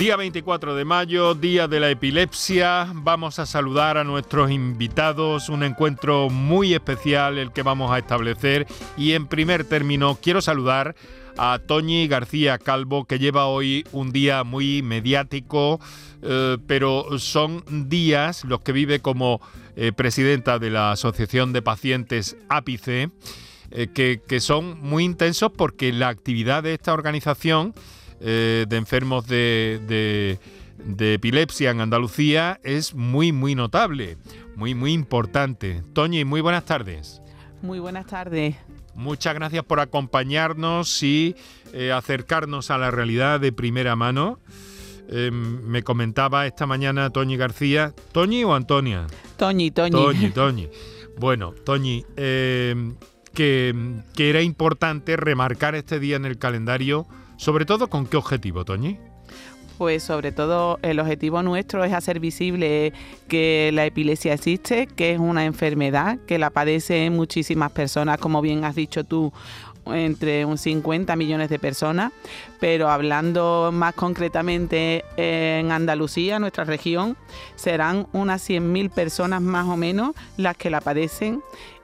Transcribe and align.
Día 0.00 0.16
24 0.16 0.74
de 0.76 0.86
mayo, 0.86 1.34
Día 1.34 1.68
de 1.68 1.78
la 1.78 1.90
Epilepsia. 1.90 2.90
Vamos 2.94 3.38
a 3.38 3.44
saludar 3.44 3.98
a 3.98 4.02
nuestros 4.02 4.50
invitados, 4.50 5.50
un 5.50 5.62
encuentro 5.62 6.30
muy 6.30 6.72
especial 6.72 7.36
el 7.36 7.52
que 7.52 7.62
vamos 7.62 7.92
a 7.92 7.98
establecer. 7.98 8.66
Y 8.96 9.12
en 9.12 9.26
primer 9.26 9.64
término, 9.64 10.16
quiero 10.22 10.40
saludar 10.40 10.96
a 11.36 11.58
Toñi 11.58 12.08
García 12.08 12.56
Calvo, 12.56 13.04
que 13.04 13.18
lleva 13.18 13.44
hoy 13.44 13.84
un 13.92 14.10
día 14.10 14.42
muy 14.42 14.80
mediático, 14.80 15.78
eh, 16.22 16.56
pero 16.66 17.18
son 17.18 17.62
días 17.90 18.46
los 18.46 18.62
que 18.62 18.72
vive 18.72 19.00
como 19.00 19.42
eh, 19.76 19.92
presidenta 19.92 20.58
de 20.58 20.70
la 20.70 20.92
Asociación 20.92 21.52
de 21.52 21.60
Pacientes 21.60 22.38
APICE, 22.48 23.10
eh, 23.70 23.88
que, 23.94 24.22
que 24.26 24.40
son 24.40 24.80
muy 24.80 25.04
intensos 25.04 25.52
porque 25.54 25.92
la 25.92 26.08
actividad 26.08 26.62
de 26.62 26.72
esta 26.72 26.94
organización 26.94 27.74
eh, 28.22 28.66
de 28.68 28.76
enfermos 28.76 29.26
de, 29.26 30.38
epilepsia 30.98 31.70
en 31.70 31.80
Andalucía 31.80 32.60
es 32.62 32.94
muy, 32.94 33.32
muy 33.32 33.54
notable, 33.54 34.18
muy, 34.56 34.74
muy 34.74 34.92
importante. 34.92 35.82
Toñi, 35.94 36.24
muy 36.24 36.42
buenas 36.42 36.66
tardes. 36.66 37.22
Muy 37.62 37.78
buenas 37.78 38.06
tardes. 38.06 38.56
Muchas 38.94 39.34
gracias 39.34 39.64
por 39.64 39.80
acompañarnos 39.80 41.02
y 41.02 41.34
eh, 41.72 41.92
acercarnos 41.92 42.70
a 42.70 42.76
la 42.76 42.90
realidad 42.90 43.40
de 43.40 43.52
primera 43.52 43.96
mano. 43.96 44.38
Em, 45.08 45.62
me 45.62 45.82
comentaba 45.82 46.46
esta 46.46 46.66
mañana 46.66 47.08
Toñi 47.10 47.38
García. 47.38 47.94
¿Toñi 48.12 48.44
o 48.44 48.54
Antonia? 48.54 49.06
Toñi, 49.38 49.70
Toñi. 49.70 49.92
Toñi, 49.92 50.30
Toñi. 50.34 50.68
Bueno, 51.18 51.54
Toñi, 51.64 52.04
que, 52.16 52.74
que 54.14 54.30
era 54.30 54.42
importante 54.42 55.16
remarcar 55.16 55.74
este 55.74 55.98
día 55.98 56.16
en 56.16 56.26
el 56.26 56.38
calendario 56.38 57.06
sobre 57.40 57.64
todo, 57.64 57.88
¿con 57.88 58.06
qué 58.06 58.18
objetivo, 58.18 58.66
Toñi? 58.66 58.98
Pues 59.78 60.02
sobre 60.02 60.30
todo 60.30 60.78
el 60.82 61.00
objetivo 61.00 61.42
nuestro 61.42 61.82
es 61.84 61.94
hacer 61.94 62.20
visible 62.20 62.92
que 63.28 63.70
la 63.72 63.86
epilepsia 63.86 64.34
existe, 64.34 64.86
que 64.86 65.12
es 65.12 65.18
una 65.18 65.46
enfermedad, 65.46 66.18
que 66.26 66.38
la 66.38 66.50
padecen 66.50 67.16
muchísimas 67.16 67.72
personas, 67.72 68.18
como 68.18 68.42
bien 68.42 68.66
has 68.66 68.74
dicho 68.74 69.04
tú, 69.04 69.32
entre 69.86 70.44
un 70.44 70.58
50 70.58 71.16
millones 71.16 71.48
de 71.48 71.58
personas, 71.58 72.12
pero 72.60 72.90
hablando 72.90 73.70
más 73.72 73.94
concretamente 73.94 75.02
en 75.16 75.72
Andalucía, 75.72 76.38
nuestra 76.38 76.64
región, 76.64 77.16
serán 77.56 78.06
unas 78.12 78.46
100.000 78.46 78.90
personas 78.90 79.40
más 79.40 79.66
o 79.66 79.78
menos 79.78 80.14
las 80.36 80.58
que 80.58 80.68
la 80.68 80.82
padecen 80.82 81.40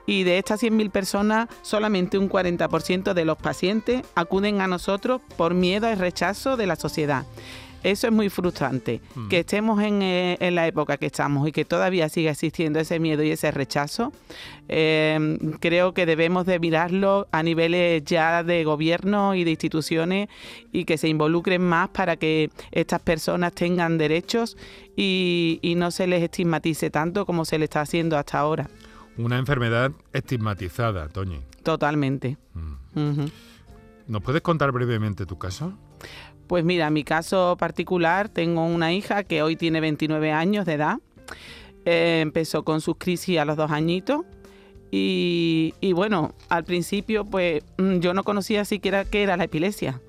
y 0.07 0.23
de 0.23 0.39
estas 0.39 0.63
100.000 0.63 0.89
personas, 0.89 1.49
solamente 1.61 2.17
un 2.17 2.29
40% 2.29 3.13
de 3.13 3.25
los 3.25 3.37
pacientes 3.37 4.01
acuden 4.15 4.61
a 4.61 4.67
nosotros 4.67 5.21
por 5.35 5.53
miedo 5.53 5.85
al 5.85 5.99
rechazo 5.99 6.57
de 6.57 6.65
la 6.65 6.77
sociedad. 6.77 7.25
Eso 7.83 8.07
es 8.07 8.13
muy 8.13 8.29
frustrante, 8.29 9.01
mm. 9.15 9.27
que 9.27 9.39
estemos 9.39 9.79
eh, 9.81 10.37
en, 10.39 10.55
la 10.55 10.67
época 10.67 10.97
que 10.97 11.05
estamos 11.05 11.47
y 11.47 11.51
que 11.51 11.63
todavía 11.63 12.09
siga 12.09 12.31
existiendo 12.31 12.79
ese 12.79 12.99
miedo 12.99 13.21
y 13.21 13.31
ese 13.31 13.51
rechazo. 13.51 14.11
Eh, 14.67 15.37
creo 15.59 15.93
que 15.93 16.05
debemos 16.05 16.45
de 16.45 16.59
mirarlo 16.59 17.27
a 17.31 17.43
niveles 17.43 18.03
ya 18.03 18.43
de 18.43 18.63
gobierno 18.63 19.35
y 19.35 19.43
de 19.43 19.51
instituciones 19.51 20.27
y 20.71 20.85
que 20.85 20.97
se 20.97 21.07
involucren 21.07 21.61
más 21.61 21.89
para 21.89 22.15
que 22.15 22.49
estas 22.71 23.01
personas 23.01 23.53
tengan 23.53 23.97
derechos 23.97 24.57
y, 24.95 25.59
y 25.61 25.75
no 25.75 25.91
se 25.91 26.07
les 26.07 26.23
estigmatice 26.23 26.89
tanto 26.89 27.25
como 27.25 27.45
se 27.45 27.59
le 27.59 27.65
está 27.65 27.81
haciendo 27.81 28.17
hasta 28.17 28.39
ahora. 28.39 28.69
Una 29.17 29.37
enfermedad 29.37 29.91
estigmatizada, 30.13 31.07
Toñi. 31.09 31.39
Totalmente. 31.63 32.37
Mm. 32.53 33.25
¿Nos 34.07 34.21
puedes 34.21 34.41
contar 34.41 34.71
brevemente 34.71 35.25
tu 35.25 35.37
caso? 35.37 35.73
Pues 36.47 36.63
mira, 36.63 36.89
mi 36.89 37.03
caso 37.03 37.57
particular, 37.59 38.29
tengo 38.29 38.65
una 38.65 38.93
hija 38.93 39.23
que 39.23 39.41
hoy 39.41 39.55
tiene 39.55 39.81
29 39.81 40.31
años 40.31 40.65
de 40.65 40.73
edad. 40.73 40.99
Eh, 41.85 42.19
empezó 42.21 42.63
con 42.63 42.79
sus 42.79 42.95
crisis 42.97 43.39
a 43.39 43.45
los 43.45 43.57
dos 43.57 43.71
añitos. 43.71 44.21
Y, 44.91 45.73
y, 45.81 45.91
bueno, 45.91 46.33
al 46.47 46.63
principio 46.63 47.25
pues 47.25 47.63
mm, 47.77 47.97
yo 47.97 48.13
no 48.13 48.23
conocía 48.23 48.63
siquiera 48.63 49.03
qué 49.03 49.23
era 49.23 49.35
la 49.35 49.43
epilepsia. 49.43 49.99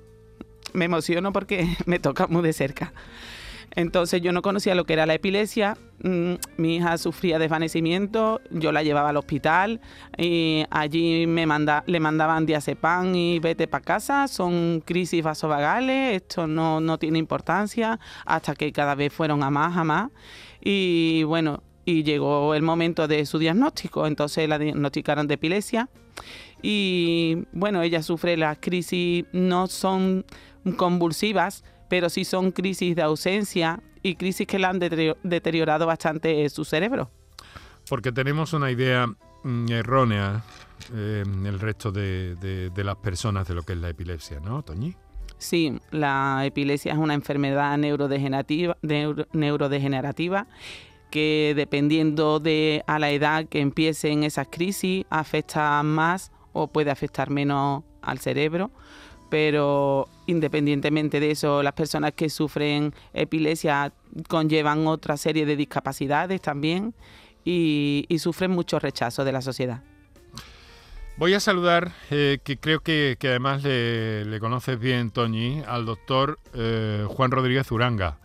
Me 0.71 0.85
emociono 0.85 1.33
porque 1.33 1.67
me 1.85 1.99
toca 1.99 2.27
muy 2.27 2.41
de 2.43 2.53
cerca. 2.53 2.93
Entonces 3.75 4.21
yo 4.21 4.31
no 4.31 4.41
conocía 4.41 4.75
lo 4.75 4.85
que 4.85 4.93
era 4.93 5.05
la 5.05 5.13
epilepsia, 5.13 5.77
mm, 6.03 6.33
mi 6.57 6.77
hija 6.77 6.97
sufría 6.97 7.39
desvanecimiento, 7.39 8.41
yo 8.49 8.71
la 8.71 8.83
llevaba 8.83 9.09
al 9.09 9.17
hospital 9.17 9.79
y 10.17 10.65
allí 10.69 11.27
me 11.27 11.45
manda, 11.45 11.83
le 11.85 11.99
mandaban 11.99 12.45
diazepam 12.45 13.13
y 13.15 13.39
vete 13.39 13.67
para 13.67 13.83
casa, 13.83 14.27
son 14.27 14.81
crisis 14.85 15.23
vasovagales, 15.23 16.15
esto 16.15 16.47
no, 16.47 16.79
no 16.79 16.97
tiene 16.97 17.19
importancia, 17.19 17.99
hasta 18.25 18.55
que 18.55 18.71
cada 18.71 18.95
vez 18.95 19.13
fueron 19.13 19.43
a 19.43 19.49
más, 19.49 19.77
a 19.77 19.83
más. 19.83 20.11
Y 20.61 21.23
bueno, 21.23 21.63
y 21.85 22.03
llegó 22.03 22.53
el 22.55 22.61
momento 22.61 23.07
de 23.07 23.25
su 23.25 23.39
diagnóstico, 23.39 24.05
entonces 24.05 24.47
la 24.49 24.59
diagnosticaron 24.59 25.27
de 25.27 25.35
epilepsia 25.35 25.89
y 26.61 27.45
bueno, 27.51 27.81
ella 27.81 28.03
sufre 28.03 28.37
las 28.37 28.57
crisis, 28.59 29.25
no 29.31 29.67
son 29.67 30.25
convulsivas, 30.77 31.63
pero 31.89 32.09
sí 32.09 32.23
son 32.23 32.51
crisis 32.51 32.95
de 32.95 33.01
ausencia 33.01 33.81
y 34.01 34.15
crisis 34.15 34.47
que 34.47 34.59
le 34.59 34.67
han 34.67 34.79
deteriorado 34.79 35.85
bastante 35.85 36.47
su 36.49 36.63
cerebro. 36.63 37.09
Porque 37.89 38.11
tenemos 38.11 38.53
una 38.53 38.71
idea 38.71 39.07
mm, 39.43 39.71
errónea 39.71 40.43
eh, 40.93 41.23
el 41.25 41.59
resto 41.59 41.91
de, 41.91 42.71
las 42.75 42.95
personas 42.97 43.47
de 43.47 43.55
lo 43.55 43.63
que 43.63 43.73
es 43.73 43.79
la 43.79 43.89
epilepsia, 43.89 44.39
¿no, 44.39 44.63
Toñi? 44.63 44.95
Sí, 45.37 45.79
la 45.91 46.41
epilepsia 46.45 46.93
es 46.93 46.97
una 46.97 47.13
enfermedad 47.13 47.77
neurodegenerativa, 47.77 48.77
neurodegenerativa 48.81 50.47
que 51.09 51.53
dependiendo 51.55 52.39
de 52.39 52.83
a 52.87 52.99
la 52.99 53.09
edad 53.09 53.45
que 53.45 53.61
empiecen 53.61 54.23
esas 54.23 54.47
crisis 54.49 55.05
afecta 55.09 55.81
más 55.81 56.31
o 56.53 56.67
puede 56.67 56.91
afectar 56.91 57.29
menos 57.29 57.83
al 58.01 58.19
cerebro 58.19 58.71
pero 59.29 60.07
independientemente 60.27 61.19
de 61.19 61.31
eso, 61.31 61.63
las 61.63 61.73
personas 61.73 62.13
que 62.13 62.29
sufren 62.29 62.93
epilepsia 63.13 63.93
conllevan 64.27 64.87
otra 64.87 65.17
serie 65.17 65.45
de 65.45 65.55
discapacidades 65.55 66.41
también 66.41 66.93
y, 67.45 68.05
sufren 68.19 68.51
mucho 68.51 68.79
rechazo 68.79 69.23
de 69.23 69.31
la 69.31 69.41
sociedad. 69.41 69.81
Voy 71.17 71.33
a 71.33 71.39
saludar, 71.39 71.91
eh, 72.11 72.39
que 72.43 72.57
creo 72.57 72.79
que, 72.79 73.17
además 73.21 73.63
le, 73.63 74.39
conoces 74.39 74.79
bien, 74.79 75.11
Toñi, 75.11 75.61
al 75.67 75.85
doctor 75.85 76.39
eh, 76.53 77.05
Juan 77.07 77.31
Rodríguez 77.31 77.71
Uranga, 77.71 78.19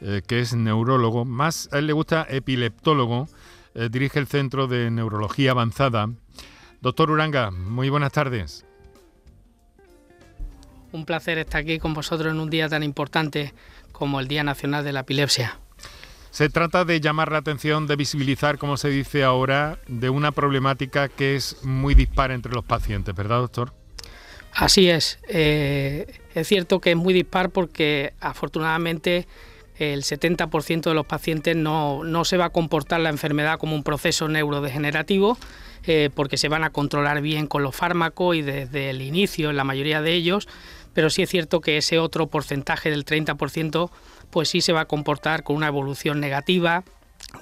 eh, 0.00 0.22
que 0.26 0.40
es 0.40 0.54
neurólogo, 0.54 1.24
más 1.24 1.68
a 1.72 1.78
él 1.78 1.86
le 1.86 1.92
gusta 1.92 2.26
epileptólogo, 2.28 3.28
dirige 3.90 4.18
el 4.18 4.26
Centro 4.26 4.66
de 4.66 4.90
Neurología 4.90 5.52
Avanzada. 5.52 6.10
Doctor 6.80 7.10
Uranga, 7.12 7.52
muy 7.52 7.88
buenas 7.88 8.10
tardes. 8.10 8.66
Un 10.92 11.04
placer 11.04 11.38
estar 11.38 11.62
aquí 11.62 11.78
con 11.78 11.94
vosotros 11.94 12.32
en 12.32 12.40
un 12.40 12.50
día 12.50 12.68
tan 12.68 12.82
importante 12.82 13.52
como 13.92 14.20
el 14.20 14.28
Día 14.28 14.44
Nacional 14.44 14.84
de 14.84 14.92
la 14.92 15.00
Epilepsia. 15.00 15.58
Se 16.30 16.48
trata 16.48 16.84
de 16.84 17.00
llamar 17.00 17.32
la 17.32 17.38
atención, 17.38 17.86
de 17.86 17.96
visibilizar, 17.96 18.56
como 18.58 18.76
se 18.76 18.88
dice 18.88 19.24
ahora, 19.24 19.78
de 19.88 20.10
una 20.10 20.30
problemática 20.32 21.08
que 21.08 21.34
es 21.36 21.64
muy 21.64 21.94
dispar 21.94 22.30
entre 22.30 22.52
los 22.52 22.64
pacientes, 22.64 23.14
¿verdad, 23.14 23.38
doctor? 23.38 23.72
Así 24.52 24.88
es. 24.88 25.18
Eh, 25.28 26.06
es 26.34 26.46
cierto 26.46 26.80
que 26.80 26.90
es 26.92 26.96
muy 26.96 27.14
dispar 27.14 27.50
porque 27.50 28.14
afortunadamente 28.20 29.26
el 29.76 30.02
70% 30.02 30.82
de 30.82 30.94
los 30.94 31.06
pacientes 31.06 31.56
no, 31.56 32.04
no, 32.04 32.24
se 32.24 32.36
va 32.36 32.46
a 32.46 32.50
comportar 32.50 33.00
la 33.00 33.08
enfermedad 33.08 33.58
como 33.58 33.74
un 33.74 33.82
proceso 33.82 34.28
neurodegenerativo, 34.28 35.38
eh, 35.86 36.10
porque 36.14 36.36
se 36.36 36.48
van 36.48 36.64
a 36.64 36.70
controlar 36.70 37.22
bien 37.22 37.46
con 37.46 37.62
los 37.62 37.74
fármacos 37.74 38.36
y 38.36 38.42
desde 38.42 38.90
el 38.90 39.00
inicio, 39.00 39.50
en 39.50 39.56
la 39.56 39.64
mayoría 39.64 40.02
de 40.02 40.12
ellos, 40.12 40.48
pero 40.94 41.10
sí 41.10 41.22
es 41.22 41.30
cierto 41.30 41.60
que 41.60 41.76
ese 41.76 41.98
otro 41.98 42.26
porcentaje 42.28 42.90
del 42.90 43.04
30% 43.04 43.90
pues 44.30 44.48
sí 44.48 44.60
se 44.60 44.72
va 44.72 44.82
a 44.82 44.84
comportar 44.86 45.42
con 45.42 45.56
una 45.56 45.66
evolución 45.66 46.20
negativa, 46.20 46.84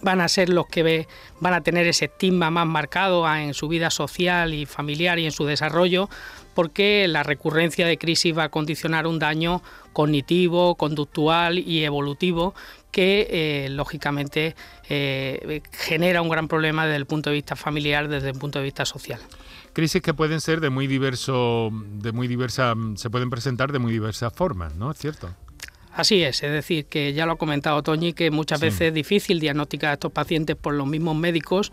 van 0.02 0.20
a 0.20 0.28
ser 0.28 0.48
los 0.48 0.66
que 0.66 1.06
van 1.40 1.54
a 1.54 1.62
tener 1.62 1.86
ese 1.86 2.06
estigma 2.06 2.50
más 2.50 2.66
marcado 2.66 3.32
en 3.34 3.54
su 3.54 3.68
vida 3.68 3.90
social 3.90 4.54
y 4.54 4.66
familiar 4.66 5.18
y 5.18 5.26
en 5.26 5.32
su 5.32 5.44
desarrollo, 5.44 6.08
porque 6.54 7.06
la 7.08 7.22
recurrencia 7.22 7.86
de 7.86 7.98
crisis 7.98 8.36
va 8.36 8.44
a 8.44 8.48
condicionar 8.48 9.06
un 9.06 9.18
daño 9.18 9.62
cognitivo, 9.92 10.74
conductual 10.74 11.58
y 11.58 11.84
evolutivo 11.84 12.54
que 12.90 13.28
eh, 13.30 13.68
lógicamente 13.70 14.56
eh, 14.88 15.62
genera 15.72 16.22
un 16.22 16.28
gran 16.28 16.48
problema 16.48 16.86
desde 16.86 16.96
el 16.96 17.06
punto 17.06 17.30
de 17.30 17.34
vista 17.34 17.54
familiar, 17.54 18.08
desde 18.08 18.30
el 18.30 18.38
punto 18.38 18.58
de 18.58 18.64
vista 18.64 18.84
social 18.84 19.20
crisis 19.78 20.02
que 20.02 20.12
pueden 20.12 20.40
ser 20.40 20.60
de 20.60 20.70
muy 20.70 20.88
diverso, 20.88 21.70
de 21.72 22.10
muy 22.10 22.26
diversa, 22.26 22.74
se 22.96 23.10
pueden 23.10 23.30
presentar 23.30 23.70
de 23.70 23.78
muy 23.78 23.92
diversas 23.92 24.32
formas, 24.32 24.74
¿no? 24.74 24.90
¿Es 24.90 24.98
cierto? 24.98 25.32
Así 25.92 26.20
es, 26.24 26.42
es 26.42 26.50
decir, 26.50 26.86
que 26.86 27.12
ya 27.12 27.26
lo 27.26 27.34
ha 27.34 27.38
comentado 27.38 27.80
Toñi, 27.84 28.12
que 28.12 28.32
muchas 28.32 28.60
veces 28.60 28.80
es 28.80 28.94
difícil 28.94 29.38
diagnosticar 29.38 29.90
a 29.90 29.92
estos 29.92 30.10
pacientes 30.10 30.56
por 30.56 30.74
los 30.74 30.88
mismos 30.88 31.14
médicos 31.14 31.70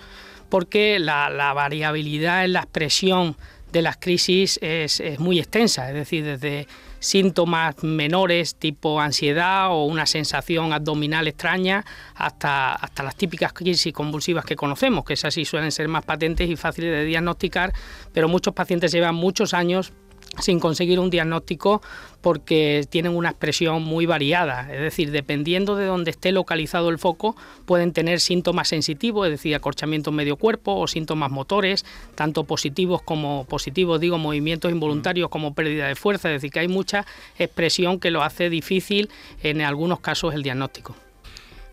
porque 0.50 1.00
la, 1.00 1.52
variabilidad 1.56 2.46
en 2.46 2.54
la 2.54 2.60
expresión 2.60 3.38
de 3.72 3.82
las 3.82 3.98
crisis 3.98 4.60
es, 4.62 5.02
muy 5.18 5.40
extensa, 5.40 5.90
es 5.90 5.96
decir, 5.96 6.24
desde 6.24 6.68
síntomas 7.00 7.84
menores 7.84 8.56
tipo 8.56 9.00
ansiedad 9.00 9.70
o 9.72 9.86
una 9.86 10.06
sensación 10.06 10.74
abdominal 10.74 11.28
extraña 11.28 11.86
hasta, 12.16 12.74
hasta 12.74 13.04
las 13.04 13.16
típicas 13.16 13.54
crisis 13.54 13.94
convulsivas 13.94 14.46
que 14.46 14.56
conocemos, 14.56 15.06
que 15.06 15.14
esas 15.14 15.34
sí 15.34 15.46
suelen 15.46 15.72
ser 15.72 15.88
más 15.88 16.06
patentes 16.06 16.50
y 16.50 16.56
fáciles 16.56 16.92
de 16.92 17.06
diagnosticar, 17.06 17.74
pero 18.14 18.28
muchos 18.28 18.54
pacientes 18.54 18.92
llevan 18.92 19.16
muchos 19.16 19.54
años 19.54 19.94
sin 20.40 20.60
conseguir 20.60 21.00
un 21.00 21.10
diagnóstico 21.10 21.82
porque 22.22 22.86
tienen 22.90 23.16
una 23.16 23.30
expresión 23.30 23.84
muy 23.84 24.06
variada, 24.06 24.74
es 24.74 24.82
decir, 24.82 25.12
dependiendo 25.12 25.76
de 25.76 25.86
dónde 25.86 26.12
esté 26.12 26.32
localizado 26.32 26.90
el 26.90 26.98
foco, 26.98 27.36
pueden 27.66 27.94
tener 27.94 28.20
síntomas 28.20 28.68
sensitivos, 28.68 29.28
es 29.28 29.32
decir, 29.32 29.54
acorchamiento 29.54 30.10
en 30.10 30.16
medio 30.16 30.36
cuerpo 30.36 30.76
o 30.76 30.88
síntomas 30.88 31.32
motores, 31.32 31.86
tanto 32.16 32.44
positivos 32.44 33.02
como 33.04 33.46
positivos, 33.46 34.00
digo, 34.00 34.18
movimientos 34.18 34.72
involuntarios 34.72 35.30
como 35.30 35.54
pérdida 35.54 35.88
de 35.88 35.96
fuerza, 35.96 36.30
es 36.30 36.42
decir, 36.42 36.52
que 36.52 36.60
hay 36.60 36.68
mucha 36.68 37.06
expresión 37.38 38.00
que 38.00 38.10
lo 38.10 38.24
hace 38.24 38.50
difícil 38.50 39.10
en 39.44 39.62
algunos 39.62 40.00
casos 40.00 40.34
el 40.34 40.42
diagnóstico. 40.42 40.96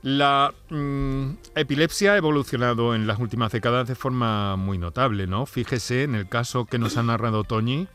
La 0.03 0.53
mm, 0.69 1.31
epilepsia 1.55 2.15
ha 2.15 2.17
evolucionado 2.17 2.95
en 2.97 3.07
las 3.07 3.21
últimas 3.21 3.53
décadas 3.53 3.87
de 3.87 3.95
forma 3.95 4.57
muy 4.57 4.77
notable, 4.77 5.29
¿no? 5.29 5.47
Fíjese 5.47 6.03
en 6.03 6.17
el 6.17 6.29
caso 6.29 6.67
que 6.67 6.79
nos 6.79 6.97
ha 6.97 7.05
narrado 7.05 7.45
Toñi, 7.45 7.87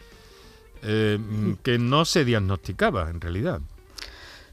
eh, 0.83 1.19
que 1.63 1.77
no 1.77 2.05
se 2.05 2.25
diagnosticaba 2.25 3.09
en 3.09 3.21
realidad. 3.21 3.61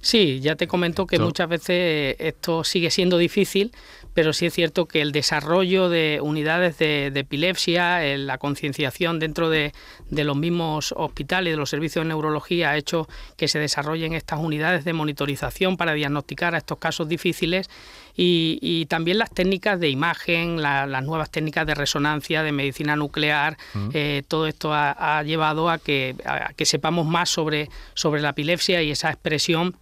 Sí, 0.01 0.41
ya 0.41 0.55
te 0.55 0.69
comento 0.69 1.07
que 1.07 1.19
muchas 1.19 1.49
veces 1.49 2.17
esto 2.19 2.63
sigue 2.63 2.91
siendo 2.91 3.17
difícil, 3.17 3.73
pero 4.15 4.33
sí 4.33 4.47
es 4.47 4.55
cierto 4.55 4.87
que 4.87 5.01
el 5.01 5.13
desarrollo 5.13 5.89
de 5.89 6.21
unidades 6.23 6.79
de, 6.79 7.07
epilepsia, 7.15 8.01
la 8.17 8.39
concienciación 8.39 9.19
dentro 9.19 9.51
de, 9.51 9.73
los 10.11 10.37
mismos 10.37 10.95
hospitales, 10.97 11.53
de 11.53 11.57
los 11.57 11.71
servicios 11.71 12.05
de 12.05 12.09
neurología, 12.09 12.71
ha 12.71 12.77
hecho 12.77 13.09
que 13.37 13.49
se 13.49 13.59
desarrollen 13.59 14.13
estas 14.13 14.39
unidades 14.39 14.85
de 14.85 14.93
monitorización 14.93 15.77
para 15.77 15.93
diagnosticar 15.95 16.55
a 16.55 16.59
estos 16.59 16.79
casos 16.79 17.09
difíciles 17.09 17.69
y, 18.17 18.87
también 18.89 19.19
las 19.19 19.31
técnicas 19.31 19.81
de 19.81 19.89
imagen, 19.89 20.63
las 20.63 21.05
nuevas 21.05 21.31
técnicas 21.31 21.67
de 21.67 21.75
resonancia, 21.75 22.43
de 22.43 22.53
medicina 22.53 22.95
nuclear, 22.95 23.57
mm. 23.75 23.89
eh, 23.93 24.23
todo 24.29 24.47
esto 24.47 24.73
ha, 24.73 25.23
llevado 25.25 25.69
a 25.69 25.79
que, 25.79 26.15
a 26.25 26.53
que 26.53 26.65
sepamos 26.65 27.07
más 27.07 27.31
sobre, 27.31 27.69
sobre 27.95 28.21
la 28.21 28.31
epilepsia 28.31 28.83
y 28.83 28.91
esa 28.91 29.11
expresión 29.11 29.75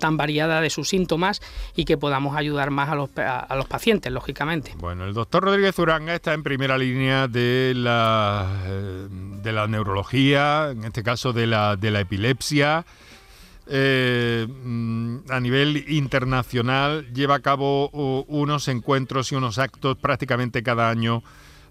tan 0.00 0.16
variada 0.16 0.60
de 0.60 0.70
sus 0.70 0.88
síntomas 0.88 1.40
y 1.74 1.84
que 1.84 1.96
podamos 1.96 2.36
ayudar 2.36 2.70
más 2.70 2.88
a 2.88 2.94
los, 2.94 3.10
a, 3.16 3.54
los 3.56 3.66
pacientes, 3.66 4.12
lógicamente. 4.12 4.74
Bueno, 4.78 5.04
el 5.04 5.14
doctor 5.14 5.44
Rodríguez 5.44 5.78
Uranga 5.78 6.14
está 6.14 6.34
en 6.34 6.42
primera 6.42 6.78
línea 6.78 7.28
de 7.28 7.72
la, 7.76 8.46
eh, 8.66 9.06
de 9.10 9.52
la 9.52 9.66
neurología, 9.66 10.70
en 10.70 10.84
este 10.84 11.02
caso 11.02 11.32
de 11.32 11.46
la, 11.46 11.76
de 11.76 11.90
la 11.90 12.00
epilepsia. 12.00 12.84
Eh, 13.70 14.46
mm, 14.48 15.30
a 15.30 15.40
nivel 15.40 15.84
internacional 15.88 17.12
lleva 17.12 17.34
a 17.34 17.40
cabo 17.40 17.90
unos 17.90 18.66
encuentros 18.68 19.30
y 19.30 19.34
unos 19.34 19.58
actos 19.58 19.98
prácticamente 19.98 20.62
cada 20.62 20.88
año 20.88 21.22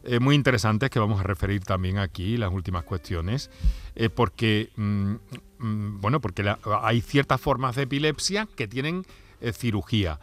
eh, 0.10 0.22
muy 0.22 0.36
interesantes 0.36 0.90
que 0.90 1.00
vamos 1.00 1.20
a 1.20 1.24
referir 1.24 1.66
también 1.66 1.98
aquí, 1.98 2.38
las 2.38 2.54
últimas 2.54 2.86
cuestiones, 2.86 3.52
eh, 3.94 4.10
porque, 4.10 4.70
mm, 4.78 5.16
mm, 5.60 6.00
bueno, 6.00 6.22
porque 6.22 6.50
hay 6.82 7.02
ciertas 7.02 7.42
formas 7.42 7.76
de 7.76 7.84
epilepsia 7.84 8.48
que 8.56 8.70
tienen 8.70 9.06
eh, 9.42 9.52
cirugía. 9.52 10.20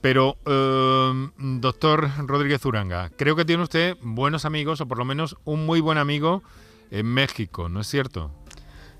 Pero, 0.00 0.36
doctor 1.38 2.10
Rodríguez 2.26 2.64
Uranga, 2.66 3.10
creo 3.16 3.34
que 3.36 3.46
tiene 3.46 3.62
usted 3.62 3.96
buenos 4.02 4.44
amigos, 4.44 4.82
o 4.82 4.86
por 4.86 4.98
lo 4.98 5.06
menos 5.06 5.36
un 5.44 5.64
muy 5.64 5.80
buen 5.80 5.96
amigo 5.96 6.42
en 6.90 7.06
México, 7.06 7.70
¿no 7.70 7.80
es 7.80 7.86
cierto? 7.86 8.30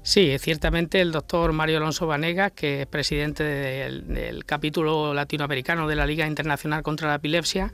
Sí, 0.02 0.34
ciertamente 0.38 1.00
el 1.02 1.12
doctor 1.12 1.52
Mario 1.52 1.76
Alonso 1.76 2.06
Vanegas, 2.06 2.52
que 2.52 2.82
es 2.82 2.86
presidente 2.86 3.44
del 3.44 4.44
capítulo 4.46 5.14
latinoamericano 5.14 5.86
de 5.86 5.96
la 5.96 6.06
Liga 6.06 6.26
Internacional 6.26 6.82
contra 6.82 7.08
la 7.08 7.16
Epilepsia, 7.16 7.70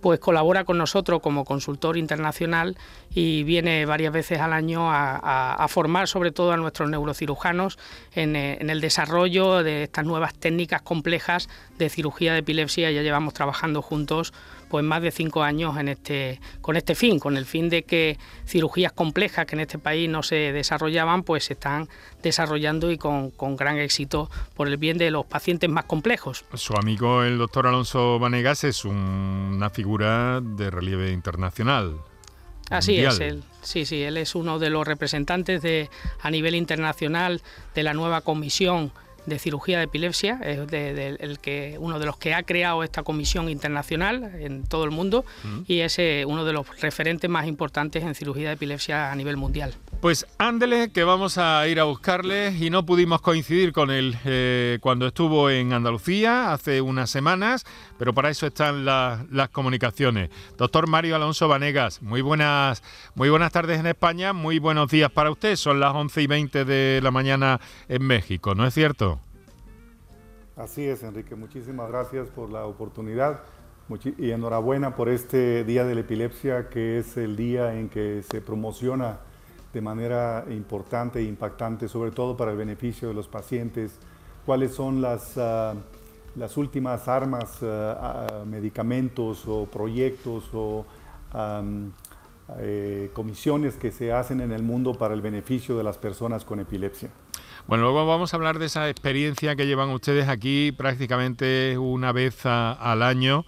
pues 0.00 0.20
colabora 0.20 0.64
con 0.64 0.78
nosotros 0.78 1.20
como 1.20 1.44
consultor 1.44 1.96
internacional 1.96 2.76
y 3.10 3.42
viene 3.44 3.86
varias 3.86 4.12
veces 4.12 4.40
al 4.40 4.52
año 4.52 4.90
a, 4.90 5.66
formar 5.68 6.06
sobre 6.08 6.30
todo 6.30 6.52
a 6.52 6.56
nuestros 6.56 6.88
neurocirujanos 6.88 7.78
en, 8.14 8.36
eh, 8.36 8.58
en, 8.60 8.70
el 8.70 8.80
desarrollo 8.80 9.62
de 9.62 9.84
estas 9.84 10.04
nuevas 10.04 10.34
técnicas 10.34 10.82
complejas 10.82 11.48
de 11.78 11.88
cirugía 11.88 12.32
de 12.32 12.40
epilepsia. 12.40 12.90
Ya 12.90 13.02
llevamos 13.02 13.34
trabajando 13.34 13.82
juntos 13.82 14.32
pues 14.68 14.84
más 14.84 15.02
de 15.02 15.10
cinco 15.10 15.42
años 15.42 15.76
en 15.76 15.88
este, 15.88 16.40
con 16.60 16.76
este 16.76 16.94
fin, 16.94 17.18
con 17.18 17.36
el 17.36 17.46
fin 17.46 17.68
de 17.68 17.84
que 17.84 18.18
cirugías 18.46 18.92
complejas 18.92 19.46
que 19.46 19.54
en 19.54 19.60
este 19.60 19.78
país 19.78 20.08
no 20.08 20.22
se 20.22 20.52
desarrollaban, 20.52 21.22
pues 21.22 21.44
se 21.44 21.54
están 21.54 21.88
desarrollando 22.22 22.90
y 22.90 22.98
con, 22.98 23.32
gran 23.56 23.78
éxito 23.78 24.30
por 24.54 24.68
el 24.68 24.76
bien 24.76 24.98
de 24.98 25.10
los 25.10 25.26
pacientes 25.26 25.70
más 25.70 25.84
complejos. 25.84 26.44
Su 26.54 26.74
amigo 26.74 27.22
el 27.22 27.38
doctor 27.38 27.66
Alonso 27.66 28.18
Vanegas 28.18 28.64
es 28.64 28.84
una 28.84 29.70
figura 29.70 30.40
de 30.40 30.70
relieve 30.70 31.12
internacional. 31.12 31.96
Así 32.68 32.98
es, 32.98 33.20
él, 33.20 33.44
sí, 33.62 33.86
sí, 33.86 34.02
él 34.02 34.16
es 34.16 34.34
uno 34.34 34.58
de 34.58 34.70
los 34.70 34.84
representantes 34.84 35.62
de, 35.62 35.88
a 36.20 36.30
nivel 36.30 36.56
internacional 36.56 37.40
de 37.76 37.82
la 37.84 37.94
nueva 37.94 38.22
comisión 38.22 38.92
de 39.26 39.38
cirugía 39.38 39.78
de 39.78 39.84
epilepsia, 39.84 40.40
es 40.42 40.58
el 40.72 41.38
que, 41.40 41.76
uno 41.78 41.98
de 41.98 42.06
los 42.06 42.16
que 42.16 42.34
ha 42.34 42.42
creado 42.42 42.82
esta 42.82 43.02
comisión 43.02 43.48
internacional 43.48 44.30
en 44.38 44.64
todo 44.64 44.84
el 44.84 44.90
mundo 44.90 45.24
y 45.66 45.80
es 45.80 45.98
eh, 45.98 46.24
uno 46.26 46.44
de 46.44 46.52
los 46.52 46.80
referentes 46.80 47.28
más 47.28 47.46
importantes 47.46 48.02
en 48.02 48.14
cirugía 48.14 48.48
de 48.48 48.54
epilepsia 48.54 49.12
a 49.12 49.16
nivel 49.16 49.36
mundial. 49.36 49.74
Pues 50.00 50.26
ándele, 50.38 50.90
que 50.90 51.04
vamos 51.04 51.38
a 51.38 51.66
ir 51.68 51.80
a 51.80 51.84
buscarle 51.84 52.50
y 52.50 52.70
no 52.70 52.84
pudimos 52.84 53.20
coincidir 53.22 53.72
con 53.72 53.90
él 53.90 54.16
eh, 54.24 54.78
cuando 54.80 55.06
estuvo 55.06 55.50
en 55.50 55.72
Andalucía 55.72 56.52
hace 56.52 56.80
unas 56.80 57.10
semanas, 57.10 57.64
pero 57.98 58.12
para 58.12 58.30
eso 58.30 58.46
están 58.46 58.84
las 58.84 59.48
comunicaciones. 59.50 60.30
Doctor 60.56 60.88
Mario 60.88 61.16
Alonso 61.16 61.48
Vanegas, 61.48 62.02
muy 62.02 62.20
buenas, 62.20 62.82
muy 63.14 63.28
buenas 63.28 63.52
tardes 63.52 63.80
en 63.80 63.86
España, 63.86 64.32
muy 64.32 64.58
buenos 64.58 64.90
días 64.90 65.10
para 65.10 65.30
usted. 65.30 65.56
Son 65.56 65.80
las 65.80 65.94
11 65.94 66.22
y 66.22 66.26
20 66.26 66.64
de 66.64 67.00
la 67.02 67.10
mañana 67.10 67.60
en 67.88 68.02
México, 68.02 68.54
¿no 68.54 68.66
es 68.66 68.74
cierto? 68.74 69.20
Así 70.56 70.84
es, 70.84 71.02
Enrique. 71.02 71.34
Muchísimas 71.34 71.88
gracias 71.88 72.28
por 72.28 72.50
la 72.50 72.64
oportunidad 72.64 73.40
y 74.18 74.30
enhorabuena 74.30 74.96
por 74.96 75.08
este 75.08 75.64
Día 75.64 75.84
de 75.84 75.94
la 75.94 76.00
Epilepsia, 76.00 76.68
que 76.68 76.98
es 76.98 77.16
el 77.16 77.36
día 77.36 77.74
en 77.74 77.88
que 77.88 78.22
se 78.22 78.40
promociona 78.40 79.20
de 79.72 79.80
manera 79.80 80.44
importante 80.50 81.20
e 81.20 81.24
impactante, 81.24 81.88
sobre 81.88 82.10
todo 82.10 82.36
para 82.36 82.50
el 82.52 82.56
beneficio 82.56 83.08
de 83.08 83.14
los 83.14 83.28
pacientes, 83.28 83.98
cuáles 84.44 84.74
son 84.74 85.02
las, 85.02 85.36
ah, 85.36 85.74
las 86.36 86.56
últimas 86.56 87.08
armas, 87.08 87.58
ah, 87.62 88.44
medicamentos 88.46 89.44
o 89.46 89.66
proyectos 89.66 90.44
o 90.52 90.86
eh, 92.58 93.10
comisiones 93.12 93.76
que 93.76 93.90
se 93.90 94.12
hacen 94.12 94.40
en 94.40 94.52
el 94.52 94.62
mundo 94.62 94.94
para 94.94 95.14
el 95.14 95.20
beneficio 95.20 95.76
de 95.76 95.82
las 95.82 95.98
personas 95.98 96.44
con 96.44 96.60
epilepsia. 96.60 97.10
Bueno, 97.66 97.82
luego 97.84 98.06
vamos 98.06 98.32
a 98.32 98.36
hablar 98.36 98.60
de 98.60 98.66
esa 98.66 98.88
experiencia 98.88 99.56
que 99.56 99.66
llevan 99.66 99.90
ustedes 99.90 100.28
aquí 100.28 100.70
prácticamente 100.70 101.76
una 101.76 102.12
vez 102.12 102.46
al 102.46 103.02
año. 103.02 103.44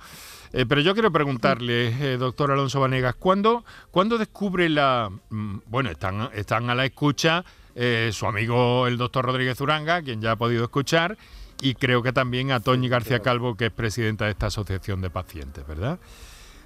Eh, 0.52 0.64
pero 0.66 0.80
yo 0.80 0.94
quiero 0.94 1.12
preguntarle, 1.12 1.88
eh, 1.88 2.16
doctor 2.16 2.50
Alonso 2.50 2.80
Vanegas, 2.80 3.14
¿cuándo, 3.14 3.64
¿cuándo, 3.90 4.18
descubre 4.18 4.68
la... 4.68 5.10
Mm, 5.28 5.58
bueno, 5.66 5.90
están, 5.90 6.30
están 6.32 6.70
a 6.70 6.74
la 6.74 6.86
escucha 6.86 7.44
eh, 7.74 8.10
su 8.12 8.26
amigo 8.26 8.88
el 8.88 8.96
doctor 8.96 9.24
Rodríguez 9.24 9.60
Uranga, 9.60 10.02
quien 10.02 10.20
ya 10.20 10.32
ha 10.32 10.36
podido 10.36 10.64
escuchar, 10.64 11.16
y 11.60 11.74
creo 11.74 12.02
que 12.02 12.12
también 12.12 12.52
a 12.52 12.60
Toñi 12.60 12.88
García 12.88 13.20
Calvo, 13.20 13.56
que 13.56 13.66
es 13.66 13.72
presidenta 13.72 14.26
de 14.26 14.32
esta 14.32 14.46
asociación 14.46 15.00
de 15.00 15.10
pacientes, 15.10 15.66
¿verdad? 15.66 15.98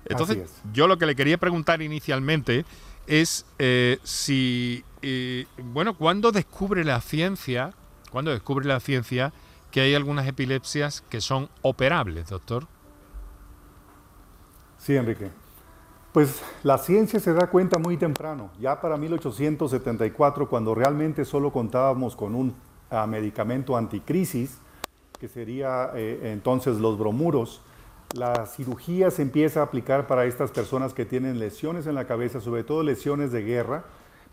Entonces, 0.05 0.63
yo 0.73 0.89
lo 0.89 0.99
que 0.99 1.07
le 1.07 1.15
quería 1.15 1.39
preguntar 1.39 1.81
inicialmente 1.83 2.65
es 3.07 3.47
si 4.03 4.85
bueno, 5.73 5.95
¿cuándo 5.97 6.33
descubre 6.33 6.85
la 6.85 7.01
ciencia, 7.01 7.73
cuando 8.11 8.31
descubre 8.31 8.67
la 8.67 8.81
ciencia 8.81 9.33
que 9.71 9.81
hay 9.81 9.95
algunas 9.95 10.27
epilepsias 10.29 11.03
que 11.09 11.21
son 11.21 11.49
operables, 11.63 12.29
doctor? 12.29 12.67
Sí, 14.79 14.95
Enrique. 14.95 15.31
Pues 16.13 16.43
la 16.63 16.77
ciencia 16.77 17.19
se 17.21 17.33
da 17.33 17.47
cuenta 17.49 17.79
muy 17.79 17.97
temprano, 17.97 18.51
ya 18.61 18.81
para 18.81 18.99
1874, 18.99 20.49
cuando 20.49 20.75
realmente 20.75 21.25
solo 21.25 21.51
contábamos 21.51 22.15
con 22.15 22.35
un 22.35 22.55
ah, 22.91 23.07
medicamento 23.07 23.77
anticrisis, 23.77 24.59
que 25.23 25.29
sería 25.29 25.93
eh, 25.95 26.33
entonces 26.33 26.79
los 26.79 26.99
bromuros, 26.99 27.61
la 28.17 28.45
cirugía 28.45 29.09
se 29.13 29.23
empieza 29.23 29.61
a 29.61 29.63
aplicar 29.63 30.09
para 30.09 30.25
estas 30.25 30.51
personas 30.51 30.95
que 30.95 31.05
tienen 31.05 31.39
lesiones 31.39 31.87
en 31.87 31.95
la 31.95 32.09
cabeza, 32.09 32.41
sobre 32.41 32.65
todo 32.65 32.83
lesiones 32.83 33.31
de 33.31 33.45
guerra, 33.45 33.85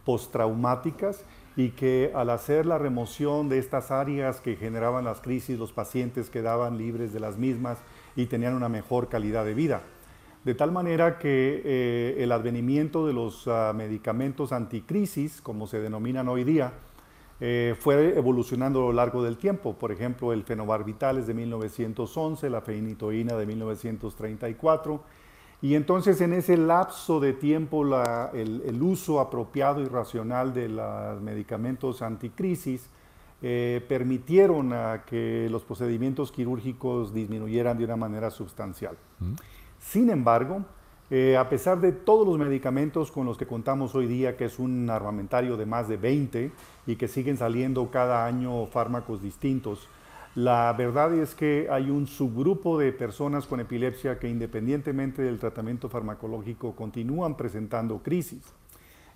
postraumáticas 0.03 1.25
y 1.55 1.69
que 1.69 2.12
al 2.15 2.31
hacer 2.31 2.65
la 2.65 2.79
remoción 2.79 3.50
de 3.50 3.60
estas 3.60 3.91
áreas 3.91 4.41
que 4.41 4.55
generaban 4.55 5.05
las 5.05 5.22
crisis, 5.22 5.60
los 5.60 5.74
pacientes 5.74 6.31
quedaban 6.31 6.79
libres 6.79 7.13
de 7.13 7.19
las 7.19 7.38
mismas 7.38 7.77
y 8.15 8.25
tenían 8.25 8.55
una 8.55 8.67
mejor 8.67 9.10
calidad 9.10 9.46
de 9.46 9.53
vida. 9.53 9.84
De 10.43 10.55
tal 10.55 10.72
manera 10.72 11.19
que 11.19 11.62
eh, 11.63 12.15
el 12.17 12.31
advenimiento 12.31 13.05
de 13.05 13.13
los 13.13 13.48
ah, 13.48 13.74
medicamentos 13.75 14.51
anticrisis, 14.51 15.39
como 15.39 15.67
se 15.67 15.81
denominan 15.81 16.27
hoy 16.29 16.43
día, 16.43 16.74
eh, 17.41 17.75
fue 17.79 18.17
evolucionando 18.17 18.79
a 18.79 18.88
lo 18.88 18.93
largo 18.93 19.24
del 19.24 19.38
tiempo. 19.38 19.74
Por 19.74 19.91
ejemplo, 19.91 20.34
el 20.34 20.43
fenobarbital 20.43 21.17
es 21.17 21.27
de 21.27 21.34
1911, 21.34 22.50
la 22.50 22.62
feinitoína 22.62 23.36
de 23.36 23.46
1934. 23.46 25.01
Y 25.62 25.75
entonces 25.75 26.22
en 26.22 26.34
ese 26.34 26.55
lapso 26.55 27.19
de 27.19 27.34
tiempo 27.34 27.84
el, 28.34 28.81
uso 28.81 29.19
apropiado 29.19 29.81
y 29.81 29.86
racional 29.86 30.53
de 30.53 30.69
los 30.69 31.22
medicamentos 31.22 32.01
anticrisis 32.01 32.89
eh, 33.41 33.84
permitieron 33.88 34.72
a 34.74 35.03
que 35.05 35.48
los 35.50 35.63
procedimientos 35.63 36.31
quirúrgicos 36.31 37.13
disminuyeran 37.13 37.77
de 37.77 37.86
una 37.86 37.98
manera 37.98 38.31
sustancial. 38.31 38.98
Mm. 39.19 39.34
Sin 39.79 40.10
embargo, 40.10 40.65
eh, 41.12 41.38
a 41.38 41.50
pesar 41.50 41.82
de 41.82 41.92
todos 41.92 42.28
los 42.28 42.38
medicamentos 42.38 43.12
con 43.12 43.25
los 43.25 43.38
que 43.38 43.48
contamos 43.48 43.96
hoy 43.96 44.06
día, 44.06 44.38
que 44.38 44.46
es 44.46 44.60
un 44.60 44.89
armamentario 44.89 45.58
de 45.58 45.66
más 45.66 45.88
de 45.88 45.98
20 45.98 46.51
y 46.86 46.96
que 46.96 47.08
siguen 47.08 47.38
saliendo 47.38 47.89
cada 47.89 48.25
año 48.25 48.68
fármacos 48.68 49.22
distintos, 49.22 49.88
la 50.36 50.72
verdad 50.74 51.13
es 51.16 51.34
que 51.34 51.68
hay 51.72 51.89
un 51.89 52.06
subgrupo 52.06 52.78
de 52.78 52.92
personas 52.92 53.48
con 53.48 53.60
epilepsia 53.60 54.20
que 54.20 54.30
independientemente 54.30 55.24
del 55.24 55.39
tratamiento 55.39 55.89
farmacológico 55.89 56.75
continúan 56.75 57.36
presentando 57.36 58.04
crisis. 58.04 58.44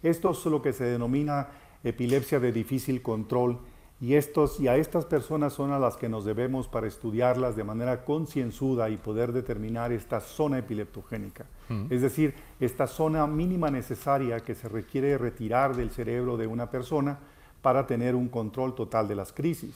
Esto 0.02 0.32
es 0.32 0.46
lo 0.46 0.62
que 0.62 0.74
se 0.74 0.86
denomina 0.86 1.50
epilepsia 1.84 2.40
de 2.40 2.52
difícil 2.52 3.02
control 3.04 3.60
y, 4.03 4.15
estos, 4.15 4.60
y 4.60 4.67
a 4.67 4.75
estas 4.75 5.05
personas 5.05 5.53
son 5.53 5.72
a 5.72 5.79
las 5.79 5.95
que 5.95 6.10
nos 6.10 6.25
debemos 6.25 6.67
para 6.67 6.88
estudiarlas 6.88 7.55
de 7.55 7.63
manera 7.63 8.03
concienzuda 8.03 8.89
y 8.89 8.98
poder 8.98 9.31
determinar 9.31 9.93
esta 9.93 10.19
zona 10.19 10.57
epileptogénica. 10.57 11.45
Es 11.89 12.01
decir, 12.01 12.36
esta 12.60 12.86
zona 12.86 13.25
mínima 13.27 13.72
necesaria 13.72 14.41
que 14.41 14.55
se 14.55 14.67
requiere 14.67 15.17
retirar 15.17 15.74
del 15.74 15.89
cerebro 15.89 16.36
de 16.36 16.48
una 16.48 16.69
persona 16.69 17.17
para 17.62 17.88
tener 17.88 18.13
un 18.13 18.27
control 18.27 18.75
total 18.75 19.07
de 19.07 19.15
las 19.15 19.31
crisis. 19.31 19.74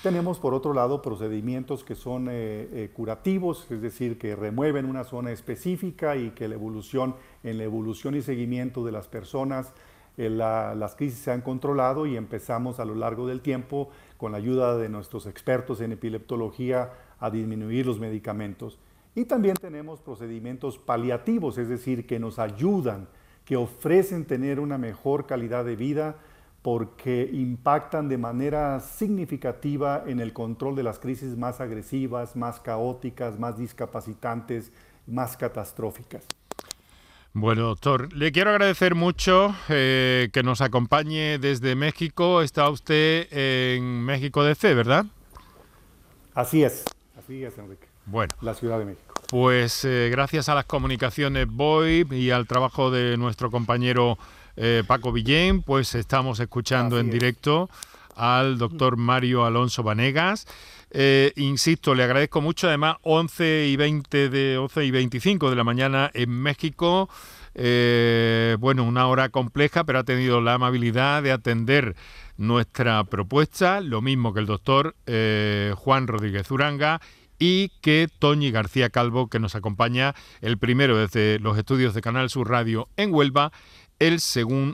Tenemos 0.00 0.38
por 0.38 0.54
otro 0.54 0.72
lado 0.72 1.02
procedimientos 1.02 1.82
que 1.82 1.96
son 1.96 2.28
eh, 2.28 2.68
eh, 2.70 2.90
curativos, 2.94 3.66
es 3.68 3.82
decir, 3.82 4.16
que 4.16 4.36
remueven 4.36 4.86
una 4.86 5.02
zona 5.02 5.32
específica 5.32 6.14
y 6.14 6.30
que 6.30 6.46
la 6.46 6.54
evolución, 6.54 7.16
en 7.42 7.58
la 7.58 7.64
evolución 7.64 8.14
y 8.14 8.22
seguimiento 8.22 8.84
de 8.84 8.92
las 8.92 9.08
personas 9.08 9.72
eh, 10.16 10.30
las 10.30 10.94
crisis 10.94 11.18
se 11.18 11.30
han 11.30 11.42
controlado 11.42 12.06
y 12.06 12.16
empezamos 12.16 12.80
a 12.80 12.84
lo 12.84 12.94
largo 12.94 13.26
del 13.26 13.40
tiempo, 13.40 13.90
con 14.16 14.32
la 14.32 14.38
ayuda 14.38 14.76
de 14.76 14.88
nuestros 14.88 15.26
expertos 15.26 15.80
en 15.80 15.92
epileptología, 15.92 16.92
a 17.18 17.30
disminuir 17.30 17.86
los 17.86 18.00
medicamentos. 18.00 18.78
Y 19.14 19.24
también 19.24 19.56
tenemos 19.56 20.00
procedimientos 20.00 20.78
paliativos, 20.78 21.58
es 21.58 21.68
decir, 21.68 22.06
que 22.06 22.18
nos 22.18 22.38
ayudan, 22.38 23.08
que 23.44 23.56
ofrecen 23.56 24.26
tener 24.26 24.60
una 24.60 24.76
mejor 24.76 25.26
calidad 25.26 25.64
de 25.64 25.76
vida 25.76 26.16
porque 26.62 27.30
impactan 27.32 28.08
de 28.08 28.18
manera 28.18 28.80
significativa 28.80 30.02
en 30.06 30.18
el 30.18 30.32
control 30.32 30.74
de 30.74 30.82
las 30.82 30.98
crisis 30.98 31.36
más 31.36 31.60
agresivas, 31.60 32.34
más 32.34 32.58
caóticas, 32.58 33.38
más 33.38 33.56
discapacitantes, 33.56 34.72
más 35.06 35.36
catastróficas. 35.36 36.26
Bueno, 37.38 37.64
doctor, 37.64 38.14
le 38.14 38.32
quiero 38.32 38.48
agradecer 38.48 38.94
mucho 38.94 39.54
eh, 39.68 40.30
que 40.32 40.42
nos 40.42 40.62
acompañe 40.62 41.38
desde 41.38 41.74
México. 41.74 42.40
Está 42.40 42.70
usted 42.70 43.28
en 43.30 44.00
México 44.02 44.42
DC, 44.42 44.72
¿verdad? 44.72 45.04
Así 46.32 46.64
es, 46.64 46.86
así 47.18 47.44
es, 47.44 47.58
Enrique. 47.58 47.88
Bueno. 48.06 48.34
La 48.40 48.54
Ciudad 48.54 48.78
de 48.78 48.86
México. 48.86 49.12
Pues 49.28 49.84
eh, 49.84 50.08
gracias 50.10 50.48
a 50.48 50.54
las 50.54 50.64
comunicaciones 50.64 51.46
VoIP 51.46 52.14
y 52.14 52.30
al 52.30 52.46
trabajo 52.46 52.90
de 52.90 53.18
nuestro 53.18 53.50
compañero 53.50 54.16
eh, 54.56 54.82
Paco 54.86 55.12
Villén, 55.12 55.60
pues 55.60 55.94
estamos 55.94 56.40
escuchando 56.40 56.98
en 56.98 57.10
directo 57.10 57.68
al 58.14 58.56
doctor 58.56 58.96
Mario 58.96 59.44
Alonso 59.44 59.82
Vanegas. 59.82 60.46
Eh, 60.98 61.34
insisto, 61.36 61.94
le 61.94 62.04
agradezco 62.04 62.40
mucho. 62.40 62.68
Además, 62.68 62.96
11 63.02 63.66
y 63.68 63.76
20 63.76 64.30
de 64.30 64.56
11 64.56 64.86
y 64.86 64.90
25 64.90 65.50
de 65.50 65.56
la 65.56 65.62
mañana 65.62 66.10
en 66.14 66.30
México. 66.30 67.10
Eh, 67.54 68.56
bueno, 68.60 68.82
una 68.84 69.06
hora 69.06 69.28
compleja, 69.28 69.84
pero 69.84 69.98
ha 69.98 70.04
tenido 70.04 70.40
la 70.40 70.54
amabilidad 70.54 71.22
de 71.22 71.32
atender 71.32 71.96
nuestra 72.38 73.04
propuesta, 73.04 73.82
lo 73.82 74.00
mismo 74.00 74.32
que 74.32 74.40
el 74.40 74.46
doctor 74.46 74.96
eh, 75.04 75.74
Juan 75.76 76.06
Rodríguez 76.06 76.50
Uranga 76.50 77.02
y 77.38 77.72
que 77.82 78.08
Toñi 78.18 78.50
García 78.50 78.88
Calvo, 78.88 79.28
que 79.28 79.38
nos 79.38 79.54
acompaña 79.54 80.14
el 80.40 80.56
primero 80.56 80.96
desde 80.96 81.38
los 81.40 81.58
estudios 81.58 81.92
de 81.92 82.00
Canal 82.00 82.30
Sur 82.30 82.48
Radio 82.48 82.88
en 82.96 83.12
Huelva, 83.12 83.52
el 83.98 84.18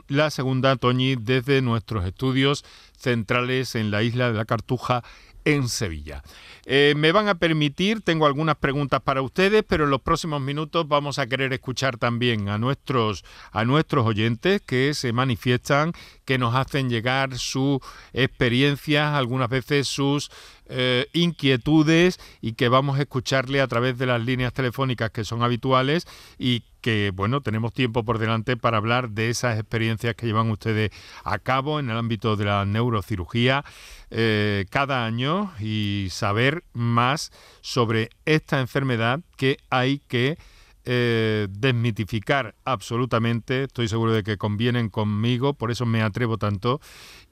la 0.07 0.29
segunda 0.29 0.75
Toñi 0.77 1.15
desde 1.15 1.61
nuestros 1.61 2.05
estudios 2.05 2.63
centrales 2.97 3.75
en 3.75 3.91
la 3.91 4.03
isla 4.03 4.31
de 4.31 4.37
la 4.37 4.45
Cartuja 4.45 5.03
en 5.45 5.67
Sevilla. 5.67 6.23
Eh, 6.65 6.93
me 6.95 7.11
van 7.11 7.27
a 7.27 7.35
permitir, 7.35 8.01
tengo 8.01 8.25
algunas 8.25 8.55
preguntas 8.55 9.01
para 9.01 9.21
ustedes, 9.21 9.63
pero 9.67 9.83
en 9.83 9.89
los 9.89 10.01
próximos 10.01 10.39
minutos 10.41 10.87
vamos 10.87 11.19
a 11.19 11.27
querer 11.27 11.51
escuchar 11.51 11.97
también 11.97 12.47
a 12.47 12.57
nuestros, 12.57 13.25
a 13.51 13.65
nuestros 13.65 14.05
oyentes 14.05 14.61
que 14.61 14.93
se 14.93 15.11
manifiestan, 15.11 15.91
que 16.23 16.37
nos 16.37 16.55
hacen 16.55 16.89
llegar 16.89 17.37
sus 17.37 17.79
experiencias, 18.13 19.13
algunas 19.13 19.49
veces 19.49 19.87
sus 19.87 20.31
eh, 20.67 21.07
inquietudes 21.13 22.19
y 22.41 22.53
que 22.53 22.69
vamos 22.69 22.97
a 22.97 23.01
escucharle 23.01 23.61
a 23.61 23.67
través 23.67 23.97
de 23.97 24.05
las 24.05 24.23
líneas 24.23 24.53
telefónicas 24.53 25.11
que 25.11 25.23
son 25.23 25.43
habituales 25.43 26.07
y 26.37 26.63
que 26.81 27.11
bueno, 27.13 27.41
tenemos 27.41 27.73
tiempo 27.73 28.03
por 28.03 28.19
delante 28.19 28.57
para 28.57 28.77
hablar 28.77 29.09
de 29.11 29.29
esas 29.29 29.57
experiencias 29.57 30.15
que 30.15 30.25
llevan 30.25 30.51
ustedes 30.51 30.91
a 31.23 31.39
cabo 31.39 31.79
en 31.79 31.89
el 31.89 31.97
ámbito 31.97 32.35
de 32.35 32.45
la 32.45 32.65
neurocirugía 32.65 33.63
eh, 34.11 34.65
cada 34.69 35.05
año 35.05 35.51
y 35.59 36.07
saber 36.11 36.63
más 36.73 37.31
sobre 37.61 38.09
esta 38.25 38.59
enfermedad 38.59 39.21
que 39.37 39.57
hay 39.69 39.99
que 39.99 40.37
eh, 40.85 41.47
desmitificar 41.49 42.55
absolutamente, 42.65 43.63
estoy 43.63 43.87
seguro 43.87 44.11
de 44.11 44.23
que 44.23 44.37
convienen 44.37 44.89
conmigo, 44.89 45.53
por 45.53 45.71
eso 45.71 45.85
me 45.85 46.01
atrevo 46.01 46.37
tanto, 46.37 46.81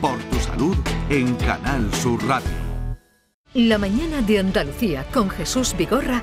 Por 0.00 0.18
tu 0.18 0.38
salud 0.38 0.76
en 1.08 1.34
Canal 1.36 1.92
Sur 1.94 2.22
Radio. 2.26 2.62
La 3.54 3.76
mañana 3.76 4.22
de 4.22 4.38
Andalucía 4.38 5.04
con 5.12 5.28
Jesús 5.28 5.74
Vigorra 5.76 6.22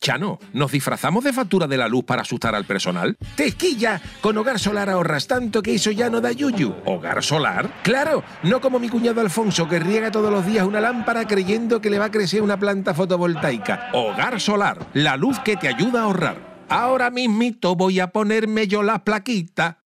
Chano, 0.00 0.38
¿nos 0.52 0.72
disfrazamos 0.72 1.24
de 1.24 1.32
factura 1.32 1.66
de 1.66 1.76
la 1.76 1.88
luz 1.88 2.04
para 2.04 2.22
asustar 2.22 2.54
al 2.54 2.64
personal? 2.64 3.16
¡Tequilla! 3.36 4.00
Con 4.20 4.36
Hogar 4.38 4.58
Solar 4.58 4.88
ahorras 4.88 5.26
tanto 5.26 5.62
que 5.62 5.74
eso 5.74 5.90
ya 5.90 6.08
no 6.08 6.20
da 6.20 6.32
yuyu. 6.32 6.74
¿Hogar 6.84 7.22
Solar? 7.22 7.70
¡Claro! 7.82 8.22
No 8.42 8.60
como 8.60 8.78
mi 8.78 8.88
cuñado 8.88 9.20
Alfonso 9.20 9.68
que 9.68 9.78
riega 9.78 10.10
todos 10.10 10.30
los 10.30 10.46
días 10.46 10.66
una 10.66 10.80
lámpara 10.80 11.26
creyendo 11.26 11.80
que 11.80 11.90
le 11.90 11.98
va 11.98 12.06
a 12.06 12.10
crecer 12.10 12.42
una 12.42 12.58
planta 12.58 12.94
fotovoltaica. 12.94 13.90
Hogar 13.92 14.40
Solar, 14.40 14.86
la 14.94 15.16
luz 15.16 15.38
que 15.40 15.56
te 15.56 15.68
ayuda 15.68 16.00
a 16.00 16.04
ahorrar. 16.04 16.66
Ahora 16.68 17.10
mismito 17.10 17.74
voy 17.74 18.00
a 18.00 18.08
ponerme 18.08 18.68
yo 18.68 18.82
la 18.82 19.02
plaquita. 19.04 19.78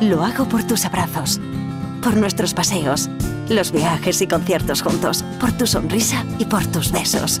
Lo 0.00 0.22
hago 0.22 0.48
por 0.48 0.64
tus 0.64 0.84
abrazos, 0.84 1.40
por 2.02 2.16
nuestros 2.16 2.54
paseos, 2.54 3.08
los 3.48 3.72
viajes 3.72 4.20
y 4.20 4.26
conciertos 4.26 4.82
juntos, 4.82 5.24
por 5.40 5.52
tu 5.52 5.66
sonrisa 5.66 6.24
y 6.38 6.44
por 6.44 6.66
tus 6.66 6.92
besos. 6.92 7.40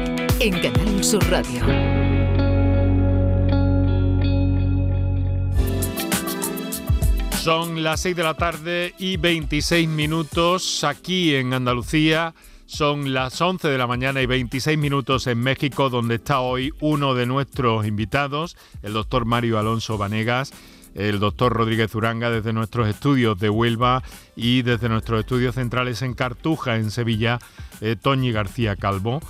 en 0.43 0.59
Canal 0.59 1.03
Sur 1.03 1.23
Radio. 1.29 1.61
Son 7.43 7.83
las 7.83 8.01
6 8.01 8.15
de 8.15 8.23
la 8.23 8.33
tarde 8.33 8.95
y 8.97 9.17
26 9.17 9.87
minutos 9.87 10.83
aquí 10.83 11.35
en 11.35 11.53
Andalucía. 11.53 12.33
Son 12.65 13.13
las 13.13 13.39
11 13.39 13.67
de 13.67 13.77
la 13.77 13.85
mañana 13.85 14.19
y 14.23 14.25
26 14.25 14.79
minutos 14.79 15.27
en 15.27 15.37
México, 15.39 15.91
donde 15.91 16.15
está 16.15 16.39
hoy 16.39 16.73
uno 16.79 17.13
de 17.13 17.27
nuestros 17.27 17.85
invitados, 17.85 18.57
el 18.81 18.93
doctor 18.93 19.25
Mario 19.25 19.59
Alonso 19.59 19.99
Vanegas, 19.99 20.53
el 20.95 21.19
doctor 21.19 21.53
Rodríguez 21.53 21.93
Uranga 21.93 22.31
desde 22.31 22.51
nuestros 22.51 22.87
estudios 22.87 23.37
de 23.37 23.51
Huelva 23.51 24.01
y 24.35 24.63
desde 24.63 24.89
nuestros 24.89 25.19
estudios 25.19 25.53
centrales 25.53 26.01
en 26.01 26.15
Cartuja, 26.15 26.77
en 26.77 26.89
Sevilla, 26.89 27.37
eh, 27.79 27.95
Toñi 27.95 28.31
García 28.31 28.75
Calvo. 28.75 29.21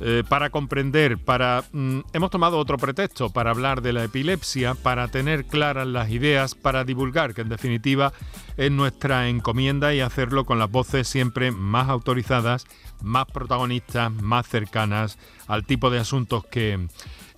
Eh, 0.00 0.22
para 0.28 0.50
comprender, 0.50 1.18
para 1.18 1.64
mm, 1.72 2.00
hemos 2.12 2.30
tomado 2.30 2.58
otro 2.58 2.78
pretexto 2.78 3.30
para 3.30 3.50
hablar 3.50 3.82
de 3.82 3.92
la 3.92 4.04
epilepsia, 4.04 4.74
para 4.74 5.08
tener 5.08 5.44
claras 5.44 5.88
las 5.88 6.10
ideas, 6.10 6.54
para 6.54 6.84
divulgar, 6.84 7.34
que 7.34 7.40
en 7.40 7.48
definitiva 7.48 8.12
es 8.56 8.70
nuestra 8.70 9.28
encomienda 9.28 9.92
y 9.94 10.00
hacerlo 10.00 10.44
con 10.44 10.60
las 10.60 10.70
voces 10.70 11.08
siempre 11.08 11.50
más 11.50 11.88
autorizadas, 11.88 12.66
más 13.02 13.26
protagonistas, 13.26 14.12
más 14.12 14.46
cercanas 14.46 15.18
al 15.48 15.66
tipo 15.66 15.90
de 15.90 15.98
asuntos 15.98 16.44
que, 16.46 16.86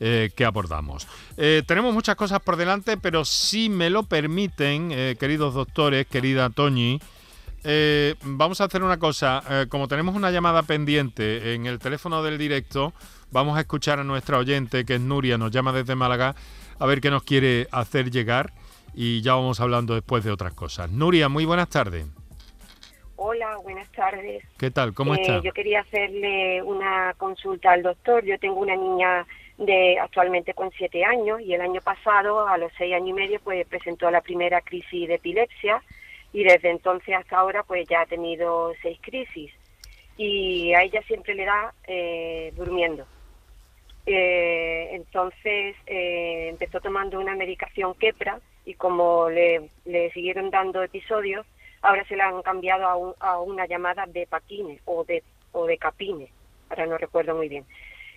eh, 0.01 0.31
abordamos. 0.47 1.09
Eh, 1.39 1.63
tenemos 1.67 1.95
muchas 1.95 2.17
cosas 2.17 2.41
por 2.41 2.57
delante, 2.57 2.99
pero 2.99 3.25
si 3.25 3.71
me 3.71 3.89
lo 3.89 4.03
permiten, 4.03 4.91
queridos 5.19 5.55
doctores, 5.55 6.07
querida 6.07 6.51
Toñi, 6.51 7.01
eh, 7.65 8.15
vamos 8.23 8.61
a 8.61 8.65
hacer 8.65 8.83
una 8.83 8.99
cosa. 8.99 9.43
Eh, 9.49 9.67
como 9.69 9.89
tenemos 9.89 10.15
una 10.15 10.31
llamada 10.31 10.63
pendiente 10.63 11.55
en 11.55 11.67
el 11.67 11.79
teléfono 11.79 12.23
del 12.23 12.39
directo, 12.39 12.93
vamos 13.31 13.57
a 13.57 13.61
escuchar 13.61 13.99
a 13.99 14.05
nuestra 14.05 14.39
oyente, 14.39 14.85
que 14.85 14.95
es 14.95 15.01
Nuria, 15.01 15.39
nos 15.39 15.51
llama 15.51 15.73
desde 15.73 15.95
Málaga, 15.95 16.35
a 16.79 16.87
ver 16.87 17.01
qué 17.01 17.11
nos 17.11 17.23
quiere 17.23 17.67
hacer 17.73 18.11
llegar 18.11 18.53
y 18.95 19.21
ya 19.23 19.35
vamos 19.35 19.61
hablando 19.61 19.95
después 19.95 20.25
de 20.25 20.31
otras 20.31 20.55
cosas. 20.55 20.91
Nuria, 20.91 21.29
muy 21.29 21.45
buenas 21.45 21.69
tardes. 21.69 22.07
Hola, 23.17 23.57
buenas 23.63 23.91
tardes. 23.93 24.43
¿Qué 24.59 24.71
tal? 24.71 24.95
¿Cómo 24.95 25.15
Eh, 25.15 25.19
está? 25.21 25.43
Yo 25.43 25.53
quería 25.53 25.81
hacerle 25.81 26.63
una 26.63 27.13
consulta 27.19 27.73
al 27.73 27.83
doctor. 27.83 28.25
Yo 28.25 28.39
tengo 28.39 28.57
una 28.61 28.75
niña 28.75 29.27
de 29.59 29.99
actualmente 29.99 30.55
con 30.55 30.71
siete 30.71 31.05
años 31.05 31.39
y 31.43 31.53
el 31.53 31.61
año 31.61 31.83
pasado, 31.83 32.49
a 32.49 32.57
los 32.57 32.73
seis 32.79 32.95
años 32.95 33.11
y 33.11 33.13
medio, 33.13 33.39
pues 33.45 33.67
presentó 33.67 34.11
la 34.11 34.23
primera 34.23 34.63
crisis 34.63 35.07
de 35.07 35.17
epilepsia 35.17 35.83
y 36.33 36.45
desde 36.45 36.71
entonces 36.71 37.15
hasta 37.15 37.39
ahora, 37.39 37.63
pues 37.63 37.87
ya 37.89 38.03
ha 38.03 38.07
tenido 38.07 38.73
seis 38.83 38.99
crisis 39.01 39.53
y 40.17 40.73
a 40.75 40.83
ella 40.83 41.03
siempre 41.03 41.35
le 41.35 41.45
da 41.45 41.75
eh, 41.87 42.53
durmiendo. 42.57 43.07
Eh, 44.07 44.89
entonces 44.93 45.77
eh, 45.87 46.49
empezó 46.51 46.81
tomando 46.81 47.21
una 47.21 47.35
medicación 47.35 47.95
Kepra 47.95 48.41
y 48.65 48.75
como 48.75 49.29
le, 49.29 49.69
le 49.85 50.11
siguieron 50.13 50.51
dando 50.51 50.83
episodios, 50.83 51.47
ahora 51.83 52.05
se 52.07 52.17
la 52.17 52.29
han 52.29 52.43
cambiado 52.43 52.87
a, 52.87 52.97
un- 52.97 53.15
a 53.21 53.41
una 53.41 53.67
llamada 53.67 54.07
de 54.07 54.27
Paquine 54.27 54.81
o 54.85 55.05
de, 55.05 55.23
o 55.53 55.67
de 55.67 55.79
Capine, 55.79 56.29
ahora 56.71 56.87
no 56.87 56.99
recuerdo 56.99 57.35
muy 57.35 57.49
bien. 57.49 57.65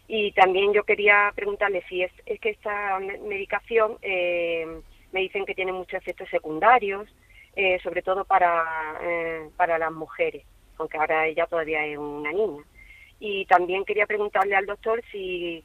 Y 0.07 0.31
también 0.33 0.73
yo 0.73 0.83
quería 0.83 1.31
preguntarle 1.35 1.83
si 1.87 2.03
es, 2.03 2.11
es 2.25 2.39
que 2.39 2.49
esta 2.51 2.99
me- 2.99 3.17
medicación 3.19 3.97
eh, 4.01 4.65
me 5.11 5.21
dicen 5.21 5.45
que 5.45 5.55
tiene 5.55 5.71
muchos 5.71 5.95
efectos 6.01 6.29
secundarios, 6.29 7.07
eh, 7.55 7.79
sobre 7.83 8.01
todo 8.01 8.25
para, 8.25 8.97
eh, 9.01 9.49
para 9.55 9.77
las 9.77 9.91
mujeres, 9.91 10.43
aunque 10.77 10.97
ahora 10.97 11.27
ella 11.27 11.45
todavía 11.45 11.85
es 11.85 11.97
una 11.97 12.31
niña. 12.31 12.63
Y 13.19 13.45
también 13.45 13.85
quería 13.85 14.05
preguntarle 14.05 14.55
al 14.55 14.65
doctor 14.65 15.01
si 15.11 15.63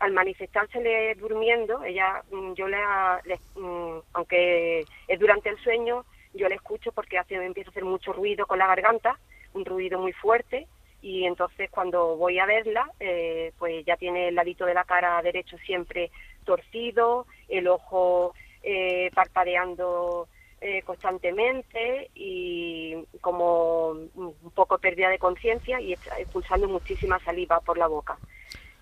al 0.00 0.12
manifestársele 0.12 1.14
durmiendo, 1.16 1.82
ella, 1.84 2.22
mm, 2.30 2.52
yo 2.54 2.68
le, 2.68 2.78
mm, 3.56 3.98
aunque 4.12 4.84
es 5.08 5.18
durante 5.18 5.48
el 5.48 5.58
sueño, 5.58 6.04
yo 6.34 6.48
le 6.48 6.54
escucho 6.54 6.92
porque 6.92 7.18
hace, 7.18 7.34
empieza 7.34 7.70
a 7.70 7.72
hacer 7.72 7.84
mucho 7.84 8.12
ruido 8.12 8.46
con 8.46 8.58
la 8.58 8.66
garganta, 8.66 9.18
un 9.54 9.64
ruido 9.64 9.98
muy 9.98 10.12
fuerte, 10.12 10.66
y 11.00 11.24
entonces 11.24 11.70
cuando 11.70 12.16
voy 12.16 12.38
a 12.38 12.46
verla, 12.46 12.90
eh, 13.00 13.52
pues 13.58 13.84
ya 13.84 13.96
tiene 13.96 14.28
el 14.28 14.34
ladito 14.34 14.66
de 14.66 14.74
la 14.74 14.84
cara 14.84 15.22
derecho 15.22 15.56
siempre 15.58 16.10
torcido, 16.44 17.26
el 17.48 17.68
ojo 17.68 18.34
eh, 18.62 19.10
parpadeando 19.14 20.28
eh, 20.60 20.82
constantemente 20.82 22.10
y 22.14 22.96
como 23.20 23.90
un 23.90 24.50
poco 24.54 24.78
pérdida 24.78 25.08
de 25.08 25.18
conciencia 25.18 25.80
y 25.80 25.92
expulsando 25.92 26.66
muchísima 26.68 27.18
saliva 27.20 27.60
por 27.60 27.78
la 27.78 27.86
boca. 27.86 28.18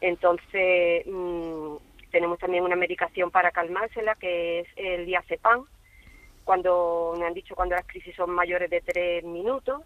Entonces, 0.01 1.05
mm, 1.07 1.77
tenemos 2.11 2.39
también 2.39 2.65
una 2.65 2.77
medicación 2.77 3.31
para 3.31 3.51
calmársela 3.51 4.15
que 4.15 4.61
es 4.61 4.69
el 4.77 5.07
diazepam, 5.07 5.67
cuando 6.45 7.15
me 7.19 7.27
han 7.27 7.35
dicho 7.35 7.55
cuando 7.55 7.75
las 7.75 7.87
crisis 7.87 8.15
son 8.15 8.31
mayores 8.31 8.71
de 8.71 8.81
tres 8.81 9.25
minutos 9.25 9.83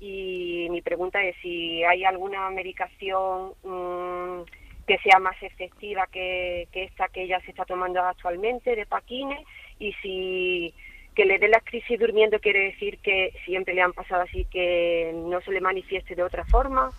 y 0.00 0.66
mi 0.70 0.80
pregunta 0.80 1.22
es 1.22 1.36
si 1.42 1.84
hay 1.84 2.04
alguna 2.04 2.48
medicación 2.50 3.52
mm, 3.62 4.42
que 4.86 4.98
sea 4.98 5.18
más 5.18 5.36
efectiva 5.42 6.06
que, 6.10 6.66
que 6.72 6.84
esta 6.84 7.08
que 7.08 7.22
ella 7.22 7.40
se 7.44 7.50
está 7.50 7.64
tomando 7.64 8.00
actualmente 8.00 8.74
de 8.74 8.86
Paquine 8.86 9.44
y 9.78 9.92
si 10.02 10.74
que 11.18 11.24
le 11.26 11.38
dé 11.40 11.48
las 11.48 11.64
crisis 11.64 11.98
durmiendo 11.98 12.38
quiere 12.38 12.60
decir 12.70 12.98
que 13.02 13.32
siempre 13.44 13.74
le 13.74 13.82
han 13.82 13.92
pasado 13.92 14.22
así 14.22 14.44
que 14.50 15.12
no 15.26 15.40
se 15.40 15.50
le 15.50 15.60
manifieste 15.60 16.14
de 16.14 16.22
otra 16.22 16.44
forma 16.44 16.90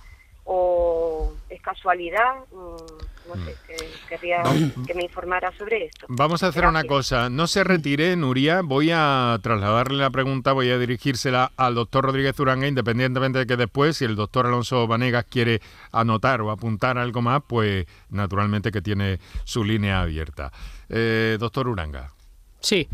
o 0.43 1.34
es 1.49 1.62
casualidad 1.62 2.34
Mm, 2.51 3.29
no 3.29 3.45
sé 3.45 3.55
que- 3.67 3.75
querría 4.10 4.41
que 4.88 4.93
me 4.95 5.03
informara 5.03 5.51
sobre 5.55 5.86
esto. 5.86 6.08
Vamos 6.10 6.41
a 6.41 6.47
hacer 6.47 6.65
una 6.65 6.84
cosa, 6.84 7.29
no 7.29 7.45
se 7.45 7.63
retire, 7.63 8.15
Nuria, 8.15 8.62
voy 8.63 8.89
a 8.91 9.38
trasladarle 9.43 9.99
la 9.99 10.10
pregunta, 10.10 10.51
voy 10.51 10.71
a 10.71 10.79
dirigírsela 10.79 11.51
al 11.55 11.75
doctor 11.75 12.05
Rodríguez 12.05 12.39
Uranga, 12.39 12.67
independientemente 12.67 13.38
de 13.39 13.45
que 13.45 13.55
después, 13.55 13.97
si 13.97 14.05
el 14.05 14.15
doctor 14.15 14.47
Alonso 14.47 14.88
Vanegas 14.88 15.25
quiere 15.25 15.62
anotar 15.91 16.41
o 16.41 16.49
apuntar 16.49 16.97
algo 16.97 17.21
más, 17.21 17.43
pues 17.47 17.86
naturalmente 18.10 18.71
que 18.71 18.82
tiene 18.82 19.19
su 19.43 19.63
línea 19.63 20.01
abierta. 20.01 20.51
Eh, 20.89 21.38
doctor 21.39 21.67
Uranga. 21.67 22.12
Sí, 22.62 22.89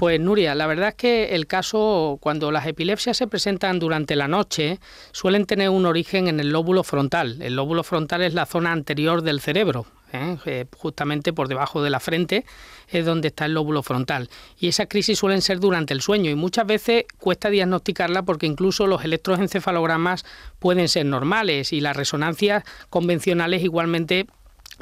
pues 0.00 0.18
Nuria, 0.18 0.54
la 0.54 0.66
verdad 0.66 0.88
es 0.88 0.94
que 0.94 1.34
el 1.34 1.46
caso, 1.46 2.16
cuando 2.22 2.50
las 2.50 2.66
epilepsias 2.66 3.18
se 3.18 3.26
presentan 3.26 3.78
durante 3.78 4.16
la 4.16 4.28
noche, 4.28 4.80
suelen 5.12 5.44
tener 5.44 5.68
un 5.68 5.84
origen 5.84 6.26
en 6.26 6.40
el 6.40 6.48
lóbulo 6.48 6.84
frontal. 6.84 7.36
El 7.42 7.54
lóbulo 7.54 7.82
frontal 7.82 8.22
es 8.22 8.32
la 8.32 8.46
zona 8.46 8.72
anterior 8.72 9.20
del 9.20 9.42
cerebro, 9.42 9.84
¿eh? 10.14 10.38
Eh, 10.46 10.64
justamente 10.74 11.34
por 11.34 11.48
debajo 11.48 11.82
de 11.82 11.90
la 11.90 12.00
frente 12.00 12.46
es 12.88 13.04
donde 13.04 13.28
está 13.28 13.44
el 13.44 13.52
lóbulo 13.52 13.82
frontal. 13.82 14.30
Y 14.58 14.68
esas 14.68 14.86
crisis 14.88 15.18
suelen 15.18 15.42
ser 15.42 15.60
durante 15.60 15.92
el 15.92 16.00
sueño 16.00 16.30
y 16.30 16.34
muchas 16.34 16.66
veces 16.66 17.04
cuesta 17.18 17.50
diagnosticarla 17.50 18.22
porque 18.22 18.46
incluso 18.46 18.86
los 18.86 19.04
electroencefalogramas 19.04 20.24
pueden 20.58 20.88
ser 20.88 21.04
normales 21.04 21.74
y 21.74 21.82
las 21.82 21.94
resonancias 21.94 22.64
convencionales 22.88 23.62
igualmente 23.62 24.28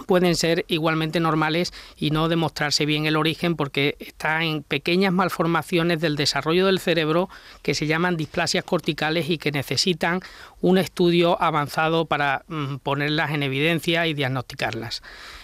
pueden 0.06 0.36
ser 0.36 0.64
igualmente 0.68 1.20
normales 1.20 1.72
y 1.96 2.10
no 2.10 2.28
demostrarse 2.28 2.86
bien 2.86 3.06
el 3.06 3.16
origen 3.16 3.56
porque 3.56 3.96
está 3.98 4.42
en 4.44 4.62
pequeñas 4.62 5.12
malformaciones 5.12 6.00
del 6.00 6.16
desarrollo 6.16 6.66
del 6.66 6.80
cerebro 6.80 7.28
que 7.62 7.74
se 7.74 7.86
llaman 7.86 8.16
displasias 8.16 8.64
corticales 8.64 9.28
y 9.30 9.38
que 9.38 9.52
necesitan 9.52 10.20
un 10.60 10.78
estudio 10.78 11.40
avanzado 11.40 12.06
para 12.06 12.44
mm, 12.48 12.76
ponerlas 12.76 13.30
en 13.32 13.42
evidencia 13.42 14.06
y 14.06 14.14
diagnosticarlas. 14.14 15.02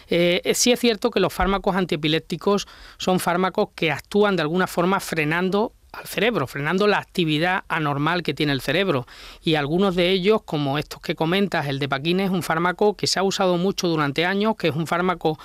Eh, 0.08 0.52
sí 0.54 0.72
es 0.72 0.80
cierto 0.80 1.10
que 1.10 1.20
los 1.20 1.32
fármacos 1.32 1.76
antiepilépticos 1.76 2.66
son 2.98 3.20
fármacos 3.20 3.68
que 3.74 3.90
actúan 3.90 4.36
de 4.36 4.42
alguna 4.42 4.66
forma 4.66 5.00
frenando 5.00 5.72
al 5.94 6.06
cerebro, 6.06 6.46
frenando 6.46 6.86
la 6.86 6.98
actividad 6.98 7.64
anormal 7.68 8.22
que 8.22 8.34
tiene 8.34 8.52
el 8.52 8.60
cerebro. 8.60 9.06
Y 9.42 9.54
algunos 9.54 9.96
de 9.96 10.10
ellos, 10.10 10.42
como 10.44 10.78
estos 10.78 11.00
que 11.00 11.14
comentas, 11.14 11.66
el 11.66 11.78
de 11.78 11.88
Paquine, 11.88 12.24
es 12.24 12.30
un 12.30 12.42
fármaco 12.42 12.94
que 12.96 13.06
se 13.06 13.18
ha 13.18 13.22
usado 13.22 13.56
mucho 13.56 13.88
durante 13.88 14.24
años, 14.24 14.56
que 14.56 14.68
es 14.68 14.76
un 14.76 14.86
fármaco 14.86 15.38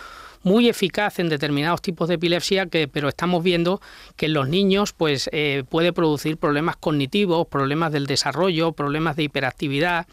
muy 0.43 0.69
eficaz 0.69 1.19
en 1.19 1.29
determinados 1.29 1.81
tipos 1.81 2.07
de 2.07 2.15
epilepsia, 2.15 2.67
que, 2.67 2.87
pero 2.87 3.09
estamos 3.09 3.43
viendo 3.43 3.81
que 4.15 4.27
en 4.27 4.33
los 4.33 4.47
niños 4.47 4.93
pues, 4.93 5.29
eh, 5.33 5.63
puede 5.69 5.93
producir 5.93 6.37
problemas 6.37 6.77
cognitivos, 6.77 7.47
problemas 7.47 7.91
del 7.91 8.05
desarrollo, 8.05 8.71
problemas 8.71 9.15
de 9.15 9.23
hiperactividad 9.23 10.07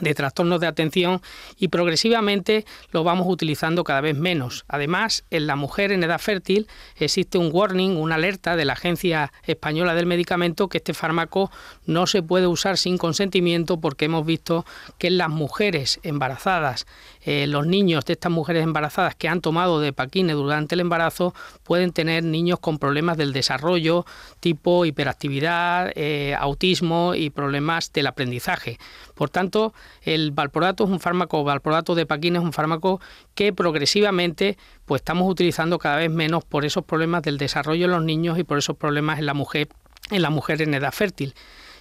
de 0.00 0.14
trastornos 0.14 0.60
de 0.60 0.66
atención 0.66 1.20
y 1.58 1.68
progresivamente 1.68 2.64
lo 2.90 3.04
vamos 3.04 3.26
utilizando 3.28 3.84
cada 3.84 4.00
vez 4.00 4.16
menos. 4.16 4.64
Además, 4.68 5.24
en 5.30 5.46
la 5.46 5.56
mujer 5.56 5.92
en 5.92 6.04
edad 6.04 6.18
fértil 6.18 6.68
existe 6.96 7.38
un 7.38 7.50
warning, 7.52 7.96
una 7.96 8.16
alerta 8.16 8.56
de 8.56 8.64
la 8.64 8.74
Agencia 8.74 9.32
Española 9.44 9.94
del 9.94 10.06
Medicamento 10.06 10.68
que 10.68 10.78
este 10.78 10.94
fármaco 10.94 11.50
no 11.84 12.06
se 12.06 12.22
puede 12.22 12.46
usar 12.46 12.78
sin 12.78 12.98
consentimiento 12.98 13.80
porque 13.80 14.06
hemos 14.06 14.26
visto 14.26 14.64
que 14.98 15.08
en 15.08 15.18
las 15.18 15.30
mujeres 15.30 16.00
embarazadas, 16.02 16.86
eh, 17.26 17.48
los 17.48 17.66
niños 17.66 18.04
de 18.04 18.12
estas 18.12 18.30
mujeres 18.30 18.62
embarazadas 18.62 19.16
que 19.16 19.28
han 19.28 19.40
tomado 19.40 19.80
de 19.80 19.92
paquine 19.92 20.32
durante 20.32 20.76
el 20.76 20.80
embarazo 20.80 21.34
pueden 21.64 21.92
tener 21.92 22.22
niños 22.22 22.60
con 22.60 22.78
problemas 22.78 23.16
del 23.16 23.32
desarrollo 23.32 24.06
tipo 24.38 24.84
hiperactividad, 24.84 25.90
eh, 25.96 26.36
autismo 26.38 27.16
y 27.16 27.30
problemas 27.30 27.92
del 27.92 28.06
aprendizaje. 28.06 28.78
Por 29.16 29.28
tanto, 29.28 29.74
el 30.02 30.30
valproato 30.30 30.84
es 30.84 30.90
un 30.90 31.00
fármaco, 31.00 31.42
valproato 31.42 31.96
de 31.96 32.06
paquina 32.06 32.38
es 32.38 32.44
un 32.44 32.52
fármaco 32.52 33.00
que 33.34 33.52
progresivamente 33.52 34.56
pues 34.84 35.00
estamos 35.00 35.28
utilizando 35.28 35.78
cada 35.78 35.96
vez 35.96 36.10
menos 36.10 36.44
por 36.44 36.64
esos 36.64 36.84
problemas 36.84 37.22
del 37.22 37.38
desarrollo 37.38 37.86
en 37.86 37.90
los 37.90 38.04
niños 38.04 38.38
y 38.38 38.44
por 38.44 38.58
esos 38.58 38.76
problemas 38.76 39.18
en 39.18 39.26
la 39.26 39.34
mujer 39.34 39.68
en 40.12 40.22
la 40.22 40.30
mujer 40.30 40.62
en 40.62 40.74
edad 40.74 40.92
fértil. 40.92 41.34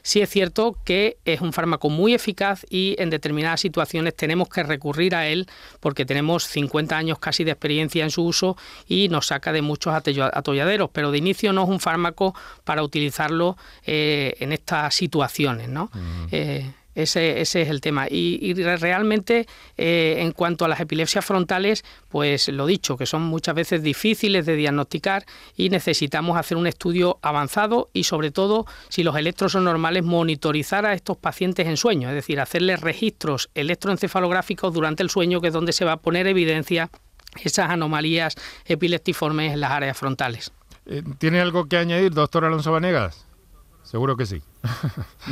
Sí 0.06 0.22
es 0.22 0.30
cierto 0.30 0.78
que 0.86 1.18
es 1.26 1.42
un 1.42 1.52
fármaco 1.52 1.90
muy 1.90 2.14
eficaz 2.14 2.64
y 2.70 2.96
en 3.00 3.10
determinadas 3.10 3.60
situaciones 3.60 4.16
tenemos 4.16 4.50
que 4.50 4.62
recurrir 4.62 5.16
a 5.16 5.28
él 5.28 5.48
porque 5.80 6.06
tenemos 6.06 6.44
50 6.44 6.96
años 6.96 7.18
casi 7.18 7.44
de 7.44 7.50
experiencia 7.50 8.04
en 8.04 8.12
su 8.12 8.24
uso 8.24 8.56
y 8.88 9.10
nos 9.10 9.26
saca 9.26 9.52
de 9.52 9.64
muchos 9.64 9.96
atolladeros, 9.96 10.92
pero 10.94 11.10
de 11.10 11.18
inicio 11.18 11.54
no 11.54 11.64
es 11.64 11.70
un 11.70 11.80
fármaco 11.80 12.36
para 12.64 12.84
utilizarlo 12.84 13.58
eh, 13.84 14.36
en 14.42 14.52
estas 14.52 14.94
situaciones. 14.94 15.70
¿no? 15.70 15.90
Ese, 16.96 17.42
ese, 17.42 17.62
es 17.62 17.70
el 17.70 17.82
tema. 17.82 18.08
Y, 18.10 18.54
realmente, 18.54 19.46
eh, 19.78 20.16
en 20.20 20.32
cuanto 20.32 20.66
a 20.66 20.68
las 20.68 20.80
epilepsias 20.80 21.26
frontales, 21.26 21.84
pues 22.10 22.48
lo 22.48 22.66
dicho, 22.66 22.98
que 22.98 23.06
son 23.06 23.22
muchas 23.24 23.54
veces 23.54 23.84
difíciles 23.84 24.46
de 24.46 24.56
diagnosticar 24.56 25.26
y 25.58 25.70
necesitamos 25.70 26.38
hacer 26.38 26.58
un 26.58 26.68
estudio 26.68 27.20
avanzado 27.22 27.90
y, 27.94 28.06
sobre 28.06 28.32
todo, 28.32 28.66
si 28.90 29.04
los 29.04 29.16
electros 29.18 29.52
son 29.52 29.66
normales, 29.66 30.04
monitorizar 30.04 30.86
a 30.86 30.94
estos 30.94 31.18
pacientes 31.18 31.68
en 31.68 31.78
sueño, 31.78 32.10
es 32.10 32.16
decir, 32.16 32.40
hacerles 32.40 32.82
registros 32.82 33.50
electroencefalográficos 33.54 34.74
durante 34.74 35.04
el 35.04 35.10
sueño, 35.10 35.42
que 35.42 35.48
es 35.48 35.54
donde 35.54 35.74
se 35.74 35.86
va 35.86 35.94
a 35.94 35.98
poner 35.98 36.28
evidencia 36.28 36.90
esas 37.44 37.70
anomalías 37.70 38.36
epileptiformes 38.66 39.54
en 39.54 39.60
las 39.60 39.72
áreas 39.72 39.98
frontales. 39.98 40.52
Eh, 40.86 41.04
¿Tiene 41.18 41.42
algo 41.42 41.66
que 41.66 41.78
añadir, 41.78 42.14
doctor 42.14 42.46
Alonso 42.46 42.72
Vanegas? 42.72 43.26
Seguro 43.86 44.18
que 44.18 44.26
sí. 44.26 44.42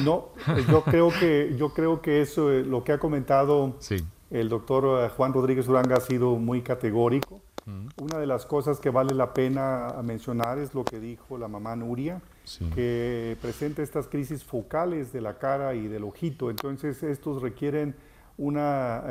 No, 0.05 0.29
eh, 0.47 0.63
yo 0.69 0.83
creo 0.83 1.09
que, 1.09 1.55
yo 1.57 1.73
creo 1.73 2.01
que 2.01 2.21
eso, 2.21 2.51
eh, 2.51 2.63
lo 2.63 2.83
que 2.83 2.91
ha 2.93 2.99
comentado 2.99 3.75
el 4.29 4.49
doctor 4.49 5.03
eh, 5.03 5.09
Juan 5.09 5.33
Rodríguez 5.33 5.67
Uranga 5.67 5.97
ha 5.97 6.01
sido 6.01 6.35
muy 6.35 6.61
categórico. 6.61 7.41
Una 7.95 8.19
de 8.19 8.27
las 8.27 8.45
cosas 8.45 8.81
que 8.81 8.89
vale 8.89 9.15
la 9.15 9.33
pena 9.33 9.95
mencionar 10.03 10.59
es 10.59 10.73
lo 10.73 10.83
que 10.83 10.99
dijo 10.99 11.37
la 11.37 11.47
mamá 11.47 11.77
Nuria, 11.77 12.21
que 12.75 13.37
presenta 13.41 13.81
estas 13.81 14.07
crisis 14.07 14.43
focales 14.43 15.13
de 15.13 15.21
la 15.21 15.37
cara 15.37 15.73
y 15.73 15.87
del 15.87 16.03
ojito. 16.03 16.49
Entonces, 16.49 17.01
estos 17.03 17.41
requieren 17.41 17.95
una, 18.37 19.03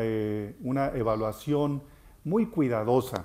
una 0.63 0.89
evaluación 0.89 1.83
muy 2.25 2.45
cuidadosa. 2.45 3.25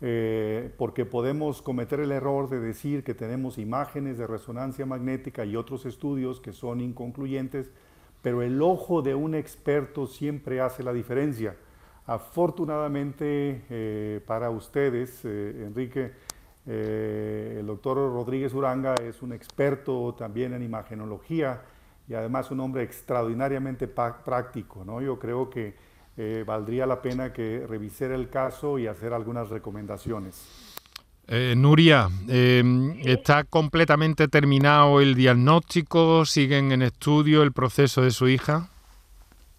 Eh, 0.00 0.72
porque 0.78 1.04
podemos 1.04 1.60
cometer 1.60 1.98
el 1.98 2.12
error 2.12 2.48
de 2.48 2.60
decir 2.60 3.02
que 3.02 3.14
tenemos 3.14 3.58
imágenes 3.58 4.16
de 4.16 4.28
resonancia 4.28 4.86
magnética 4.86 5.44
y 5.44 5.56
otros 5.56 5.86
estudios 5.86 6.40
que 6.40 6.52
son 6.52 6.80
inconcluyentes, 6.80 7.70
pero 8.22 8.42
el 8.42 8.62
ojo 8.62 9.02
de 9.02 9.16
un 9.16 9.34
experto 9.34 10.06
siempre 10.06 10.60
hace 10.60 10.84
la 10.84 10.92
diferencia. 10.92 11.56
Afortunadamente 12.06 13.64
eh, 13.68 14.20
para 14.24 14.50
ustedes, 14.50 15.24
eh, 15.24 15.64
Enrique, 15.66 16.12
el 16.66 17.66
doctor 17.66 17.96
Rodríguez 17.96 18.52
Uranga 18.52 18.94
es 18.96 19.22
un 19.22 19.32
experto 19.32 20.14
también 20.18 20.52
en 20.52 20.62
imagenología 20.62 21.62
y 22.06 22.12
además 22.12 22.50
un 22.50 22.60
hombre 22.60 22.82
extraordinariamente 22.82 23.88
práctico. 23.88 24.84
¿no? 24.84 25.00
Yo 25.00 25.18
creo 25.18 25.48
que 25.48 25.74
eh, 26.20 26.42
valdría 26.44 26.84
la 26.84 27.00
pena 27.00 27.32
que 27.32 27.64
revisara 27.64 28.16
el 28.16 28.28
caso 28.28 28.76
y 28.76 28.88
hacer 28.88 29.12
algunas 29.12 29.50
recomendaciones. 29.50 30.34
Eh, 31.28 31.54
Nuria, 31.56 32.08
eh, 32.28 32.64
¿está 33.04 33.44
completamente 33.44 34.26
terminado 34.26 35.00
el 35.00 35.14
diagnóstico? 35.14 36.24
¿Siguen 36.24 36.72
en 36.72 36.82
estudio 36.82 37.44
el 37.44 37.52
proceso 37.52 38.02
de 38.02 38.10
su 38.10 38.26
hija? 38.26 38.68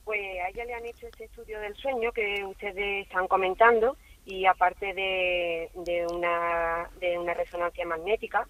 Pues 0.04 0.20
a 0.20 0.50
ella 0.50 0.66
le 0.66 0.74
han 0.74 0.86
hecho 0.86 1.08
ese 1.08 1.24
estudio 1.24 1.62
del 1.62 1.74
sueño 1.78 2.12
que 2.12 2.44
ustedes 2.44 3.06
están 3.06 3.30
comentando 3.30 3.96
y 4.26 4.46
aparte 4.46 4.94
de, 4.94 5.70
una, 6.12 6.90
de 7.00 7.18
una 7.18 7.36
resonancia 7.36 7.86
magnética 7.86 8.46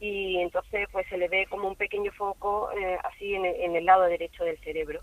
y 0.00 0.38
entonces 0.38 0.88
pues 0.90 1.06
se 1.08 1.18
le 1.18 1.28
ve 1.28 1.46
como 1.50 1.68
un 1.68 1.76
pequeño 1.76 2.10
foco 2.12 2.70
así 3.04 3.34
en 3.34 3.76
el, 3.76 3.84
lado 3.84 4.04
derecho 4.04 4.44
del 4.44 4.56
cerebro 4.60 5.02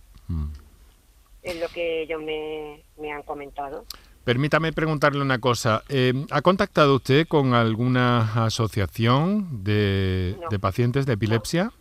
es 1.52 1.60
lo 1.60 1.68
que 1.70 2.04
ellos 2.04 2.22
me, 2.22 3.12
han 3.12 3.24
comentado. 3.24 3.86
Permítame 4.24 4.74
preguntarle 4.74 5.22
una 5.22 5.40
cosa. 5.40 5.84
Eh, 5.88 6.14
¿Ha 6.32 6.42
contactado 6.42 6.96
usted 6.96 7.28
con 7.28 7.54
alguna 7.54 8.46
asociación 8.46 9.64
de, 9.64 10.36
pacientes 10.60 11.06
de 11.06 11.14
epilepsia? 11.14 11.72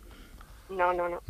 No, 0.69 0.93
no, 0.93 1.09
no. 1.09 1.21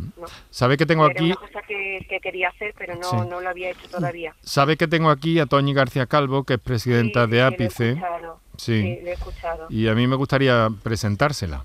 ¿Sabe 0.49 0.77
que 0.77 0.85
tengo 0.85 1.05
Era 1.05 1.13
aquí? 1.13 1.25
una 1.25 1.35
cosa 1.35 1.61
que, 1.67 2.19
quería 2.21 2.49
hacer, 2.49 2.73
pero 2.77 2.95
no, 2.95 3.25
no, 3.25 3.41
lo 3.41 3.49
había 3.49 3.71
hecho 3.71 3.87
todavía. 3.89 4.35
¿Sabe 4.41 4.77
que 4.77 4.87
tengo 4.87 5.09
aquí 5.09 5.39
a 5.39 5.45
Toñi 5.45 5.73
García 5.73 6.05
Calvo, 6.05 6.43
que 6.43 6.55
es 6.55 6.59
presidenta 6.59 7.27
de 7.27 7.41
Ápice? 7.41 7.95
Sí, 8.57 8.81
sí, 8.81 8.99
lo 9.03 9.09
he 9.09 9.13
escuchado. 9.13 9.67
Y 9.69 9.87
a 9.87 9.95
mí 9.95 10.07
me 10.07 10.15
gustaría 10.15 10.69
presentársela. 10.83 11.63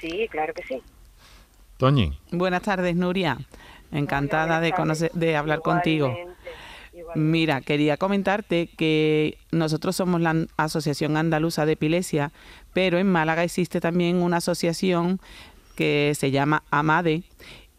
Sí, 0.00 0.28
claro 0.30 0.52
que 0.54 0.62
sí. 0.62 0.82
Toñi. 1.76 2.18
Buenas 2.30 2.62
tardes, 2.62 2.94
Nuria. 2.94 3.38
Encantada 3.92 4.60
de, 4.60 4.72
conocer, 4.72 5.10
de 5.12 5.36
hablar 5.36 5.60
contigo. 5.60 6.16
Mira, 7.14 7.60
quería 7.60 7.96
comentarte 7.96 8.68
que 8.76 9.38
nosotros 9.52 9.96
somos 9.96 10.20
la 10.20 10.46
Asociación 10.56 11.16
Andaluza 11.16 11.66
de 11.66 11.72
Epilepsia, 11.72 12.32
pero 12.72 12.98
en 12.98 13.10
Málaga 13.10 13.44
existe 13.44 13.80
también 13.80 14.16
una 14.16 14.38
asociación 14.38 15.20
que 15.76 16.12
se 16.16 16.30
llama 16.30 16.62
AMADE 16.70 17.22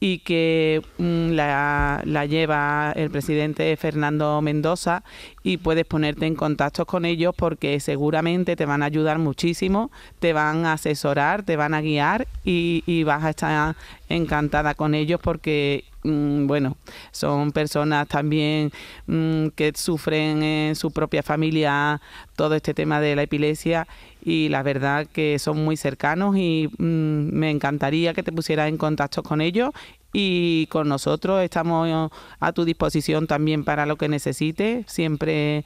y 0.04 0.20
que 0.20 0.82
mm, 0.98 1.30
la, 1.32 2.02
la, 2.06 2.26
lleva 2.26 2.92
el 2.96 3.12
presidente 3.12 3.78
Fernando 3.78 4.42
Mendoza 4.42 5.04
y 5.44 5.58
puedes 5.58 5.86
ponerte 5.86 6.26
en 6.26 6.36
contacto 6.36 6.88
con 6.88 7.06
ellos 7.06 7.36
porque 7.38 7.80
seguramente 7.80 8.56
te 8.56 8.66
van 8.66 8.82
a 8.82 8.88
ayudar 8.88 9.20
muchísimo, 9.20 9.92
te 10.20 10.34
van 10.34 10.66
a 10.66 10.74
asesorar, 10.74 11.44
te 11.44 11.56
van 11.56 11.76
a 11.76 11.82
guiar 11.82 12.28
y, 12.44 12.84
y 12.88 13.04
vas 13.04 13.24
a 13.24 13.30
estar 13.30 13.76
encantada 14.10 14.74
con 14.74 14.96
ellos 14.96 15.20
porque 15.22 15.84
Mm, 16.04 16.48
bueno, 16.48 16.78
son 17.12 17.52
personas 17.52 18.08
también 18.08 18.72
mm, 19.06 19.48
que 19.50 19.72
sufren 19.76 20.42
en 20.42 20.76
su 20.76 20.92
propia 20.92 21.22
familia 21.22 22.02
todo 22.36 22.56
este 22.56 22.74
tema 22.74 23.00
de 23.00 23.16
la 23.16 23.24
epilepsia 23.24 23.88
y 24.24 24.50
la 24.50 24.64
verdad 24.64 25.08
que 25.08 25.38
son 25.40 25.64
muy 25.64 25.78
cercanos 25.78 26.36
y 26.38 26.70
mm, 26.78 27.34
me 27.34 27.52
encantaría 27.52 28.14
que 28.14 28.24
te 28.24 28.32
pusieras 28.32 28.70
en 28.70 28.78
contacto 28.78 29.22
con 29.22 29.42
ellos 29.42 29.72
y 30.14 30.68
con 30.68 30.90
nosotros 30.90 31.42
estamos 31.44 32.12
a 32.40 32.52
tu 32.52 32.66
disposición 32.66 33.28
también 33.28 33.64
para 33.64 33.86
lo 33.86 33.96
que 33.96 34.10
necesites, 34.10 34.86
siempre 34.92 35.64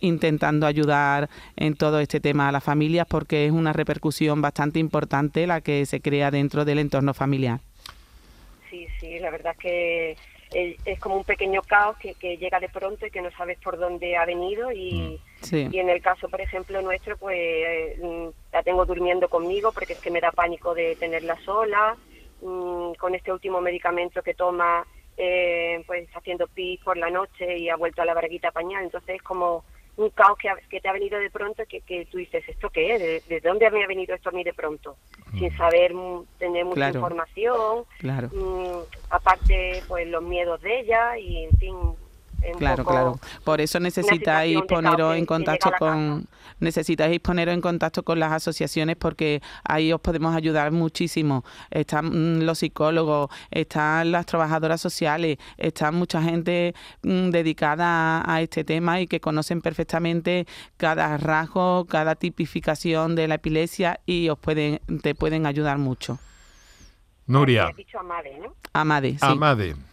intentando 0.00 0.66
ayudar 0.66 1.28
en 1.56 1.74
todo 1.74 2.00
este 2.00 2.20
tema 2.20 2.48
a 2.48 2.52
las 2.52 2.62
familias 2.62 3.06
porque 3.08 3.46
es 3.46 3.52
una 3.52 3.72
repercusión 3.72 4.42
bastante 4.42 4.78
importante 4.78 5.46
la 5.46 5.60
que 5.60 5.86
se 5.86 6.00
crea 6.00 6.30
dentro 6.30 6.64
del 6.64 6.78
entorno 6.78 7.14
familiar 7.14 7.60
sí, 8.70 8.86
sí, 9.00 9.18
la 9.18 9.30
verdad 9.30 9.52
es 9.52 9.58
que 9.58 10.16
es 10.52 10.98
como 10.98 11.16
un 11.16 11.24
pequeño 11.24 11.62
caos 11.62 11.96
que, 11.98 12.36
llega 12.36 12.58
de 12.58 12.68
pronto 12.68 13.06
y 13.06 13.10
que 13.10 13.22
no 13.22 13.30
sabes 13.32 13.58
por 13.58 13.78
dónde 13.78 14.16
ha 14.16 14.24
venido 14.24 14.72
y, 14.72 15.20
mm. 15.52 15.72
y 15.72 15.78
en 15.78 15.90
el 15.90 16.02
caso, 16.02 16.28
por 16.28 16.40
ejemplo, 16.40 16.82
nuestro, 16.82 17.16
pues 17.16 17.98
mm, 18.00 18.28
la 18.52 18.62
tengo 18.62 18.84
durmiendo 18.84 19.28
conmigo 19.28 19.70
porque 19.72 19.92
es 19.92 20.00
que 20.00 20.10
me 20.10 20.20
da 20.20 20.32
pánico 20.32 20.74
de 20.74 20.96
tenerla 20.96 21.38
sola, 21.44 21.96
mm, 22.42 22.92
con 22.94 23.14
este 23.14 23.32
último 23.32 23.60
medicamento 23.60 24.22
que 24.22 24.34
toma, 24.34 24.84
eh, 25.16 25.84
pues 25.86 26.08
haciendo 26.14 26.48
pis 26.48 26.80
por 26.80 26.96
la 26.96 27.10
noche 27.10 27.58
y 27.58 27.68
ha 27.68 27.76
vuelto 27.76 28.02
a 28.02 28.04
la 28.04 28.14
braguita 28.14 28.50
pañal, 28.50 28.84
entonces 28.84 29.16
es 29.16 29.22
como 29.22 29.64
un 30.00 30.10
caos 30.10 30.38
que, 30.38 30.80
te 30.80 30.88
ha 30.88 30.92
venido 30.92 31.18
de 31.18 31.30
pronto 31.30 31.62
que, 31.68 31.82
que 31.82 32.06
tú 32.06 32.18
dices, 32.18 32.42
¿esto 32.48 32.70
qué 32.70 32.94
es? 32.94 33.28
¿De, 33.28 33.40
dónde 33.40 33.70
me 33.70 33.84
ha 33.84 33.86
venido 33.86 34.14
esto 34.14 34.30
a 34.30 34.32
mí 34.32 34.42
de 34.42 34.54
pronto? 34.54 34.96
Sin 35.38 35.54
saber 35.56 35.92
tener 36.38 36.64
mucha 36.64 36.88
información. 36.88 37.84
Claro. 37.98 38.30
aparte, 39.10 39.82
pues 39.88 40.08
los 40.08 40.22
miedos 40.22 40.60
de 40.62 40.80
ella 40.80 41.18
y, 41.18 41.44
en 41.44 41.58
fin, 41.58 41.76
claro, 42.58 42.84
claro. 42.84 43.20
Por 43.44 43.60
eso 43.60 43.80
necesitáis 43.80 44.60
poneros 44.68 45.16
en 45.16 45.26
contacto 45.26 45.70
con 45.78 46.26
necesitáis 46.60 47.20
poneros 47.20 47.54
en 47.54 47.60
contacto 47.60 48.02
con 48.02 48.20
las 48.20 48.32
asociaciones 48.32 48.96
porque 48.96 49.42
ahí 49.64 49.92
os 49.92 50.00
podemos 50.00 50.34
ayudar 50.34 50.70
muchísimo. 50.72 51.44
Están 51.70 52.38
mm, 52.38 52.42
los 52.42 52.58
psicólogos, 52.58 53.30
están 53.50 54.12
las 54.12 54.26
trabajadoras 54.26 54.80
sociales, 54.80 55.38
están 55.56 55.94
mucha 55.94 56.22
gente 56.22 56.74
mm, 57.02 57.30
dedicada 57.30 58.22
a, 58.30 58.40
este 58.40 58.64
tema 58.64 59.00
y 59.00 59.06
que 59.06 59.20
conocen 59.20 59.60
perfectamente 59.60 60.46
cada 60.76 61.16
rasgo, 61.18 61.86
cada 61.86 62.14
tipificación 62.14 63.14
de 63.16 63.28
la 63.28 63.36
epilepsia 63.36 64.00
y 64.06 64.28
os 64.28 64.38
pueden 64.38 64.80
te 65.02 65.14
pueden 65.14 65.46
ayudar 65.46 65.78
mucho. 65.78 66.18
Nuria. 67.26 67.72
Amade, 68.72 69.12
sí. 69.12 69.18
Amade. 69.22 69.89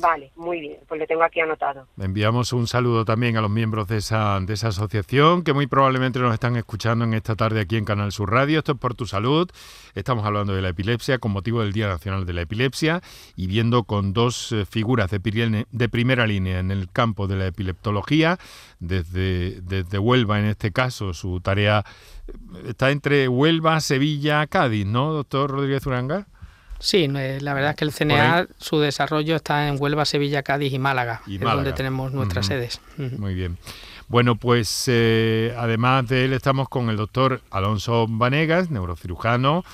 Vale, 0.00 0.30
muy 0.36 0.60
bien, 0.60 0.78
pues 0.86 1.00
lo 1.00 1.06
tengo 1.06 1.22
aquí 1.22 1.40
anotado. 1.40 1.86
Enviamos 1.98 2.52
un 2.52 2.66
saludo 2.66 3.04
también 3.04 3.36
a 3.36 3.40
los 3.40 3.50
miembros 3.50 3.88
de 3.88 3.98
esa, 3.98 4.38
de 4.40 4.52
esa 4.52 4.68
asociación 4.68 5.42
que 5.42 5.52
muy 5.52 5.66
probablemente 5.66 6.18
nos 6.18 6.34
están 6.34 6.56
escuchando 6.56 7.04
en 7.04 7.14
esta 7.14 7.34
tarde 7.34 7.60
aquí 7.60 7.76
en 7.76 7.84
Canal 7.84 8.12
Sur 8.12 8.30
Radio. 8.30 8.58
Esto 8.58 8.72
es 8.72 8.78
por 8.78 8.94
tu 8.94 9.06
salud. 9.06 9.50
Estamos 9.94 10.26
hablando 10.26 10.54
de 10.54 10.60
la 10.60 10.68
epilepsia 10.70 11.18
con 11.18 11.32
motivo 11.32 11.62
del 11.62 11.72
Día 11.72 11.88
Nacional 11.88 12.26
de 12.26 12.32
la 12.34 12.42
Epilepsia 12.42 13.00
y 13.36 13.46
viendo 13.46 13.84
con 13.84 14.12
dos 14.12 14.52
eh, 14.52 14.66
figuras 14.66 15.10
de, 15.10 15.66
de 15.70 15.88
primera 15.88 16.26
línea 16.26 16.58
en 16.58 16.70
el 16.70 16.90
campo 16.90 17.26
de 17.26 17.36
la 17.36 17.46
epileptología, 17.46 18.38
desde, 18.78 19.60
desde 19.62 19.98
Huelva 19.98 20.38
en 20.38 20.46
este 20.46 20.72
caso, 20.72 21.14
su 21.14 21.40
tarea 21.40 21.84
eh, 22.28 22.32
está 22.68 22.90
entre 22.90 23.28
Huelva, 23.28 23.80
Sevilla, 23.80 24.46
Cádiz, 24.46 24.84
¿no, 24.84 25.12
doctor 25.12 25.50
Rodríguez 25.50 25.86
Uranga? 25.86 26.26
Sí, 26.78 27.08
la 27.08 27.54
verdad 27.54 27.70
es 27.70 27.76
que 27.76 27.84
el 27.84 27.92
CNA, 27.92 28.46
su 28.58 28.80
desarrollo 28.80 29.36
está 29.36 29.68
en 29.68 29.76
Huelva, 29.80 30.04
Sevilla, 30.04 30.42
Cádiz 30.42 30.72
y 30.72 30.78
Málaga, 30.78 31.22
es 31.26 31.40
donde 31.40 31.72
tenemos 31.72 32.12
nuestras 32.12 32.46
sedes. 32.46 32.80
Muy 32.96 33.34
bien. 33.34 33.58
Bueno, 34.08 34.36
pues 34.36 34.84
eh, 34.86 35.52
además 35.58 36.06
de 36.08 36.26
él 36.26 36.32
estamos 36.32 36.68
con 36.68 36.90
el 36.90 36.96
doctor 36.96 37.40
Alonso 37.50 38.06
Vanegas, 38.08 38.70
neurocirujano, 38.70 39.64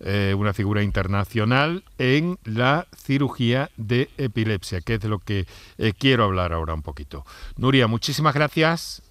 eh, 0.00 0.34
una 0.36 0.52
figura 0.52 0.82
internacional 0.82 1.84
en 1.96 2.38
la 2.44 2.86
cirugía 2.94 3.70
de 3.78 4.10
epilepsia, 4.18 4.82
que 4.82 4.94
es 4.94 5.00
de 5.00 5.08
lo 5.08 5.20
que 5.20 5.46
eh, 5.78 5.94
quiero 5.98 6.24
hablar 6.24 6.52
ahora 6.52 6.74
un 6.74 6.82
poquito. 6.82 7.24
Nuria, 7.56 7.86
muchísimas 7.86 8.34
gracias 8.34 9.02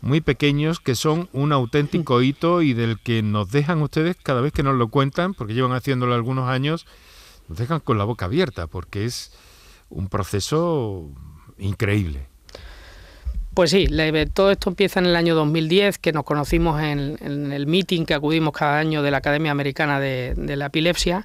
muy 0.00 0.20
pequeños, 0.20 0.80
que 0.80 0.94
son 0.94 1.28
un 1.32 1.52
auténtico 1.52 2.22
hito 2.22 2.62
y 2.62 2.72
del 2.72 2.98
que 2.98 3.22
nos 3.22 3.50
dejan 3.50 3.82
ustedes 3.82 4.16
cada 4.22 4.40
vez 4.40 4.52
que 4.52 4.62
nos 4.62 4.74
lo 4.74 4.88
cuentan, 4.88 5.34
porque 5.34 5.54
llevan 5.54 5.72
haciéndolo 5.72 6.14
algunos 6.14 6.48
años, 6.48 6.86
nos 7.48 7.58
dejan 7.58 7.80
con 7.80 7.98
la 7.98 8.04
boca 8.04 8.24
abierta, 8.24 8.66
porque 8.66 9.04
es 9.04 9.32
un 9.94 10.08
proceso 10.08 11.08
increíble. 11.58 12.26
Pues 13.54 13.70
sí, 13.70 13.86
todo 14.32 14.50
esto 14.50 14.68
empieza 14.68 14.98
en 14.98 15.06
el 15.06 15.14
año 15.14 15.36
2010, 15.36 15.98
que 15.98 16.12
nos 16.12 16.24
conocimos 16.24 16.82
en, 16.82 17.52
el 17.52 17.66
meeting 17.68 18.04
que 18.04 18.14
acudimos 18.14 18.52
cada 18.52 18.78
año 18.78 19.00
de 19.00 19.12
la 19.12 19.18
Academia 19.18 19.52
Americana 19.52 20.00
de, 20.00 20.34
la 20.56 20.66
Epilepsia. 20.66 21.24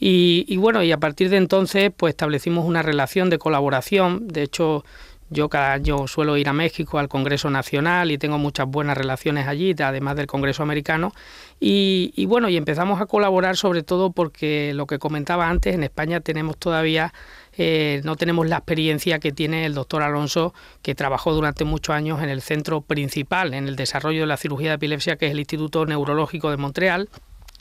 Y, 0.00 0.56
bueno, 0.56 0.82
y 0.82 0.90
a 0.90 0.98
partir 0.98 1.30
de 1.30 1.36
entonces 1.36 1.92
pues 1.96 2.12
establecimos 2.12 2.66
una 2.66 2.82
relación 2.82 3.30
de 3.30 3.38
colaboración. 3.38 4.26
De 4.26 4.42
hecho, 4.42 4.84
yo 5.30 5.48
cada 5.48 5.72
año 5.72 6.08
suelo 6.08 6.36
ir 6.36 6.48
a 6.48 6.52
México 6.52 6.98
al 6.98 7.08
Congreso 7.08 7.48
Nacional 7.48 8.10
y 8.10 8.18
tengo 8.18 8.38
muchas 8.38 8.66
buenas 8.66 8.98
relaciones 8.98 9.46
allí, 9.46 9.74
además 9.78 10.16
del 10.16 10.26
Congreso 10.26 10.64
Americano. 10.64 11.12
Y, 11.60 12.26
bueno, 12.26 12.48
y 12.48 12.56
empezamos 12.56 13.00
a 13.00 13.06
colaborar 13.06 13.56
sobre 13.56 13.84
todo 13.84 14.10
porque 14.10 14.72
lo 14.74 14.86
que 14.86 14.98
comentaba 14.98 15.48
antes, 15.48 15.74
en 15.74 15.84
España 15.84 16.20
tenemos 16.20 16.56
todavía 16.56 17.12
eh, 17.58 18.00
no 18.04 18.16
tenemos 18.16 18.48
la 18.48 18.56
experiencia 18.56 19.18
que 19.18 19.32
tiene 19.32 19.66
el 19.66 19.74
doctor 19.74 20.02
Alonso, 20.02 20.54
que 20.80 20.94
trabajó 20.94 21.34
durante 21.34 21.64
muchos 21.64 21.94
años 21.94 22.22
en 22.22 22.28
el 22.28 22.40
centro 22.40 22.80
principal, 22.80 23.52
en 23.52 23.68
el 23.68 23.76
desarrollo 23.76 24.20
de 24.20 24.26
la 24.26 24.36
cirugía 24.36 24.70
de 24.70 24.76
epilepsia, 24.76 25.16
que 25.16 25.26
es 25.26 25.32
el 25.32 25.40
Instituto 25.40 25.84
Neurológico 25.84 26.50
de 26.50 26.56
Montreal. 26.56 27.08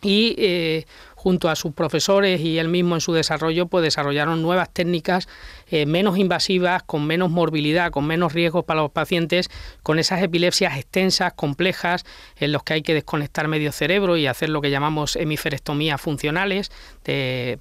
Y 0.04 0.36
eh, 0.38 0.86
junto 1.16 1.50
a 1.50 1.56
sus 1.56 1.74
profesores 1.74 2.40
y 2.42 2.60
él 2.60 2.68
mismo 2.68 2.94
en 2.94 3.02
su 3.02 3.12
desarrollo, 3.12 3.66
pues 3.66 3.84
desarrollaron 3.84 4.44
nuevas 4.44 4.72
técnicas 4.72 5.28
eh, 5.70 5.88
menos 5.88 6.20
invasivas, 6.20 6.84
con 6.84 7.08
menos 7.08 7.32
morbilidad, 7.32 7.90
con 7.90 8.06
menos 8.06 8.34
riesgos 8.34 8.64
para 8.66 8.82
los 8.82 8.92
pacientes, 8.92 9.50
con 9.82 9.98
esas 9.98 10.22
epilepsias 10.22 10.78
extensas, 10.78 11.34
complejas, 11.34 12.06
en 12.38 12.52
los 12.52 12.64
que 12.64 12.74
hay 12.74 12.82
que 12.84 12.94
desconectar 12.94 13.48
medio 13.48 13.72
cerebro 13.72 14.16
y 14.16 14.28
hacer 14.28 14.50
lo 14.50 14.62
que 14.62 14.70
llamamos 14.70 15.16
hemiferectomías 15.16 16.00
funcionales, 16.00 16.72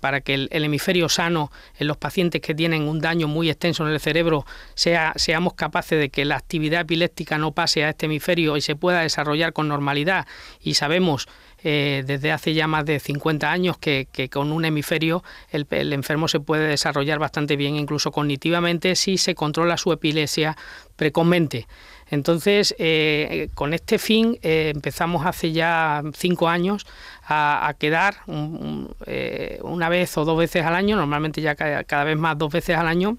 para 0.00 0.20
que 0.20 0.34
el, 0.34 0.48
hemisferio 0.50 1.08
sano 1.08 1.50
en 1.78 1.86
los 1.86 1.96
pacientes 1.96 2.40
que 2.40 2.54
tienen 2.54 2.88
un 2.88 3.00
daño 3.00 3.28
muy 3.28 3.48
extenso 3.48 3.86
en 3.86 3.92
el 3.92 4.00
cerebro 4.00 4.44
sea, 4.74 5.12
seamos 5.16 5.54
capaces 5.54 5.98
de 5.98 6.10
que 6.10 6.24
la 6.24 6.36
actividad 6.36 6.82
epiléptica 6.82 7.38
no 7.38 7.52
pase 7.52 7.84
a 7.84 7.90
este 7.90 8.06
hemisferio 8.06 8.56
y 8.56 8.60
se 8.60 8.76
pueda 8.76 9.00
desarrollar 9.00 9.52
con 9.52 9.68
normalidad. 9.68 10.26
Y 10.60 10.74
sabemos 10.74 11.28
eh, 11.68 12.04
desde 12.06 12.30
hace 12.30 12.54
ya 12.54 12.68
más 12.68 12.84
de 12.84 13.00
50 13.00 13.50
años 13.50 13.76
que, 13.76 14.06
con 14.30 14.52
un 14.52 14.64
hemisferio 14.64 15.24
el, 15.50 15.66
enfermo 15.92 16.28
se 16.28 16.38
puede 16.38 16.68
desarrollar 16.68 17.18
bastante 17.18 17.56
bien, 17.56 17.74
incluso 17.74 18.12
cognitivamente, 18.12 18.94
si 18.94 19.18
se 19.18 19.34
controla 19.34 19.76
su 19.76 19.90
epilepsia 19.90 20.56
precozmente. 20.94 21.66
Entonces, 22.08 22.72
eh, 22.78 23.48
con 23.54 23.74
este 23.74 23.98
fin 23.98 24.38
eh, 24.42 24.70
empezamos 24.76 25.26
hace 25.26 25.50
ya 25.50 26.04
cinco 26.16 26.48
años 26.48 26.86
a, 27.28 27.74
quedar 27.78 28.16
eh, 29.06 29.58
una 29.62 29.88
vez 29.88 30.16
o 30.16 30.24
dos 30.24 30.38
veces 30.38 30.64
al 30.64 30.74
año, 30.74 30.96
normalmente 30.96 31.40
ya 31.40 31.54
cada, 31.54 32.04
vez 32.04 32.16
más 32.16 32.38
dos 32.38 32.52
veces 32.52 32.76
al 32.76 32.86
año, 32.86 33.16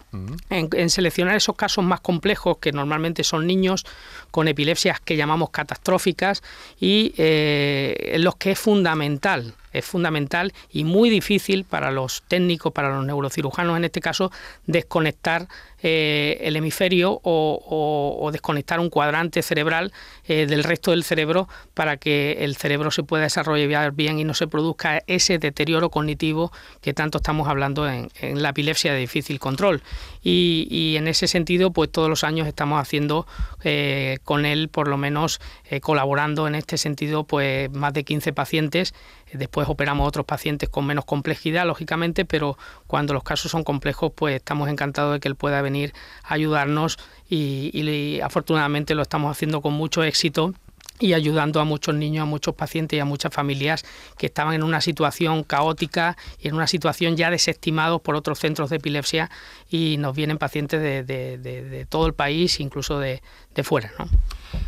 en, 0.50 0.89
seleccionar 0.89 1.36
esos 1.36 1.56
casos 1.56 1.84
más 1.84 2.00
complejos 2.00 2.58
que 2.60 2.72
normalmente 2.72 3.24
son 3.24 3.46
niños 3.46 3.86
con 4.32 4.48
epilepsias 4.48 5.00
que 5.02 5.17
llamamos 5.17 5.50
catastróficas 5.50 6.41
y 6.80 7.13
en 7.17 8.24
los 8.24 8.36
que 8.36 8.52
es 8.52 8.60
fundamental 8.60 9.54
es 9.78 9.86
fundamental 9.86 10.54
y 10.72 10.84
muy 10.84 11.10
difícil 11.10 11.63
para 11.63 11.91
los 11.91 12.24
técnicos, 12.28 12.74
para 12.74 12.89
los 12.89 13.06
neurocirujanos 13.06 13.78
en 13.78 13.86
este 13.86 14.02
caso, 14.02 14.32
desconectar 14.65 15.48
eh, 15.84 16.39
el 16.41 16.56
hemisferio 16.56 17.20
o, 17.24 18.30
desconectar 18.32 18.80
un 18.80 18.89
cuadrante 18.89 19.41
cerebral 19.41 19.93
eh, 20.28 20.46
del 20.48 20.63
resto 20.63 20.91
del 20.91 21.04
cerebro 21.04 21.48
para 21.74 21.98
que 21.98 22.38
el 22.41 22.56
cerebro 22.56 22.91
se 22.91 23.04
pueda 23.04 23.24
desarrollar 23.24 23.91
bien 23.98 24.18
y 24.20 24.24
no 24.24 24.34
se 24.34 24.48
produzca 24.48 25.04
ese 25.08 25.40
deterioro 25.40 25.90
cognitivo 25.90 26.54
que 26.80 26.94
tanto 26.94 27.18
estamos 27.18 27.50
hablando 27.50 27.90
en, 27.90 28.10
la 28.22 28.50
epilepsia 28.50 28.94
de 28.94 29.00
difícil 29.00 29.40
control. 29.40 29.82
Y, 30.24 30.96
en 30.98 31.08
ese 31.08 31.28
sentido, 31.28 31.72
pues 31.72 31.92
todos 31.92 32.10
los 32.10 32.24
años 32.24 32.48
estamos 32.48 32.80
haciendo 32.80 33.28
eh, 33.64 34.20
con 34.24 34.46
él, 34.46 34.70
por 34.70 34.88
lo 34.88 34.98
menos 34.98 35.42
colaborando 35.82 36.48
en 36.48 36.56
este 36.56 36.78
sentido, 36.78 37.26
pues 37.26 37.70
más 37.72 37.94
de 37.94 38.04
15 38.04 38.32
pacientes 38.34 38.94
Después 39.34 39.68
operamos 39.68 40.08
otros 40.08 40.26
pacientes 40.26 40.70
con 40.70 40.86
menos 40.86 41.06
complejidad, 41.06 41.66
lógicamente, 41.66 42.24
pero 42.24 42.58
cuando 42.88 43.14
los 43.14 43.24
casos 43.24 43.52
son 43.52 43.64
complejos, 43.64 44.12
pues 44.16 44.36
estamos 44.36 44.70
encantados 44.70 45.14
de 45.14 45.20
que 45.20 45.28
él 45.28 45.36
pueda 45.36 45.62
venir 45.62 45.94
a 46.24 46.36
ayudarnos 46.36 46.98
y, 47.30 48.20
afortunadamente 48.22 48.96
lo 48.96 49.02
estamos 49.02 49.32
haciendo 49.32 49.62
con 49.62 49.74
mucho 49.74 50.04
éxito 50.04 50.54
y 51.00 51.14
ayudando 51.14 51.60
a 51.60 51.64
muchos 51.64 51.96
niños, 51.96 52.24
a 52.24 52.26
muchos 52.26 52.56
pacientes 52.56 52.98
y 52.98 53.00
a 53.00 53.06
muchas 53.06 53.34
familias 53.34 53.86
que 54.18 54.28
estaban 54.28 54.54
en 54.54 54.64
una 54.64 54.82
situación 54.82 55.44
caótica 55.44 56.18
y 56.40 56.48
en 56.48 56.56
una 56.56 56.68
situación 56.68 57.16
ya 57.16 57.30
desestimados 57.30 58.02
por 58.02 58.16
otros 58.16 58.40
centros 58.40 58.70
de 58.70 58.78
epilepsia 58.78 59.30
y 59.70 59.98
nos 59.98 60.16
vienen 60.16 60.38
pacientes 60.38 60.82
de, 60.82 61.88
todo 61.90 62.08
el 62.08 62.14
país, 62.14 62.60
incluso 62.60 63.00
de, 63.00 63.22
fuera. 63.64 63.92
¿no? 63.98 64.08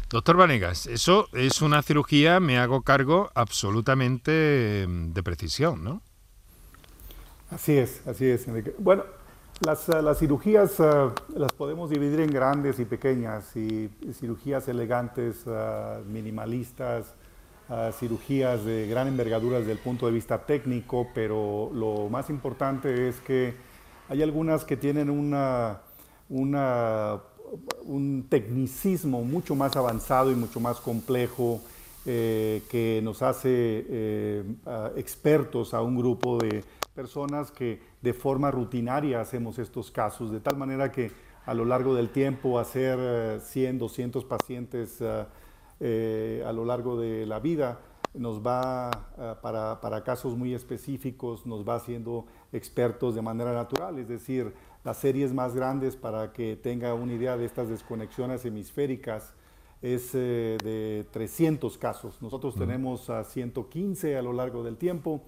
Doctor 0.09 0.35
Vanegas, 0.35 0.87
eso 0.87 1.27
es 1.33 1.61
una 1.61 1.81
cirugía, 1.83 2.39
me 2.39 2.57
hago 2.57 2.81
cargo, 2.81 3.31
absolutamente 3.35 4.85
mm, 4.87 5.13
de 5.13 5.23
precisión, 5.23 5.83
¿no? 5.83 6.01
Así 7.51 7.77
es, 7.77 8.01
así 8.07 8.25
es, 8.25 8.47
Enrique. 8.47 8.73
Bueno, 8.77 9.03
las, 9.61 9.87
las 9.87 10.19
cirugías 10.19 10.79
las 10.79 11.51
podemos 11.53 11.89
dividir 11.89 12.21
en 12.21 12.31
grandes 12.31 12.79
y 12.79 12.85
pequeñas, 12.85 13.55
y, 13.55 13.89
cirugías 14.13 14.67
elegantes, 14.67 15.45
minimalistas, 16.07 17.13
cirugías 17.99 18.65
de 18.65 18.87
gran 18.87 19.07
envergadura 19.07 19.59
desde 19.59 19.73
el 19.73 19.77
punto 19.77 20.05
de 20.07 20.11
vista 20.11 20.39
técnico, 20.45 21.07
pero 21.13 21.69
lo 21.73 22.09
más 22.09 22.29
importante 22.29 23.09
es 23.09 23.19
que 23.19 23.53
hay 24.09 24.23
algunas 24.23 24.65
que 24.65 24.75
tienen 24.75 25.09
una, 25.09 25.81
una, 26.29 27.19
un 27.83 28.25
tecnicismo 28.27 29.23
mucho 29.23 29.55
más 29.55 29.75
avanzado 29.75 30.31
y 30.31 30.35
mucho 30.35 30.59
más 30.59 30.79
complejo 30.79 31.61
eh, 32.05 32.63
que 32.69 33.01
nos 33.03 33.21
hace 33.21 33.49
eh, 33.51 34.43
expertos 34.95 35.73
a 35.73 35.81
un 35.81 35.97
grupo 35.97 36.37
de 36.37 36.63
personas 36.99 37.49
que 37.49 37.79
de 38.01 38.13
forma 38.13 38.51
rutinaria 38.51 39.21
hacemos 39.21 39.57
estos 39.57 39.89
casos, 39.89 40.31
de 40.31 40.41
tal 40.41 40.57
manera 40.57 40.91
que 40.91 41.09
a 41.45 41.53
lo 41.53 41.63
largo 41.63 41.95
del 41.95 42.09
tiempo 42.09 42.59
hacer 42.59 43.39
100, 43.39 43.75
eh, 43.75 43.79
200 43.79 44.25
pacientes 44.25 45.01
eh, 45.79 46.43
a 46.45 46.51
lo 46.51 46.65
largo 46.65 46.99
de 46.99 47.25
la 47.25 47.39
vida, 47.39 47.79
nos 48.13 48.45
va, 48.45 48.91
eh, 49.17 49.33
para, 49.41 49.79
para, 49.79 50.03
casos 50.03 50.35
muy 50.35 50.53
específicos, 50.53 51.45
nos 51.45 51.65
va 51.65 51.75
haciendo 51.75 52.25
expertos 52.51 53.15
de 53.15 53.21
manera 53.21 53.53
natural, 53.53 53.97
es 53.97 54.09
decir, 54.09 54.53
las 54.83 54.97
series 54.97 55.33
más 55.33 55.55
grandes 55.55 55.95
para 55.95 56.33
que 56.33 56.57
tenga 56.57 56.93
una 56.95 57.13
idea 57.13 57.37
de 57.37 57.45
estas 57.45 57.69
desconexiones 57.69 58.43
hemisféricas 58.43 59.33
es 59.81 60.11
eh, 60.13 60.57
de 60.63 61.05
300 61.11 61.77
casos. 61.77 62.21
Nosotros 62.21 62.55
tenemos 62.55 63.09
a 63.09 63.23
115 63.23 64.17
a 64.17 64.21
lo 64.21 64.33
largo 64.33 64.63
del 64.63 64.77
tiempo 64.77 65.21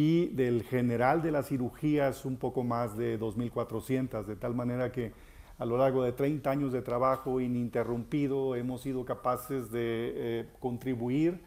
y 0.00 0.26
del 0.28 0.62
general 0.62 1.22
de 1.22 1.32
las 1.32 1.48
cirugías 1.48 2.24
un 2.24 2.36
poco 2.36 2.62
más 2.62 2.96
de 2.96 3.18
2.400, 3.18 4.26
de 4.26 4.36
tal 4.36 4.54
manera 4.54 4.92
que 4.92 5.12
a 5.58 5.64
lo 5.64 5.76
largo 5.76 6.04
de 6.04 6.12
30 6.12 6.48
años 6.48 6.72
de 6.72 6.82
trabajo 6.82 7.40
ininterrumpido 7.40 8.54
hemos 8.54 8.82
sido 8.82 9.04
capaces 9.04 9.72
de 9.72 10.12
eh, 10.14 10.46
contribuir 10.60 11.40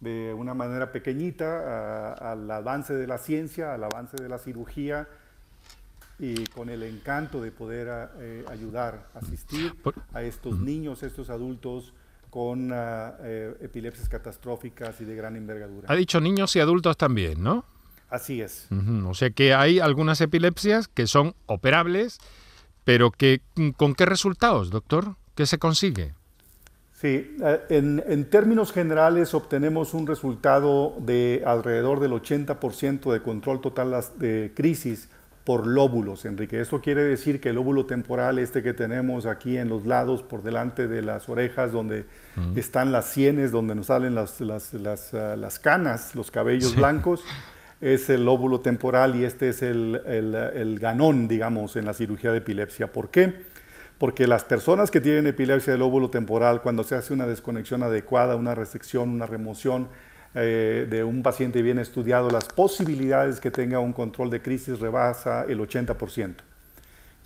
de 0.00 0.32
una 0.32 0.54
manera 0.54 0.92
pequeñita 0.92 2.14
al 2.14 2.50
avance 2.50 2.94
de 2.94 3.06
la 3.06 3.18
ciencia, 3.18 3.74
al 3.74 3.84
avance 3.84 4.16
de 4.16 4.30
la 4.30 4.38
cirugía 4.38 5.06
y 6.18 6.46
con 6.46 6.70
el 6.70 6.82
encanto 6.84 7.42
de 7.42 7.52
poder 7.52 8.08
eh, 8.18 8.46
ayudar, 8.48 9.10
asistir 9.12 9.74
a 10.14 10.22
estos 10.22 10.58
niños, 10.58 11.02
a 11.02 11.06
estos 11.06 11.28
adultos 11.28 11.92
con 12.30 12.72
ah, 12.72 13.16
eh, 13.20 13.58
epilepsias 13.60 14.08
catastróficas 14.08 14.98
y 15.02 15.04
de 15.04 15.14
gran 15.14 15.36
envergadura. 15.36 15.86
Ha 15.92 15.96
dicho 15.96 16.18
niños 16.18 16.56
y 16.56 16.60
adultos 16.60 16.96
también, 16.96 17.42
¿no? 17.42 17.66
Así 18.10 18.40
es. 18.40 18.68
O 19.06 19.14
sea 19.14 19.30
que 19.30 19.54
hay 19.54 19.78
algunas 19.78 20.20
epilepsias 20.20 20.88
que 20.88 21.06
son 21.06 21.34
operables 21.46 22.18
pero 22.84 23.10
que, 23.10 23.40
¿con 23.76 23.94
qué 23.94 24.06
resultados, 24.06 24.70
doctor? 24.70 25.16
¿Qué 25.34 25.46
se 25.46 25.58
consigue? 25.58 26.14
Sí, 26.92 27.36
eh, 27.42 27.60
en, 27.70 28.24
términos 28.28 28.72
generales 28.72 29.32
obtenemos 29.32 29.94
un 29.94 30.06
resultado 30.06 30.96
de 30.98 31.42
alrededor 31.46 32.00
del 32.00 32.12
80% 32.12 33.12
de 33.12 33.22
control 33.22 33.60
total 33.60 33.94
de 34.18 34.52
crisis 34.54 35.08
por 35.44 35.66
lóbulos, 35.66 36.26
Enrique. 36.26 36.60
Esto 36.60 36.80
quiere 36.80 37.02
decir 37.02 37.40
que 37.40 37.48
el 37.48 37.54
lóbulo 37.54 37.86
temporal, 37.86 38.38
este 38.38 38.62
que 38.62 38.74
tenemos 38.74 39.24
aquí 39.24 39.56
en 39.56 39.68
los 39.68 39.86
lados, 39.86 40.22
por 40.22 40.42
delante 40.42 40.86
de 40.86 41.00
las 41.00 41.28
orejas, 41.28 41.72
donde 41.72 42.04
están 42.54 42.92
las 42.92 43.06
sienes, 43.06 43.50
donde 43.50 43.74
nos 43.74 43.86
salen 43.86 44.14
las, 44.14 44.40
las, 44.40 45.14
ah, 45.14 45.36
canas, 45.62 46.14
los 46.14 46.30
cabellos 46.30 46.76
blancos, 46.76 47.22
es 47.80 48.10
el 48.10 48.24
lóbulo 48.24 48.60
temporal 48.60 49.16
y 49.16 49.24
este 49.24 49.48
es 49.48 49.62
el, 49.62 50.78
ganón, 50.80 51.28
digamos, 51.28 51.76
en 51.76 51.86
la 51.86 51.94
cirugía 51.94 52.30
de 52.32 52.38
epilepsia. 52.38 52.92
¿Por 52.92 53.10
qué? 53.10 53.34
Porque 53.98 54.26
las 54.26 54.44
personas 54.44 54.90
que 54.90 55.00
tienen 55.00 55.26
epilepsia 55.26 55.72
del 55.72 55.80
lóbulo 55.80 56.10
temporal, 56.10 56.62
cuando 56.62 56.84
se 56.84 56.94
hace 56.94 57.12
una 57.12 57.26
desconexión 57.26 57.82
adecuada, 57.82 58.36
una 58.36 58.54
resección, 58.54 59.08
una 59.08 59.26
remoción 59.26 59.88
eh, 60.34 60.86
de 60.88 61.04
un 61.04 61.22
paciente 61.22 61.62
bien 61.62 61.78
estudiado, 61.78 62.30
las 62.30 62.44
posibilidades 62.44 63.40
que 63.40 63.50
tenga 63.50 63.78
un 63.78 63.92
control 63.92 64.30
de 64.30 64.42
crisis 64.42 64.78
rebasa 64.78 65.44
el 65.48 65.58
80%. 65.58 66.34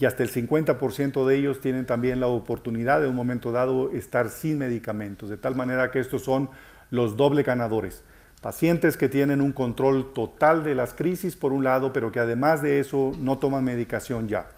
Y 0.01 0.07
hasta 0.07 0.25
el 0.25 0.31
50% 0.31 1.25
de 1.25 1.37
ellos 1.37 1.61
tienen 1.61 1.87
también 1.87 2.19
la 2.19 2.27
oportunidad 2.27 3.01
de 3.01 3.07
un 3.07 3.15
momento 3.15 3.53
dado 3.53 3.91
estar 3.93 4.29
sin 4.29 4.59
medicamentos, 4.59 5.31
de 5.31 5.37
tal 5.37 5.55
manera 5.55 5.91
que 5.93 6.01
estos 6.01 6.23
son 6.23 6.51
los 6.91 7.17
doble 7.17 7.45
ganadores 7.45 8.03
pacientes 8.45 8.99
que 8.99 9.09
tienen 9.09 9.41
un 9.41 9.53
control 9.53 10.13
total 10.13 10.65
de 10.65 10.75
las 10.75 10.93
crisis 10.93 11.35
por 11.35 11.55
un 11.55 11.65
lado, 11.65 11.95
pero 11.95 12.13
que 12.13 12.21
además 12.21 12.61
de 12.61 12.79
eso 12.79 13.13
no 13.19 13.39
toman 13.39 13.65
medicación 13.65 14.29
ya. 14.29 14.51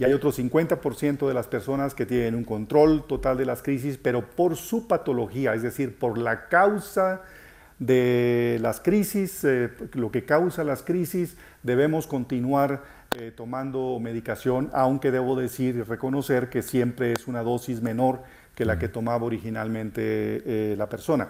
Y 0.00 0.04
hay 0.04 0.12
otro 0.14 0.32
50% 0.32 1.28
de 1.28 1.32
las 1.32 1.46
personas 1.46 1.94
que 1.94 2.06
tienen 2.06 2.34
un 2.34 2.42
control 2.42 3.04
total 3.06 3.38
de 3.38 3.44
las 3.44 3.62
crisis, 3.62 4.00
pero 4.02 4.28
por 4.28 4.56
su 4.56 4.88
patología, 4.88 5.54
es 5.54 5.62
decir, 5.62 5.96
por 5.96 6.18
la 6.18 6.48
causa 6.48 7.22
de 7.78 8.58
las 8.62 8.80
crisis, 8.80 9.44
eh, 9.44 9.70
lo 9.92 10.10
que 10.10 10.24
causa 10.24 10.64
las 10.64 10.82
crisis, 10.82 11.36
debemos 11.62 12.08
continuar 12.08 12.82
eh, 13.16 13.30
tomando 13.30 13.96
medicación, 14.00 14.70
aunque 14.72 15.12
debo 15.12 15.36
decir 15.36 15.76
y 15.76 15.82
reconocer 15.82 16.48
que 16.48 16.62
siempre 16.62 17.12
es 17.12 17.28
una 17.28 17.44
dosis 17.44 17.80
menor 17.80 18.24
que 18.56 18.64
la 18.64 18.76
que 18.76 18.88
tomaba 18.88 19.24
originalmente 19.24 20.02
eh, 20.02 20.74
la 20.76 20.88
persona. 20.88 21.28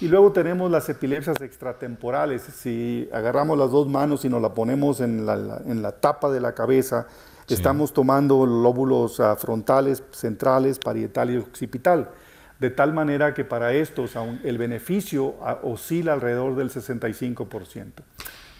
Y 0.00 0.06
luego 0.06 0.30
tenemos 0.30 0.70
las 0.70 0.88
epilepsias 0.88 1.40
extratemporales. 1.40 2.42
Si 2.42 3.08
agarramos 3.12 3.58
las 3.58 3.72
dos 3.72 3.88
manos 3.88 4.24
y 4.24 4.28
nos 4.28 4.40
la 4.40 4.54
ponemos 4.54 5.00
en 5.00 5.26
la, 5.26 5.60
en 5.66 5.82
la 5.82 5.92
tapa 5.92 6.30
de 6.30 6.40
la 6.40 6.54
cabeza, 6.54 7.08
estamos 7.48 7.92
tomando 7.92 8.46
lóbulos 8.46 9.18
ah, 9.18 9.34
frontales, 9.34 10.04
centrales, 10.12 10.78
parietal 10.78 11.30
y 11.30 11.38
occipital. 11.38 12.10
De 12.60 12.70
tal 12.70 12.92
manera 12.92 13.34
que 13.34 13.44
para 13.44 13.72
estos 13.72 14.12
el 14.44 14.56
beneficio 14.56 15.34
ah, 15.42 15.58
oscila 15.64 16.12
alrededor 16.12 16.54
del 16.54 16.70
65%. 16.70 17.92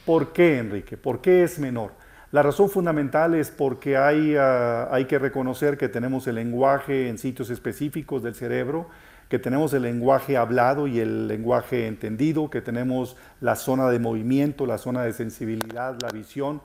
¿Por 0.05 0.33
qué, 0.33 0.59
Enrique? 0.59 0.97
¿Por 0.97 1.21
qué 1.21 1.45
es 1.45 1.61
menor? 1.61 1.93
La 2.33 2.43
razón 2.43 2.69
fundamental 2.69 3.35
es 3.37 3.51
porque 3.53 3.97
hay, 3.97 4.35
ah, 4.37 4.89
hay 4.91 5.05
que 5.05 5.21
reconocer 5.21 5.79
que 5.79 5.89
tenemos 5.89 6.27
el 6.27 6.35
lenguaje 6.35 7.09
en 7.09 7.17
sitios 7.17 7.51
específicos 7.51 8.25
del 8.25 8.35
cerebro 8.35 8.89
que 9.29 9.39
tenemos 9.39 9.73
el 9.75 9.83
lenguaje 9.83 10.37
hablado 10.37 10.87
y 10.87 11.01
el 11.01 11.29
lenguaje 11.29 11.87
entendido, 11.87 12.51
que 12.51 12.61
tenemos 12.61 13.17
la 13.41 13.57
zona 13.57 13.89
de 13.91 13.99
movimiento, 13.99 14.67
la 14.67 14.79
zona 14.79 15.03
de 15.03 15.13
sensibilidad, 15.13 15.97
la 16.01 16.09
visión 16.09 16.63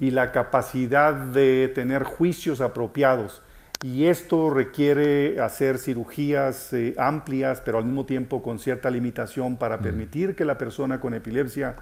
y 0.00 0.10
la 0.10 0.32
capacidad 0.32 1.14
de 1.14 1.70
tener 1.74 2.04
juicios 2.04 2.60
apropiados. 2.60 3.42
Y 3.82 4.06
esto 4.06 4.48
requiere 4.48 5.38
hacer 5.40 5.78
cirugías 5.78 6.72
eh, 6.72 6.94
amplias, 6.98 7.60
pero 7.62 7.78
al 7.78 7.84
mismo 7.84 8.06
tiempo 8.06 8.42
con 8.42 8.58
cierta 8.58 8.90
limitación 8.90 9.56
para 9.56 9.76
mm. 9.76 9.82
permitir 9.82 10.34
que 10.34 10.46
la 10.46 10.56
persona 10.56 10.98
con 10.98 11.12
epilepsia 11.12 11.76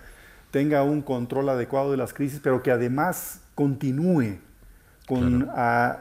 tenga 0.50 0.82
un 0.82 1.02
control 1.02 1.48
adecuado 1.48 1.92
de 1.92 1.96
las 1.96 2.12
crisis, 2.12 2.40
pero 2.42 2.62
que 2.62 2.72
además 2.72 3.40
continúe 3.54 4.38
con, 5.06 5.48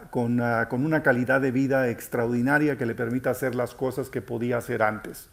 con, 0.09 0.41
con, 0.69 0.85
una 0.85 1.03
calidad 1.03 1.41
de 1.41 1.51
vida 1.51 1.89
extraordinaria 1.89 2.77
que 2.77 2.85
le 2.85 2.95
permita 2.95 3.31
hacer 3.31 3.55
las 3.55 3.73
cosas 3.73 4.09
que 4.09 4.21
podía 4.21 4.57
hacer 4.57 4.81
antes. 4.81 5.27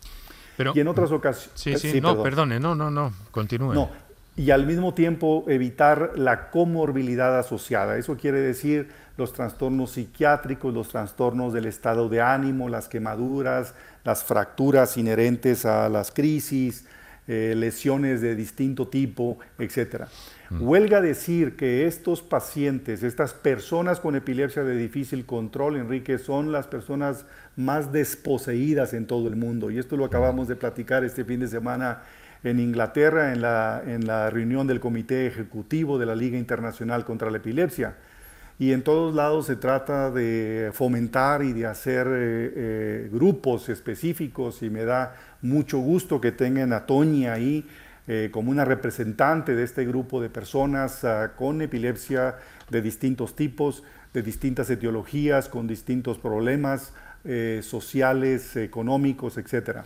Pero, 0.56 0.72
y 0.74 0.80
en 0.80 0.88
otras 0.88 1.12
ocasiones... 1.12 1.52
Sí, 1.54 1.76
sí, 1.76 2.00
no, 2.00 2.22
perdone, 2.22 2.61
no, 2.61 2.74
no, 2.74 2.90
no, 2.90 3.12
continúe. 3.30 3.72
No, 3.72 3.90
y 4.37 4.50
al 4.50 4.66
mismo 4.66 4.94
tiempo 4.94 5.44
evitar 5.48 6.12
la 6.16 6.50
comorbilidad 6.50 7.38
asociada. 7.38 7.96
Eso 7.98 8.16
quiere 8.16 8.40
decir 8.40 8.88
los 9.16 9.33
trastornos 9.33 9.92
psiquiátricos, 9.92 10.72
los 10.72 10.88
trastornos 10.88 11.52
del 11.52 11.66
estado 11.66 12.09
de 12.09 12.22
ánimo, 12.22 12.68
las 12.68 12.88
quemaduras, 12.88 13.74
las 14.02 14.24
fracturas 14.24 14.96
inherentes 14.96 15.66
a 15.66 15.88
las 15.88 16.11
crisis, 16.11 16.87
eh, 17.28 17.54
lesiones 17.56 18.20
de 18.22 18.35
distinto 18.35 18.88
tipo, 18.88 19.38
etcétera. 19.59 20.09
Mm. 20.50 20.62
Huelga 20.62 21.00
decir 21.00 21.56
que 21.56 21.86
estos 21.86 22.22
pacientes, 22.22 23.02
estas 23.02 23.32
personas 23.32 24.00
con 24.00 24.16
epilepsia 24.16 24.64
de 24.64 24.76
difícil 24.76 25.24
control, 25.24 25.76
Enrique, 25.76 26.18
son 26.18 26.50
las 26.50 26.66
personas 26.66 27.24
más 27.56 27.92
desposeídas 27.92 28.92
en 28.92 29.07
todo 29.07 29.28
el 29.28 29.36
mundo. 29.36 29.70
Y 29.70 29.78
esto 29.78 29.96
lo 29.96 30.05
acabamos 30.05 30.48
de 30.48 30.57
platicar 30.57 31.05
este 31.05 31.24
fin 31.24 31.40
de 31.40 31.48
semana 31.48 32.03
en 32.42 32.59
Inglaterra, 32.59 33.32
en 33.32 33.42
la, 33.42 33.82
en 33.86 34.07
la 34.07 34.30
reunión 34.30 34.66
del 34.66 34.80
Comité 34.80 35.26
Ejecutivo 35.26 35.98
de 35.98 36.07
la 36.07 36.16
Liga 36.16 36.36
Internacional 36.36 37.05
contra 37.05 37.30
la 37.30 37.36
Epilepsia. 37.36 37.94
Y 38.59 38.72
en 38.72 38.82
todos 38.82 39.14
lados 39.14 39.46
se 39.46 39.57
trata 39.57 40.11
de 40.11 40.70
fomentar 40.74 41.42
y 41.42 41.53
de 41.55 41.64
hacer 41.64 42.07
eh, 42.09 42.53
eh, 42.55 43.11
grupos 43.11 43.70
específicos 43.70 44.62
y 44.62 44.68
me 44.68 44.84
da 44.84 45.16
mucho 45.40 45.78
gusto 45.78 46.20
que 46.20 46.32
tengan 46.32 46.74
a 46.74 46.84
Toña 46.84 47.32
ahí 47.32 47.66
eh, 48.12 48.28
como 48.32 48.50
una 48.50 48.64
representante 48.64 49.54
de 49.54 49.62
este 49.62 49.84
grupo 49.84 50.20
de 50.20 50.28
personas 50.28 51.04
ah, 51.04 51.34
con 51.36 51.62
epilepsia 51.62 52.38
de 52.68 52.82
distintos 52.82 53.36
tipos, 53.36 53.84
de 54.12 54.22
distintas 54.22 54.68
etiologías, 54.68 55.48
con 55.48 55.68
distintos 55.68 56.18
problemas 56.18 56.92
eh, 57.22 57.61
sociales, 57.62 58.56
económicos, 58.56 59.38
etc. 59.38 59.82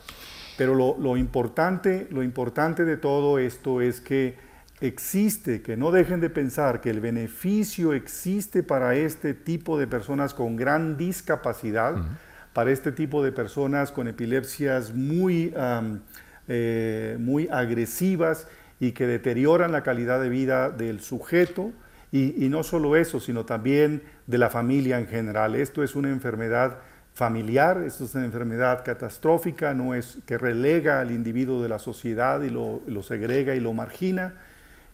Pero 0.57 0.75
lo, 0.75 1.17
importante, 1.19 2.09
lo 2.11 2.23
importante 2.23 2.87
de 2.87 2.97
todo 2.97 3.39
esto 3.39 3.83
es 3.83 4.01
que 4.01 4.37
existe, 4.81 5.61
que 5.61 5.77
no 5.77 5.91
dejen 5.91 6.23
de 6.23 6.31
pensar 6.31 6.81
que 6.81 6.89
el 6.89 7.01
beneficio 7.01 7.93
existe 7.93 8.63
para 8.63 8.95
este 8.95 9.35
tipo 9.35 9.79
de 9.79 9.87
personas 9.87 10.33
con 10.33 10.57
gran 10.57 10.97
discapacidad, 10.97 11.95
para 12.55 12.71
este 12.71 12.91
tipo 12.91 13.23
de 13.23 13.33
personas 13.33 13.93
con 13.93 14.09
epilepsias 14.09 14.95
muy, 14.95 15.53
eh, 16.49 17.17
muy 17.19 17.49
agresivas 17.51 18.47
y 18.79 18.93
que 18.93 19.07
deterioran 19.07 19.73
la 19.73 19.83
calidad 19.83 20.21
de 20.21 20.29
vida 20.29 20.71
del 20.71 21.01
sujeto. 21.01 21.73
Y, 22.13 22.49
no 22.49 22.63
solo 22.63 22.95
eso, 22.95 23.19
sino 23.19 23.45
también 23.45 24.03
de 24.29 24.39
la 24.39 24.49
familia 24.49 25.01
en 25.01 25.09
general. 25.09 25.57
Esto 25.57 25.83
es 25.83 25.97
una 25.97 26.11
enfermedad 26.11 26.79
familiar, 27.13 27.83
esto 27.85 28.05
es 28.05 28.15
una 28.15 28.25
enfermedad 28.25 28.85
catastrófica, 28.85 29.75
no 29.75 29.95
es 29.97 30.19
que 30.25 30.39
relega 30.39 31.01
al 31.01 31.11
individuo 31.11 31.61
de 31.61 31.69
la 31.69 31.81
sociedad 31.81 32.41
y 32.43 32.51
lo, 32.51 32.83
lo, 32.87 33.03
segrega 33.03 33.57
y 33.57 33.61
lo 33.61 33.73
margina. 33.73 34.35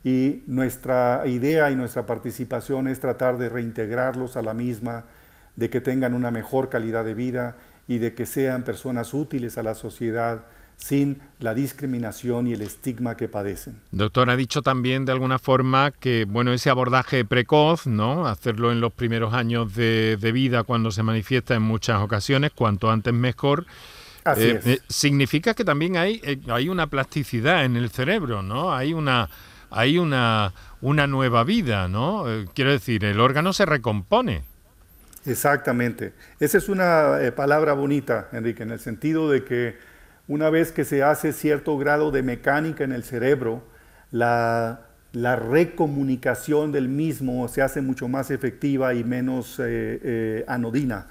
Y 0.03 0.45
nuestra 0.47 1.25
idea 1.27 1.71
y 1.71 1.77
nuestra 1.77 2.07
participación 2.07 2.89
es 2.89 3.01
tratar 3.01 3.37
de 3.37 3.51
reintegrarlos 3.51 4.39
a 4.39 4.43
la 4.43 4.55
misma, 4.55 5.05
de 5.57 5.69
que 5.69 5.83
tengan 5.83 6.15
una 6.15 6.31
mejor 6.31 6.71
calidad 6.71 7.05
de 7.05 7.13
vida 7.13 7.57
y 7.87 7.99
de 7.99 8.15
que 8.15 8.25
sean 8.25 8.63
personas 8.63 9.13
útiles 9.13 9.59
a 9.59 9.63
la 9.63 9.75
sociedad 9.75 10.45
sin 10.81 11.21
la 11.39 11.55
discriminación 11.55 12.47
y 12.47 12.55
el 12.55 12.63
estigma 12.63 13.17
que 13.17 13.29
padecen. 13.29 13.81
Doctor, 13.93 14.31
ha 14.31 14.37
dicho 14.37 14.63
también 14.63 15.05
de 15.05 15.13
alguna 15.13 15.39
forma 15.39 15.91
que 15.93 16.25
bueno 16.25 16.53
ese 16.53 16.71
abordaje 16.71 17.25
precoz, 17.25 17.87
¿no? 17.87 18.27
Hacerlo 18.27 18.73
en 18.73 18.81
los 18.81 18.93
primeros 18.93 19.35
años 19.35 19.75
de, 19.75 20.17
vida 20.33 20.63
cuando 20.63 20.91
se 20.91 21.03
manifiesta 21.03 21.55
en 21.55 21.63
muchas 21.63 22.01
ocasiones, 22.01 22.53
cuanto 22.55 22.91
antes 22.91 23.13
mejor. 23.13 23.67
Eh, 24.37 24.61
eh, 24.65 24.79
significa 24.89 25.55
que 25.55 25.65
también 25.65 25.97
hay, 25.97 26.21
eh, 26.25 26.41
hay 26.49 26.69
una 26.69 26.87
plasticidad 26.87 27.65
en 27.65 27.77
el 27.77 27.91
cerebro, 27.91 28.43
¿no? 28.43 28.75
Hay 28.75 28.93
una 28.93 29.29
hay 29.71 29.99
una, 29.99 30.53
una 30.81 31.07
nueva 31.07 31.45
vida, 31.45 31.87
¿no? 31.87 32.25
quiero 32.55 32.73
decir, 32.73 33.05
el 33.05 33.21
órgano 33.21 33.53
se 33.53 33.65
recompone. 33.67 34.43
Exactamente. 35.25 36.13
Esa 36.41 36.59
es 36.59 36.69
una 36.69 37.17
palabra 37.37 37.75
bonita, 37.75 38.29
Enrique, 38.33 38.65
en 38.65 38.73
el 38.73 38.81
sentido 38.81 39.31
de 39.31 39.45
que 39.45 39.77
una 40.31 40.49
vez 40.49 40.71
que 40.71 40.85
se 40.85 41.03
hace 41.03 41.33
cierto 41.33 41.77
grado 41.77 42.13
de 42.13 42.23
mecánica 42.23 42.85
en 42.85 42.93
el 42.93 43.03
cerebro, 43.03 43.65
la, 44.13 44.87
recomunicación 45.13 46.71
del 46.71 46.89
mismo 46.89 47.49
se 47.49 47.63
hace 47.63 47.81
mucho 47.83 48.07
más 48.07 48.31
efectiva 48.31 48.95
y 48.95 49.03
menos 49.03 49.59
eh, 49.59 50.01
eh, 50.05 50.45
anodina, 50.47 51.09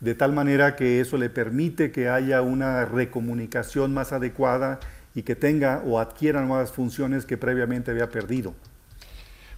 de 0.00 0.16
tal 0.16 0.32
manera 0.32 0.74
que 0.74 1.00
eso 1.00 1.16
le 1.16 1.30
permite 1.30 1.92
que 1.92 2.08
haya 2.08 2.42
una 2.42 2.84
recomunicación 2.84 3.94
más 3.94 4.12
adecuada 4.12 4.80
y 5.14 5.22
que 5.22 5.36
tenga 5.36 5.80
o 5.86 6.00
adquiera 6.00 6.44
nuevas 6.44 6.72
funciones 6.72 7.24
que 7.24 7.36
previamente 7.36 7.92
había 7.92 8.10
perdido. 8.10 8.52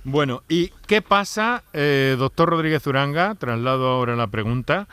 Bueno, 0.05 0.43
¿y 0.51 0.69
qué 0.87 1.01
pasa, 1.01 1.63
eh, 1.73 2.15
doctor 2.19 2.51
Rodríguez 2.51 2.87
Uranga? 2.87 3.35
Traslado 3.37 3.89
ahora 3.89 4.17
la 4.17 4.27
pregunta. 4.27 4.87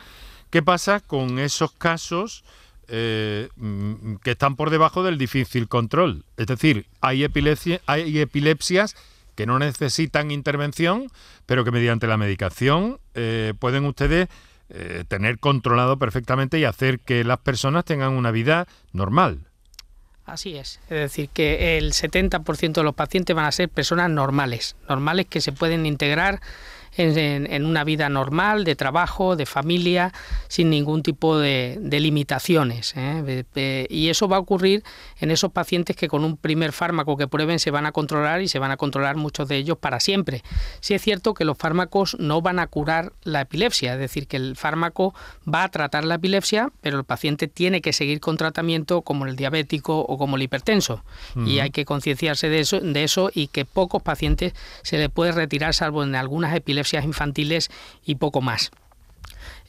¿Qué 0.48 0.62
pasa 0.62 1.00
con 1.00 1.38
esos 1.38 1.72
casos? 1.72 2.44
Eh, 2.88 3.48
mm, 3.56 4.16
que 4.22 4.30
están 4.32 4.54
por 4.54 4.70
debajo 4.70 5.02
del 5.02 5.18
difícil 5.18 5.68
control. 5.68 6.24
Es 6.36 6.46
decir, 6.46 6.86
hay, 7.00 7.24
epilepsia, 7.24 7.80
hay 7.86 8.20
epilepsias 8.20 8.94
que 9.34 9.46
no 9.46 9.58
necesitan 9.58 10.30
intervención, 10.30 11.08
pero 11.46 11.64
que 11.64 11.72
mediante 11.72 12.06
la 12.06 12.16
medicación 12.16 12.98
eh, 13.14 13.54
pueden 13.58 13.84
ustedes 13.86 14.28
eh, 14.68 15.04
tener 15.08 15.38
controlado 15.38 15.98
perfectamente 15.98 16.58
y 16.58 16.64
hacer 16.64 17.00
que 17.00 17.24
las 17.24 17.38
personas 17.38 17.84
tengan 17.84 18.12
una 18.12 18.30
vida 18.30 18.66
normal. 18.92 19.40
Así 20.24 20.56
es, 20.56 20.80
es 20.84 20.98
decir, 20.98 21.28
que 21.28 21.78
el 21.78 21.92
70% 21.92 22.72
de 22.72 22.82
los 22.82 22.94
pacientes 22.94 23.36
van 23.36 23.44
a 23.44 23.52
ser 23.52 23.68
personas 23.68 24.10
normales, 24.10 24.74
normales 24.88 25.26
que 25.26 25.40
se 25.40 25.52
pueden 25.52 25.86
integrar 25.86 26.40
en, 26.96 27.66
una 27.66 27.84
vida 27.84 28.08
normal, 28.08 28.64
de 28.64 28.76
trabajo, 28.76 29.36
de 29.36 29.46
familia, 29.46 30.12
sin 30.48 30.70
ningún 30.70 31.02
tipo 31.02 31.38
de, 31.38 31.78
limitaciones. 31.82 32.94
¿eh? 32.96 33.86
Y 33.88 34.08
eso 34.08 34.28
va 34.28 34.36
a 34.36 34.40
ocurrir 34.40 34.82
en 35.18 35.30
esos 35.30 35.52
pacientes 35.52 35.96
que 35.96 36.08
con 36.08 36.24
un 36.24 36.36
primer 36.36 36.72
fármaco 36.72 37.16
que 37.16 37.28
prueben 37.28 37.58
se 37.58 37.70
van 37.70 37.86
a 37.86 37.92
controlar 37.92 38.42
y 38.42 38.48
se 38.48 38.58
van 38.58 38.70
a 38.70 38.76
controlar 38.76 39.16
muchos 39.16 39.48
de 39.48 39.56
ellos 39.56 39.78
para 39.78 40.00
siempre. 40.00 40.42
Sí 40.80 40.94
es 40.94 41.02
cierto 41.02 41.34
que 41.34 41.44
los 41.44 41.58
fármacos 41.58 42.16
no 42.18 42.42
van 42.42 42.58
a 42.58 42.66
curar 42.66 43.12
la 43.22 43.42
epilepsia, 43.42 43.94
es 43.94 43.98
decir, 43.98 44.26
que 44.26 44.36
el 44.36 44.56
fármaco 44.56 45.14
va 45.52 45.64
a 45.64 45.70
tratar 45.70 46.04
la 46.04 46.16
epilepsia, 46.16 46.70
pero 46.80 46.98
el 46.98 47.04
paciente 47.04 47.48
tiene 47.48 47.80
que 47.80 47.92
seguir 47.92 48.20
con 48.20 48.36
tratamiento 48.36 49.02
como 49.02 49.26
el 49.26 49.36
diabético 49.36 50.00
o 50.00 50.18
como 50.18 50.36
el 50.36 50.42
hipertenso. 50.42 51.04
Y 51.46 51.58
hay 51.58 51.70
que 51.70 51.84
concienciarse 51.84 52.48
de 52.48 52.60
eso, 52.60 52.80
de 52.80 53.04
eso 53.04 53.30
y 53.32 53.48
que 53.48 53.64
pocos 53.64 54.02
pacientes 54.02 54.54
se 54.82 54.98
le 54.98 55.08
puede 55.08 55.32
retirar, 55.32 55.74
salvo 55.74 56.02
en 56.02 56.14
algunas 56.14 56.54
epilepsias 56.54 56.85
infantiles 56.94 57.70
y 58.04 58.16
poco 58.16 58.40
más. 58.40 58.70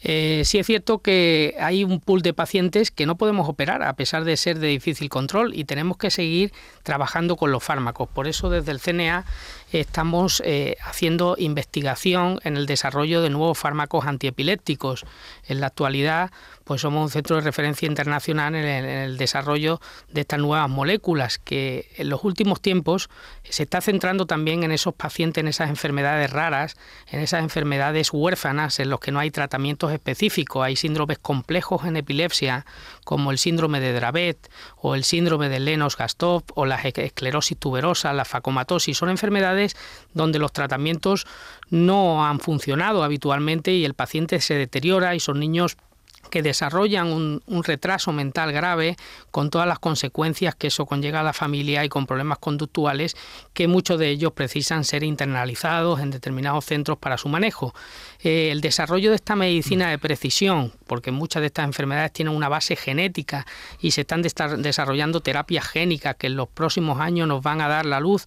Eh, 0.04 0.44
sí 0.46 0.60
es 0.60 0.68
cierto 0.68 1.00
que 1.00 1.56
hay 1.60 1.84
un 1.84 2.00
pool 2.00 2.22
de 2.22 2.34
pacientes 2.34 2.92
que 2.92 3.06
no 3.06 3.18
podemos 3.18 3.50
operar 3.50 3.84
a 3.84 3.94
pesar 3.94 4.24
de 4.24 4.38
ser 4.38 4.60
de 4.60 4.68
difícil 4.68 5.10
control 5.10 5.54
y 5.56 5.66
tenemos 5.66 5.98
que 5.98 6.12
seguir 6.12 6.54
trabajando 6.84 7.36
con 7.36 7.52
los 7.52 7.64
fármacos. 7.64 8.08
Por 8.10 8.28
eso 8.28 8.50
desde 8.50 8.72
el 8.72 8.80
CNA 8.80 9.26
estamos 9.72 10.42
eh, 10.46 10.78
haciendo 10.84 11.36
investigación 11.38 12.40
en 12.44 12.58
el 12.58 12.66
desarrollo 12.66 13.22
de 13.22 13.30
nuevos 13.30 13.58
fármacos 13.58 14.06
antiepilépticos. 14.06 15.06
En 15.48 15.60
la 15.60 15.68
actualidad 15.68 16.32
pues 16.68 16.82
somos 16.82 17.02
un 17.02 17.10
centro 17.10 17.38
de 17.38 17.42
referencia 17.42 17.88
internacional 17.88 18.54
en 18.54 18.66
el, 18.66 19.18
desarrollo 19.18 19.80
de 20.12 20.22
estas 20.22 20.40
nuevas 20.40 20.70
moléculas 20.70 21.40
que 21.40 21.90
en 21.96 22.10
los 22.10 22.24
últimos 22.26 22.62
tiempos 22.62 23.10
se 23.44 23.64
está 23.64 23.80
centrando 23.80 24.26
también 24.26 24.64
en 24.64 24.72
esos 24.72 24.94
pacientes, 24.94 25.42
en 25.42 25.48
esas 25.48 25.70
enfermedades 25.70 26.30
raras, 26.30 26.76
en 27.10 27.22
esas 27.22 27.42
enfermedades 27.42 28.12
huérfanas 28.12 28.80
en 28.80 28.90
los 28.90 29.00
que 29.00 29.12
no 29.12 29.20
hay 29.20 29.32
tratamientos 29.32 29.87
específicos, 29.94 30.64
hay 30.64 30.76
síndromes 30.76 31.20
complejos 31.20 31.86
en 31.86 31.98
epilepsia 31.98 32.66
como 33.04 33.32
el 33.32 33.38
síndrome 33.38 33.80
de 33.80 33.94
Dravet 33.94 34.50
o 34.78 34.96
el 34.96 35.04
síndrome 35.04 35.50
de 35.50 35.60
Lennox-Gastaut 35.60 36.52
o 36.56 36.66
la 36.66 36.76
esclerosis 36.76 37.58
tuberosa, 37.58 38.14
la 38.14 38.26
facomatosis, 38.26 38.98
son 38.98 39.10
enfermedades 39.10 39.76
donde 40.14 40.40
los 40.40 40.52
tratamientos 40.52 41.26
no 41.70 42.26
han 42.26 42.40
funcionado 42.40 43.04
habitualmente 43.04 43.74
y 43.74 43.86
el 43.86 43.94
paciente 43.94 44.42
se 44.42 44.56
deteriora 44.56 45.16
y 45.16 45.20
son 45.20 45.40
niños 45.40 45.78
que 46.30 46.42
desarrollan 46.42 47.08
un, 47.08 47.64
retraso 47.64 48.14
mental 48.14 48.52
grave 48.52 48.96
con 49.32 49.50
todas 49.50 49.68
las 49.68 49.80
consecuencias 49.80 50.56
que 50.56 50.68
eso 50.68 50.86
conlleva 50.86 51.20
a 51.20 51.24
la 51.24 51.34
familia 51.34 51.84
y 51.84 51.90
con 51.90 52.06
problemas 52.06 52.38
conductuales 52.38 53.16
que 53.54 53.68
muchos 53.68 54.00
de 54.00 54.10
ellos 54.10 54.32
precisan 54.34 54.84
ser 54.84 55.04
internalizados 55.04 56.00
en 56.00 56.12
determinados 56.12 56.66
centros 56.66 56.98
para 56.98 57.18
su 57.18 57.28
manejo. 57.30 57.74
Eh, 58.22 58.50
el 58.52 58.62
desarrollo 58.62 59.10
de 59.10 59.16
esta 59.16 59.36
medicina 59.36 59.90
de 59.90 59.98
precisión, 59.98 60.72
porque 60.86 61.12
muchas 61.12 61.42
de 61.42 61.48
estas 61.48 61.66
enfermedades 61.66 62.14
tienen 62.14 62.36
una 62.36 62.48
base 62.48 62.76
genética 62.76 63.46
y 63.82 63.92
se 63.92 64.02
están 64.02 64.22
desarrollando 64.22 65.22
terapias 65.22 65.68
génicas 65.68 66.16
que 66.16 66.28
en 66.28 66.36
los 66.36 66.48
próximos 66.48 67.00
años 67.00 67.28
nos 67.28 67.42
van 67.44 67.62
a 67.62 67.68
dar 67.68 67.86
la 67.86 68.00
luz 68.00 68.26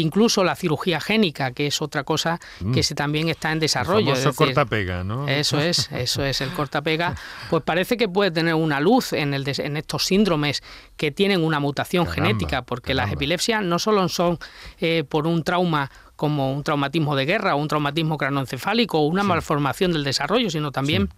incluso 0.00 0.44
la 0.44 0.56
cirugía 0.56 1.00
génica, 1.00 1.52
que 1.52 1.66
es 1.66 1.82
otra 1.82 2.04
cosa 2.04 2.40
que 2.58 2.80
mm. 2.80 2.82
se 2.82 2.94
también 2.94 3.28
está 3.28 3.52
en 3.52 3.60
desarrollo. 3.60 4.14
El 4.14 4.34
cortapega, 4.34 5.04
¿no? 5.04 5.28
Eso 5.28 5.60
es, 5.60 5.90
eso 5.92 6.24
es 6.24 6.40
el 6.40 6.50
cortapega. 6.50 7.14
Pues 7.50 7.62
parece 7.62 7.96
que 7.96 8.08
puede 8.08 8.30
tener 8.30 8.54
una 8.54 8.80
luz 8.80 9.12
en, 9.12 9.34
el, 9.34 9.44
en 9.46 9.76
estos 9.76 10.04
síndromes 10.06 10.62
que 10.96 11.10
tienen 11.10 11.44
una 11.44 11.60
mutación 11.60 12.06
genética, 12.06 12.62
porque 12.62 12.94
las 12.94 13.12
epilepsias 13.12 13.62
no 13.62 13.78
solo 13.78 14.08
son 14.08 14.38
eh, 14.80 15.04
por 15.08 15.26
un 15.26 15.42
trauma 15.44 15.90
como 16.16 16.52
un 16.52 16.62
traumatismo 16.62 17.16
de 17.16 17.26
guerra 17.26 17.54
o 17.54 17.58
un 17.58 17.68
traumatismo 17.68 18.16
cranoencefálico 18.16 18.98
o 18.98 19.06
una 19.06 19.24
malformación 19.24 19.92
del 19.92 20.04
desarrollo, 20.04 20.50
sino 20.50 20.70
también 20.70 21.08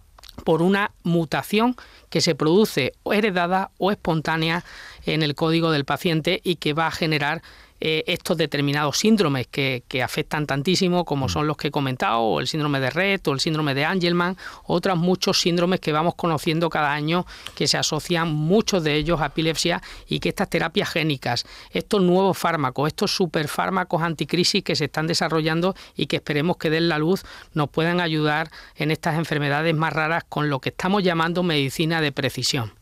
por 0.43 0.61
una 0.61 0.91
mutación 1.03 1.75
que 2.09 2.21
se 2.21 2.35
produce 2.35 2.93
heredada 3.05 3.71
o 3.77 3.91
espontánea 3.91 4.63
en 5.05 5.23
el 5.23 5.35
código 5.35 5.71
del 5.71 5.85
paciente 5.85 6.41
y 6.43 6.55
que 6.55 6.73
va 6.73 6.87
a 6.87 6.91
generar 6.91 7.41
eh, 7.87 8.03
estos 8.07 8.35
determinados 8.35 8.97
síndromes 8.97 9.45
que, 9.45 9.83
afectan 10.03 10.47
tantísimo 10.47 11.05
como 11.05 11.27
mm. 11.27 11.29
son 11.29 11.45
los 11.45 11.55
que 11.55 11.67
he 11.67 11.71
comentado, 11.71 12.19
o 12.19 12.39
el 12.39 12.47
síndrome 12.47 12.79
de 12.79 12.89
Red 12.89 13.21
o 13.27 13.33
el 13.33 13.39
síndrome 13.39 13.75
de 13.75 13.85
Angelman, 13.85 14.37
otros 14.63 14.97
muchos 14.97 15.39
síndromes 15.39 15.79
que 15.81 15.91
vamos 15.91 16.15
conociendo 16.15 16.67
cada 16.71 16.91
año 16.91 17.27
que 17.53 17.67
se 17.67 17.77
asocian 17.77 18.33
muchos 18.33 18.83
de 18.83 18.95
ellos 18.95 19.21
a 19.21 19.27
epilepsia 19.27 19.83
y 20.07 20.19
que 20.19 20.29
estas 20.29 20.49
terapias 20.49 20.89
génicas, 20.89 21.45
estos 21.69 22.01
nuevos 22.01 22.35
fármacos, 22.35 22.87
estos 22.87 23.15
superfármacos 23.15 24.01
anticrisis 24.01 24.63
que 24.63 24.75
se 24.75 24.85
están 24.85 25.05
desarrollando 25.05 25.75
y 25.95 26.07
que 26.07 26.15
esperemos 26.15 26.57
que 26.57 26.71
den 26.71 26.89
la 26.89 26.97
luz, 26.97 27.23
nos 27.53 27.69
puedan 27.69 27.99
ayudar 27.99 28.49
en 28.77 28.89
estas 28.89 29.15
enfermedades 29.15 29.75
más 29.75 29.93
raras 29.93 30.23
con 30.27 30.49
lo 30.49 30.59
que 30.59 30.69
estamos 30.69 31.03
llamando 31.03 31.43
medicina 31.43 32.01
de 32.01 32.11
precisión. 32.11 32.73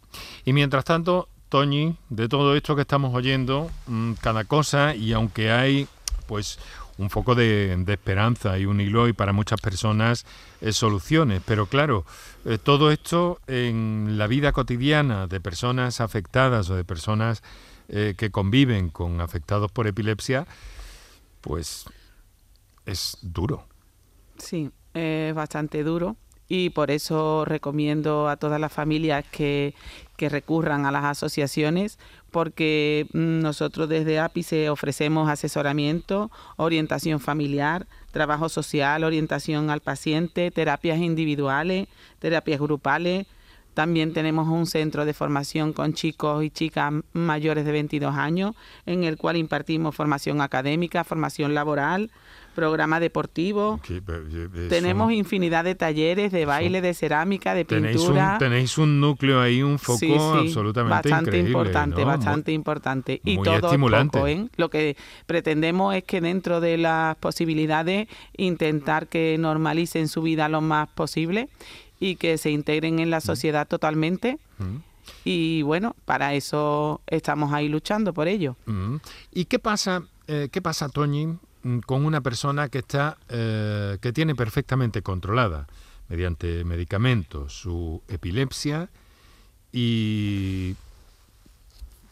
Y 0.45 0.53
mientras 0.53 0.85
tanto, 0.85 1.27
Toñi, 1.53 1.95
de 2.09 2.27
todo 2.27 2.55
esto 2.55 2.75
que 2.75 2.81
estamos 2.81 3.13
oyendo, 3.13 3.69
mm, 3.85 4.13
cada 4.13 4.43
cosa, 4.43 4.95
y 4.95 5.13
aunque 5.13 5.51
hay 5.51 5.87
pues 6.25 6.57
un 6.97 7.11
foco 7.11 7.35
de, 7.35 7.79
esperanza 7.89 8.57
y 8.57 8.65
un 8.65 8.81
hilo 8.81 9.07
y 9.07 9.13
para 9.13 9.33
muchas 9.33 9.61
personas 9.61 10.25
soluciones, 10.71 11.43
pero 11.45 11.67
claro, 11.67 12.05
eh, 12.45 12.57
todo 12.57 12.89
esto 12.89 13.39
en 13.45 14.17
la 14.17 14.25
vida 14.25 14.51
cotidiana 14.51 15.27
de 15.27 15.39
personas 15.39 16.01
afectadas 16.01 16.71
o 16.71 16.75
de 16.75 16.85
personas 16.85 17.43
eh, 17.87 18.15
que 18.17 18.31
conviven 18.31 18.89
con 18.89 19.21
afectados 19.21 19.71
por 19.71 19.85
epilepsia, 19.85 20.47
pues 21.41 21.85
es 22.87 23.19
duro. 23.21 23.67
Sí, 24.39 24.71
es 24.95 25.35
bastante 25.35 25.83
duro 25.83 26.17
y 26.47 26.69
por 26.69 26.91
eso 26.91 27.45
recomiendo 27.45 28.27
a 28.27 28.37
todas 28.37 28.59
las 28.59 28.71
familias 28.71 29.25
que, 29.31 29.73
que 30.23 30.29
recurran 30.29 30.85
a 30.85 30.91
las 30.91 31.03
asociaciones 31.03 31.99
porque 32.31 33.07
mm, 33.11 33.41
nosotros 33.41 33.89
desde 33.89 34.21
APICE 34.21 34.69
ofrecemos 34.69 35.29
asesoramiento, 35.29 36.31
orientación 36.55 37.19
familiar, 37.19 37.87
trabajo 38.11 38.47
social, 38.47 39.03
orientación 39.03 39.69
al 39.69 39.81
paciente, 39.81 40.49
terapias 40.49 40.99
individuales, 40.99 41.89
terapias 42.19 42.61
grupales. 42.61 43.27
También 43.73 44.13
tenemos 44.13 44.47
un 44.47 44.65
centro 44.65 45.05
de 45.05 45.13
formación 45.13 45.73
con 45.73 45.93
chicos 45.93 46.43
y 46.43 46.49
chicas 46.49 46.93
mayores 47.13 47.65
de 47.65 47.71
22 47.71 48.15
años, 48.15 48.55
en 48.85 49.03
el 49.03 49.17
cual 49.17 49.37
impartimos 49.37 49.95
formación 49.95 50.41
académica, 50.41 51.03
formación 51.03 51.53
laboral, 51.53 52.11
programa 52.53 52.99
deportivo. 52.99 53.79
Tenemos 54.69 55.11
infinidad 55.11 55.63
de 55.63 55.75
talleres 55.75 56.31
de 56.31 56.45
baile, 56.45 56.81
de 56.81 56.93
cerámica, 56.93 57.53
de 57.53 57.65
pintura. 57.65 58.37
tenéis 58.39 58.77
un 58.77 58.99
núcleo 59.01 59.41
ahí, 59.41 59.61
un 59.63 59.79
foco 59.79 60.35
absolutamente 60.35 61.09
bastante 61.09 61.39
importante, 61.39 62.03
bastante 62.03 62.51
importante 62.51 63.21
y 63.23 63.37
todo 63.41 63.77
poco, 63.77 64.27
¿eh? 64.27 64.47
Lo 64.57 64.69
que 64.69 64.95
pretendemos 65.25 65.95
es 65.95 66.03
que 66.03 66.21
dentro 66.21 66.61
de 66.61 66.77
las 66.77 67.15
posibilidades 67.17 68.07
intentar 68.37 69.07
que 69.07 69.35
normalicen 69.39 70.07
su 70.07 70.21
vida 70.21 70.47
lo 70.47 70.61
más 70.61 70.89
posible 70.89 71.49
y 71.99 72.15
que 72.15 72.37
se 72.37 72.51
integren 72.51 72.99
en 72.99 73.09
la 73.09 73.21
sociedad 73.21 73.67
totalmente. 73.67 74.39
Y 75.25 75.61
bueno, 75.63 75.95
para 76.05 76.33
eso 76.33 77.01
estamos 77.07 77.51
ahí 77.53 77.69
luchando 77.69 78.13
por 78.13 78.27
ello. 78.27 78.55
¿Y 79.31 79.45
qué 79.45 79.59
pasa, 79.59 80.03
eh, 80.27 80.49
qué 80.51 80.61
pasa, 80.61 80.89
Toñi, 80.89 81.37
Mm, 81.63 81.79
con 81.79 82.05
una 82.05 82.19
persona 82.21 82.67
que 82.67 82.79
está 82.79 83.17
eh, 83.29 83.97
que 84.01 84.11
tiene 84.11 84.35
perfectamente 84.35 85.01
controlada 85.01 85.65
mediante 86.09 86.65
medicamentos 86.65 87.53
su 87.53 88.01
epilepsia 88.09 88.89
y 89.71 90.75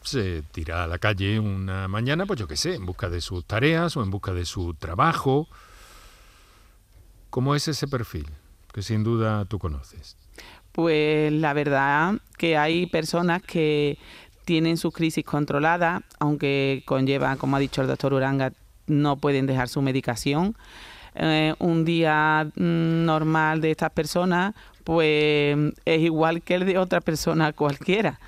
se 0.02 0.42
tira 0.52 0.84
a 0.84 0.86
la 0.86 0.98
calle 0.98 1.38
una 1.38 1.86
mañana, 1.86 2.24
pues 2.24 2.40
yo 2.40 2.48
qué 2.48 2.56
sé, 2.56 2.74
en 2.74 2.86
busca 2.86 3.10
de 3.10 3.20
sus 3.20 3.44
tareas 3.44 3.96
o 3.96 4.02
en 4.02 4.10
busca 4.10 4.32
de 4.32 4.46
su 4.46 4.74
trabajo. 4.74 5.46
¿Cómo 7.28 7.54
es 7.54 7.68
ese 7.68 7.86
perfil? 7.86 8.26
Que 8.72 8.82
sin 8.82 9.04
duda 9.04 9.44
tú 9.44 9.58
conoces. 9.58 10.16
Pues 10.72 11.32
la 11.32 11.52
verdad 11.52 12.14
que 12.38 12.56
hay 12.56 12.86
personas 12.86 13.42
que 13.42 13.98
tienen 14.44 14.76
su 14.76 14.90
crisis 14.90 15.24
controlada, 15.24 16.02
aunque 16.18 16.82
conlleva, 16.86 17.36
como 17.36 17.56
ha 17.56 17.60
dicho 17.60 17.82
el 17.82 17.88
doctor 17.88 18.14
Uranga, 18.14 18.52
no 18.86 19.16
pueden 19.16 19.46
dejar 19.46 19.68
su 19.68 19.82
medicación. 19.82 20.56
Eh, 21.14 21.54
un 21.58 21.84
día 21.84 22.50
mm, 22.56 23.04
normal 23.04 23.60
de 23.60 23.70
estas 23.70 23.90
personas 23.90 24.54
pues 24.84 25.56
es 25.84 26.00
igual 26.00 26.42
que 26.42 26.54
el 26.54 26.66
de 26.66 26.78
otra 26.78 27.00
persona 27.00 27.52
cualquiera. 27.52 28.18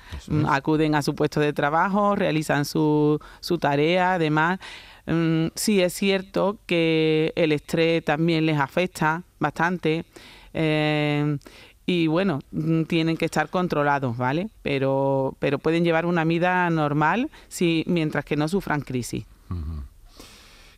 Acuden 0.47 0.95
a 0.95 1.01
su 1.01 1.15
puesto 1.15 1.39
de 1.39 1.53
trabajo, 1.53 2.15
realizan 2.15 2.65
su, 2.65 3.19
su 3.39 3.57
tarea, 3.57 4.13
además. 4.13 4.59
Mm, 5.07 5.47
sí 5.55 5.81
es 5.81 5.93
cierto 5.93 6.57
que 6.65 7.33
el 7.35 7.51
estrés 7.51 8.03
también 8.03 8.45
les 8.45 8.59
afecta 8.59 9.23
bastante. 9.39 10.05
Eh, 10.53 11.37
y 11.85 12.07
bueno, 12.07 12.39
tienen 12.87 13.15
que 13.15 13.25
estar 13.25 13.49
controlados, 13.49 14.17
¿vale? 14.17 14.49
Pero, 14.63 15.35
pero 15.39 15.59
pueden 15.59 15.83
llevar 15.83 16.05
una 16.05 16.23
vida 16.23 16.69
normal 16.69 17.29
si, 17.47 17.83
mientras 17.87 18.25
que 18.25 18.35
no 18.35 18.47
sufran 18.47 18.81
crisis. 18.81 19.25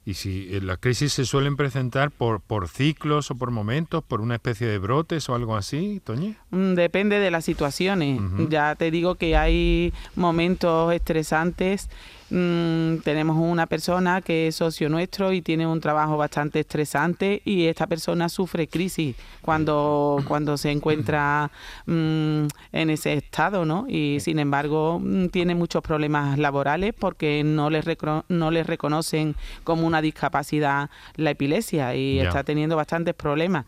Y 0.04 0.14
si 0.14 0.48
eh, 0.52 0.62
las 0.62 0.80
crisis 0.80 1.14
se 1.14 1.26
suelen 1.26 1.56
presentar 1.56 2.12
por, 2.12 2.42
por 2.42 2.68
ciclos 2.68 3.32
o 3.32 3.36
por 3.36 3.52
momentos, 3.52 4.04
por 4.04 4.20
una 4.20 4.36
especie 4.36 4.68
de 4.68 4.80
brotes 4.80 5.28
o 5.30 5.36
algo 5.36 5.56
así, 5.56 6.02
Toñi. 6.04 6.36
Mm, 6.50 6.74
depende 6.74 7.20
de 7.20 7.32
las 7.32 7.46
situaciones. 7.46 8.20
Ya 8.50 8.76
te 8.76 8.92
digo 8.92 9.16
que 9.16 9.38
hay 9.38 9.94
momentos 10.16 10.94
estresantes 10.94 11.90
Mm, 12.30 12.98
tenemos 13.04 13.38
una 13.38 13.68
persona 13.68 14.22
que 14.22 14.48
es 14.48 14.56
socio 14.58 14.90
nuestro 14.90 15.32
y 15.32 15.42
tiene 15.42 15.66
un 15.66 15.80
trabajo 15.80 16.18
bastante 16.18 16.60
estresante 16.60 17.42
y 17.46 17.68
esta 17.68 17.88
persona 17.88 18.28
sufre 18.28 18.68
crisis 18.68 19.16
cuando, 19.42 20.22
cuando 20.28 20.58
se 20.58 20.72
encuentra 20.72 21.50
mm, 21.86 22.48
en 22.74 22.90
ese 22.90 23.14
estado, 23.14 23.64
¿no? 23.64 23.86
Y 23.88 24.20
sin 24.20 24.40
embargo 24.40 25.00
mm, 25.02 25.28
tiene 25.28 25.56
muchos 25.56 25.82
problemas 25.82 26.38
laborales 26.38 26.94
porque 26.94 27.44
no 27.46 27.70
les, 27.70 27.86
no 28.28 28.52
les 28.52 28.68
reconocen 28.68 29.36
como 29.64 29.88
una 29.88 30.02
discapacidad 30.02 30.90
la 31.16 31.32
epilepsia 31.32 31.96
y 31.96 32.20
está 32.20 32.44
teniendo 32.44 32.76
bastantes 32.76 33.16
problemas. 33.16 33.66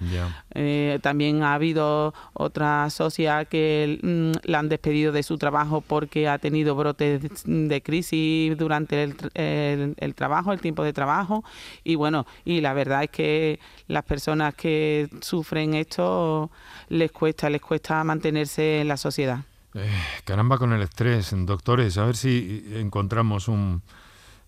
Eh, 0.54 1.00
también 1.02 1.44
ha 1.44 1.54
habido 1.54 2.14
otra 2.34 2.90
socia 2.90 3.46
que 3.46 4.34
la 4.44 4.60
han 4.60 4.68
despedido 4.68 5.14
de 5.14 5.24
su 5.24 5.38
trabajo 5.38 5.82
porque 5.82 6.28
ha 6.28 6.38
tenido 6.40 6.76
brotes 6.76 7.22
de 7.46 7.82
crisis 7.82 8.49
durante 8.58 9.04
el, 9.04 10.16
trabajo, 10.16 10.54
el 10.54 10.62
tiempo 10.62 10.84
de 10.84 10.94
trabajo. 10.94 11.44
Y 11.84 11.96
bueno, 11.96 12.26
y 12.46 12.62
la 12.62 12.74
verdad 12.74 13.04
es 13.04 13.10
que 13.10 13.60
las 13.88 14.04
personas 14.04 14.56
que 14.56 15.10
sufren 15.22 15.74
esto 15.74 16.52
les 16.90 17.12
cuesta, 17.12 17.50
les 17.50 17.62
cuesta 17.62 18.04
mantenerse 18.04 18.82
en 18.82 18.88
la 18.88 18.98
sociedad. 18.98 19.40
Eh, 19.74 19.88
caramba 20.26 20.58
con 20.58 20.74
el 20.74 20.82
estrés, 20.82 21.32
doctores, 21.32 21.98
a 21.98 22.06
ver 22.06 22.16
si 22.16 22.66
encontramos 22.74 23.48
un... 23.48 23.82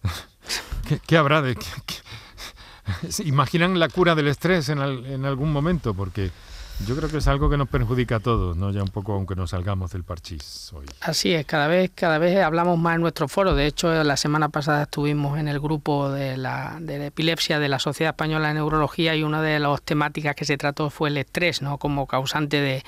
¿Qué, 1.07 1.17
habrá 1.17 1.41
de...? 1.41 1.57
¿Imaginan 3.25 3.79
la 3.79 3.87
cura 3.87 4.15
del 4.15 4.27
estrés 4.27 4.69
en, 4.69 4.79
en 4.79 5.25
algún 5.25 5.51
momento? 5.51 5.93
Porque 5.93 6.31
yo 6.87 6.95
creo 6.95 7.09
que 7.09 7.17
es 7.17 7.27
algo 7.27 7.49
que 7.49 7.57
nos 7.57 7.67
perjudica 7.67 8.17
a 8.17 8.19
todos, 8.19 8.57
¿no? 8.57 8.71
Ya 8.71 8.81
un 8.81 8.89
poco 8.89 9.13
aunque 9.13 9.35
nos 9.35 9.51
salgamos 9.51 9.91
del 9.91 10.03
parchís 10.03 10.71
hoy. 10.73 10.85
Así 11.01 11.33
es, 11.33 11.45
cada 11.45 11.67
vez, 11.67 11.91
cada 11.93 12.17
vez 12.17 12.37
hablamos 12.37 12.77
más 12.79 12.95
en 12.95 13.01
nuestro 13.01 13.27
foro. 13.27 13.55
De 13.55 13.65
hecho, 13.65 14.03
la 14.03 14.17
semana 14.17 14.49
pasada 14.49 14.83
estuvimos 14.83 15.39
en 15.39 15.47
el 15.47 15.59
grupo 15.59 16.11
de 16.11 16.37
la, 16.37 16.77
de 16.79 17.07
epilepsia 17.07 17.59
de 17.59 17.69
la 17.69 17.79
Sociedad 17.79 18.11
Española 18.11 18.49
de 18.49 18.55
Neurología 18.55 19.15
y 19.15 19.23
una 19.23 19.41
de 19.41 19.59
las 19.59 19.81
temáticas 19.81 20.35
que 20.35 20.45
se 20.45 20.57
trató 20.57 20.89
fue 20.89 21.09
el 21.09 21.17
estrés, 21.17 21.61
¿no? 21.61 21.77
Como 21.77 22.07
causante 22.07 22.61
de, 22.61 22.83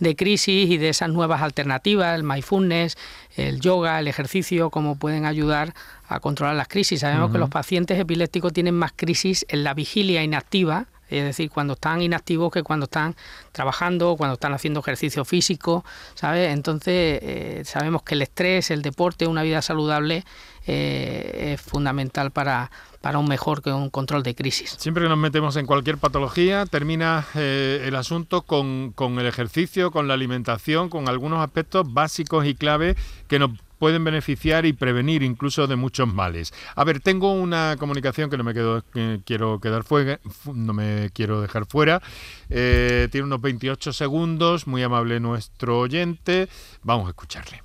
de 0.00 0.16
crisis 0.16 0.70
y 0.70 0.78
de 0.78 0.88
esas 0.88 1.10
nuevas 1.10 1.42
alternativas, 1.42 2.14
el 2.14 2.22
mindfulness, 2.22 2.96
el 3.36 3.60
yoga, 3.60 3.98
el 3.98 4.08
ejercicio, 4.08 4.70
cómo 4.70 4.96
pueden 4.96 5.24
ayudar 5.24 5.74
a 6.08 6.20
controlar 6.20 6.56
las 6.56 6.68
crisis. 6.68 7.00
Sabemos 7.00 7.32
que 7.32 7.38
los 7.38 7.50
pacientes 7.50 7.98
epilépticos 7.98 8.52
tienen 8.52 8.74
más 8.74 8.92
crisis 8.94 9.44
en 9.48 9.64
la 9.64 9.74
vigilia 9.74 10.22
inactiva, 10.22 10.86
es 11.08 11.24
decir, 11.24 11.50
cuando 11.50 11.74
están 11.74 12.02
inactivos 12.02 12.52
que 12.52 12.62
cuando 12.62 12.84
están 12.84 13.16
trabajando, 13.52 14.16
cuando 14.16 14.34
están 14.34 14.52
haciendo 14.52 14.80
ejercicio 14.80 15.24
físico, 15.24 15.84
¿sabes? 16.14 16.52
Entonces 16.52 17.20
eh, 17.22 17.62
sabemos 17.64 18.02
que 18.02 18.14
el 18.14 18.22
estrés, 18.22 18.70
el 18.70 18.82
deporte, 18.82 19.26
una 19.26 19.42
vida 19.42 19.62
saludable 19.62 20.24
eh, 20.66 21.52
es 21.54 21.60
fundamental 21.60 22.32
para, 22.32 22.70
para 23.00 23.18
un 23.18 23.28
mejor 23.28 23.62
que 23.62 23.70
un 23.70 23.88
control 23.88 24.24
de 24.24 24.34
crisis. 24.34 24.74
Siempre 24.78 25.04
que 25.04 25.08
nos 25.08 25.18
metemos 25.18 25.56
en 25.56 25.66
cualquier 25.66 25.98
patología, 25.98 26.66
termina 26.66 27.24
eh, 27.36 27.84
el 27.86 27.94
asunto 27.94 28.42
con, 28.42 28.90
con 28.92 29.18
el 29.20 29.26
ejercicio, 29.26 29.92
con 29.92 30.08
la 30.08 30.14
alimentación, 30.14 30.88
con 30.88 31.08
algunos 31.08 31.40
aspectos 31.40 31.92
básicos 31.92 32.46
y 32.46 32.54
clave 32.56 32.96
que 33.28 33.38
nos 33.38 33.50
pueden 33.78 34.04
beneficiar 34.04 34.66
y 34.66 34.72
prevenir 34.72 35.22
incluso 35.22 35.66
de 35.66 35.76
muchos 35.76 36.12
males. 36.12 36.52
A 36.74 36.84
ver, 36.84 37.00
tengo 37.00 37.32
una 37.32 37.76
comunicación 37.78 38.30
que 38.30 38.36
no 38.36 38.44
me 38.44 38.54
quedo, 38.54 38.84
quiero 39.24 39.60
quedar 39.60 39.84
fuera, 39.84 40.20
no 40.52 40.72
me 40.72 41.10
quiero 41.12 41.40
dejar 41.40 41.66
fuera. 41.66 42.02
Eh, 42.50 43.08
tiene 43.10 43.26
unos 43.26 43.40
28 43.40 43.92
segundos, 43.92 44.66
muy 44.66 44.82
amable 44.82 45.20
nuestro 45.20 45.78
oyente. 45.80 46.48
Vamos 46.82 47.06
a 47.06 47.10
escucharle. 47.10 47.62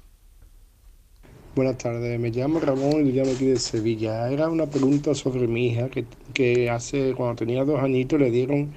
Buenas 1.54 1.78
tardes, 1.80 2.18
me 2.18 2.30
llamo 2.30 2.62
Ramón 2.62 3.06
y 3.06 3.12
llamo 3.12 3.32
aquí 3.34 3.48
de 3.48 3.60
Sevilla. 3.60 4.32
Era 4.32 4.50
una 4.50 4.68
pregunta 4.68 5.14
sobre 5.14 5.48
mi 5.48 5.68
hija 5.68 5.90
que, 5.90 6.06
que 6.34 6.70
hace, 6.70 7.14
cuando 7.14 7.36
tenía 7.36 7.66
dos 7.66 7.82
añitos, 7.82 8.18
le 8.22 8.32
dieron 8.32 8.72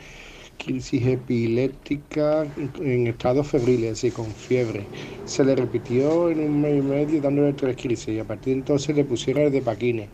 crisis 0.59 1.07
epiléptica 1.07 2.46
en 2.80 3.07
estado 3.07 3.44
febril, 3.44 3.84
es 3.84 3.90
decir, 3.90 4.12
con 4.12 4.26
fiebre. 4.26 4.86
Se 5.24 5.44
le 5.44 5.55
repitió 5.57 6.30
en 6.30 6.40
un 6.40 6.61
mes 6.61 6.78
y 6.78 6.82
medio 6.82 7.20
dándole 7.20 7.52
tres 7.52 7.76
crisis 7.76 8.09
y 8.09 8.18
a 8.18 8.24
partir 8.24 8.55
de 8.55 8.61
entonces 8.61 8.94
le 8.96 9.05
pusieron 9.05 9.44
el 9.44 9.52
de 9.52 9.62
Paquines. 9.62 10.09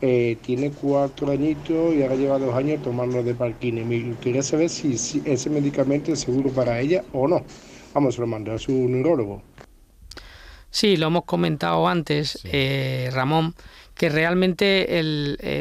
Eh, 0.00 0.36
tiene 0.42 0.70
cuatro 0.70 1.30
añitos 1.30 1.94
y 1.94 2.02
ahora 2.02 2.16
lleva 2.16 2.38
dos 2.38 2.54
años 2.54 2.82
tomando 2.82 3.22
de 3.22 3.34
Paquines. 3.34 3.86
Me 3.86 4.16
quería 4.20 4.42
saber 4.42 4.68
si, 4.68 4.94
ese 5.24 5.50
medicamento 5.50 6.12
es 6.12 6.20
seguro 6.20 6.50
para 6.50 6.80
ella 6.80 7.04
o 7.12 7.28
no. 7.28 7.44
Vamos, 7.94 8.18
lo 8.18 8.26
mandó 8.26 8.52
a 8.52 8.58
su 8.58 8.72
neurólogo. 8.72 9.42
Sí, 10.70 10.96
lo 10.96 11.08
hemos 11.08 11.24
comentado 11.24 11.86
antes, 11.86 12.40
eh, 12.44 13.10
Ramón 13.12 13.54
que 13.94 14.08
realmente 14.08 15.00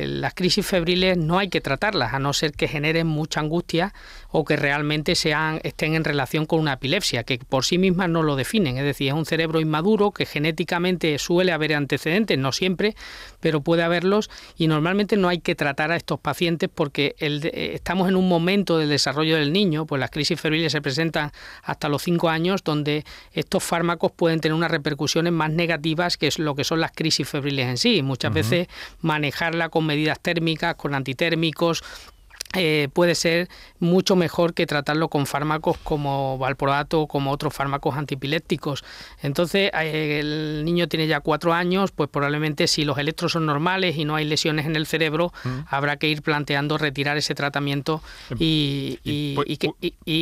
las 0.07 0.33
crisis 0.33 0.65
febriles 0.65 1.17
no 1.17 1.37
hay 1.37 1.49
que 1.49 1.61
tratarlas, 1.61 2.13
a 2.13 2.19
no 2.19 2.33
ser 2.33 2.53
que 2.53 2.67
generen 2.67 3.07
mucha 3.07 3.39
angustia 3.39 3.93
o 4.31 4.45
que 4.45 4.55
realmente 4.55 5.15
sean, 5.15 5.59
estén 5.63 5.95
en 5.95 6.03
relación 6.03 6.45
con 6.45 6.59
una 6.59 6.73
epilepsia, 6.73 7.23
que 7.23 7.37
por 7.37 7.65
sí 7.65 7.77
mismas 7.77 8.09
no 8.09 8.23
lo 8.23 8.35
definen. 8.35 8.77
Es 8.77 8.83
decir, 8.83 9.09
es 9.09 9.13
un 9.13 9.25
cerebro 9.25 9.59
inmaduro 9.59 10.11
que 10.11 10.25
genéticamente 10.25 11.17
suele 11.19 11.51
haber 11.51 11.75
antecedentes, 11.75 12.37
no 12.37 12.51
siempre, 12.51 12.95
pero 13.39 13.61
puede 13.61 13.83
haberlos 13.83 14.29
y 14.57 14.67
normalmente 14.67 15.17
no 15.17 15.27
hay 15.27 15.39
que 15.39 15.55
tratar 15.55 15.91
a 15.91 15.95
estos 15.95 16.19
pacientes 16.19 16.69
porque 16.73 17.15
eh, 17.19 17.71
estamos 17.73 18.07
en 18.07 18.15
un 18.15 18.27
momento 18.27 18.77
del 18.77 18.89
desarrollo 18.89 19.35
del 19.35 19.51
niño, 19.51 19.85
pues 19.85 19.99
las 19.99 20.11
crisis 20.11 20.39
febriles 20.39 20.71
se 20.71 20.81
presentan 20.81 21.31
hasta 21.63 21.89
los 21.89 22.01
5 22.03 22.29
años, 22.29 22.63
donde 22.63 23.03
estos 23.33 23.63
fármacos 23.63 24.11
pueden 24.11 24.39
tener 24.39 24.55
unas 24.55 24.71
repercusiones 24.71 25.33
más 25.33 25.51
negativas 25.51 26.17
que 26.17 26.27
es 26.27 26.39
lo 26.39 26.55
que 26.55 26.63
son 26.63 26.79
las 26.79 26.91
crisis 26.91 27.27
febriles 27.27 27.67
en 27.67 27.77
sí. 27.77 28.01
Muchas 28.01 28.33
veces 28.33 28.67
manejarla 29.01 29.69
con 29.69 29.85
medidas 29.85 30.19
térmicas, 30.19 30.75
con 30.75 30.95
antitérmicos, 30.95 31.83
eh, 32.53 32.89
puede 32.93 33.15
ser 33.15 33.47
mucho 33.79 34.15
mejor 34.15 34.53
que 34.53 34.65
tratarlo 34.65 35.07
con 35.07 35.25
fármacos 35.25 35.77
como 35.77 36.37
valproato 36.37 37.01
o 37.01 37.07
como 37.07 37.31
otros 37.31 37.53
fármacos 37.53 37.95
antipilépticos. 37.95 38.83
Entonces, 39.21 39.71
eh, 39.73 40.19
el 40.19 40.65
niño 40.65 40.87
tiene 40.87 41.07
ya 41.07 41.21
cuatro 41.21 41.53
años, 41.53 41.91
pues 41.91 42.09
probablemente 42.09 42.67
si 42.67 42.83
los 42.83 42.97
electros 42.97 43.31
son 43.31 43.45
normales 43.45 43.97
y 43.97 44.03
no 44.03 44.15
hay 44.15 44.25
lesiones 44.25 44.65
en 44.65 44.75
el 44.75 44.85
cerebro, 44.85 45.31
mm. 45.43 45.59
habrá 45.69 45.97
que 45.97 46.09
ir 46.09 46.21
planteando 46.21 46.77
retirar 46.77 47.17
ese 47.17 47.35
tratamiento 47.35 48.01
y... 48.37 49.35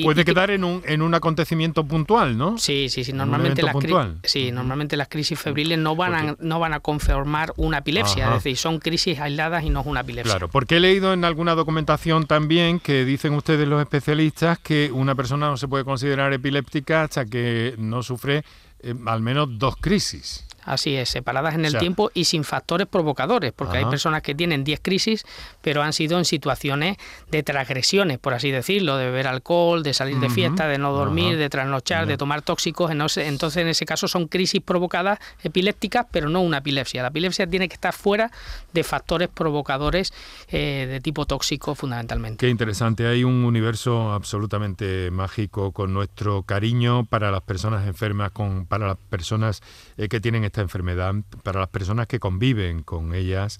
puede 0.03 0.23
quedar 0.23 0.51
en 0.51 0.63
un, 0.63 0.83
en 0.85 1.01
un 1.01 1.13
acontecimiento 1.15 1.83
puntual, 1.83 2.37
¿no? 2.37 2.57
Sí, 2.57 2.89
sí, 2.89 3.03
sí. 3.03 3.13
Normalmente, 3.13 3.63
las, 3.63 3.75
sí, 4.23 4.51
normalmente 4.51 4.97
las 4.97 5.07
crisis 5.07 5.39
febriles 5.39 5.79
no 5.79 5.95
van, 5.95 6.13
a, 6.13 6.35
no 6.39 6.59
van 6.59 6.73
a 6.73 6.79
conformar 6.79 7.53
una 7.57 7.79
epilepsia, 7.79 8.27
es 8.27 8.33
decir, 8.35 8.57
son 8.57 8.79
crisis 8.79 9.19
aisladas 9.19 9.63
y 9.63 9.69
no 9.69 9.81
es 9.81 9.87
una 9.87 10.01
epilepsia. 10.01 10.33
Claro, 10.33 10.47
porque 10.47 10.77
he 10.77 10.79
leído 10.79 11.13
en 11.13 11.25
alguna 11.25 11.55
documentación 11.55 12.18
también 12.25 12.79
que 12.79 13.05
dicen 13.05 13.33
ustedes 13.33 13.67
los 13.67 13.81
especialistas 13.81 14.59
que 14.59 14.91
una 14.91 15.15
persona 15.15 15.49
no 15.49 15.57
se 15.57 15.67
puede 15.67 15.83
considerar 15.85 16.33
epiléptica 16.33 17.03
hasta 17.03 17.25
que 17.25 17.75
no 17.77 18.03
sufre 18.03 18.43
eh, 18.81 18.95
al 19.05 19.21
menos 19.21 19.57
dos 19.57 19.75
crisis. 19.75 20.48
Así 20.63 20.95
es, 20.95 21.09
separadas 21.09 21.55
en 21.55 21.65
el 21.65 21.77
tiempo 21.77 22.11
y 22.13 22.25
sin 22.25 22.43
factores 22.43 22.87
provocadores, 22.87 23.51
porque 23.53 23.77
hay 23.77 23.85
personas 23.85 24.21
que 24.21 24.35
tienen 24.35 24.63
10 24.63 24.79
crisis, 24.81 25.25
pero 25.61 25.81
han 25.81 25.93
sido 25.93 26.17
en 26.17 26.25
situaciones 26.25 26.97
de 27.31 27.43
transgresiones, 27.43 28.17
por 28.19 28.33
así 28.33 28.51
decirlo, 28.51 28.97
de 28.97 29.05
beber 29.05 29.27
alcohol, 29.27 29.83
de 29.83 29.93
salir 29.93 30.19
de 30.19 30.29
fiesta, 30.29 30.67
de 30.67 30.77
no 30.77 30.91
dormir, 30.91 31.37
de 31.37 31.49
trasnochar, 31.49 32.05
de 32.05 32.17
tomar 32.17 32.41
tóxicos. 32.41 32.91
Entonces, 32.91 33.57
en 33.57 33.67
ese 33.67 33.85
caso 33.85 34.07
son 34.07 34.27
crisis 34.27 34.61
provocadas 34.61 35.19
epilépticas, 35.43 36.05
pero 36.11 36.29
no 36.29 36.41
una 36.41 36.57
epilepsia. 36.57 37.01
La 37.01 37.09
epilepsia 37.09 37.47
tiene 37.47 37.67
que 37.67 37.75
estar 37.75 37.93
fuera 37.93 38.31
de 38.73 38.83
factores 38.83 39.29
provocadores 39.29 40.13
eh, 40.49 40.87
de 40.89 40.99
tipo 41.01 41.25
tóxico 41.25 41.75
fundamentalmente. 41.75 42.45
Qué 42.45 42.49
interesante, 42.49 43.07
hay 43.07 43.23
un 43.23 43.43
universo 43.45 44.11
absolutamente 44.11 45.11
mágico 45.11 45.71
con 45.71 45.93
nuestro 45.93 46.43
cariño 46.43 47.05
para 47.05 47.31
las 47.31 47.41
personas 47.41 47.87
enfermas, 47.87 48.31
con, 48.31 48.65
para 48.65 48.87
las 48.87 48.97
personas 48.97 49.61
eh, 49.97 50.07
que 50.07 50.19
tienen 50.19 50.43
esta 50.49 50.61
enfermedad, 50.61 51.15
para 51.43 51.61
las 51.61 51.69
personas 51.69 52.07
que 52.07 52.19
conviven 52.19 52.83
con 52.83 53.15
ellas, 53.15 53.59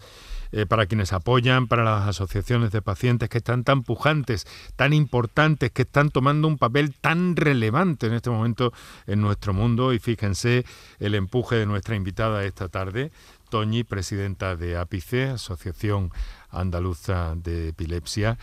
eh, 0.52 0.66
para 0.66 0.88
quienes 0.88 1.14
apoyan, 1.14 1.68
para 1.68 1.84
las 1.84 2.08
asociaciones 2.08 2.72
de 2.72 2.82
pacientes 2.82 3.30
que 3.30 3.38
están 3.38 3.64
tan 3.64 3.84
pujantes, 3.84 4.48
tan 4.76 4.94
importantes, 4.94 5.72
que 5.72 5.84
están 5.84 6.10
tomando 6.10 6.48
un 6.48 6.58
papel 6.58 6.94
tan 6.94 7.36
relevante 7.36 8.08
en 8.08 8.14
este 8.14 8.32
momento 8.32 8.74
en 9.06 9.22
nuestro 9.22 9.54
mundo. 9.54 9.94
Y 9.94 10.00
fíjense 10.00 10.66
el 11.00 11.14
empuje 11.14 11.56
de 11.56 11.68
nuestra 11.68 11.96
invitada 11.96 12.44
esta 12.44 12.68
tarde, 12.68 13.12
Toñi, 13.50 13.84
presidenta 13.84 14.56
de 14.56 14.78
APICE, 14.78 15.30
Asociación 15.30 16.12
Andaluza 16.52 17.36
de 17.36 17.70
Epilepsia. 17.70 18.38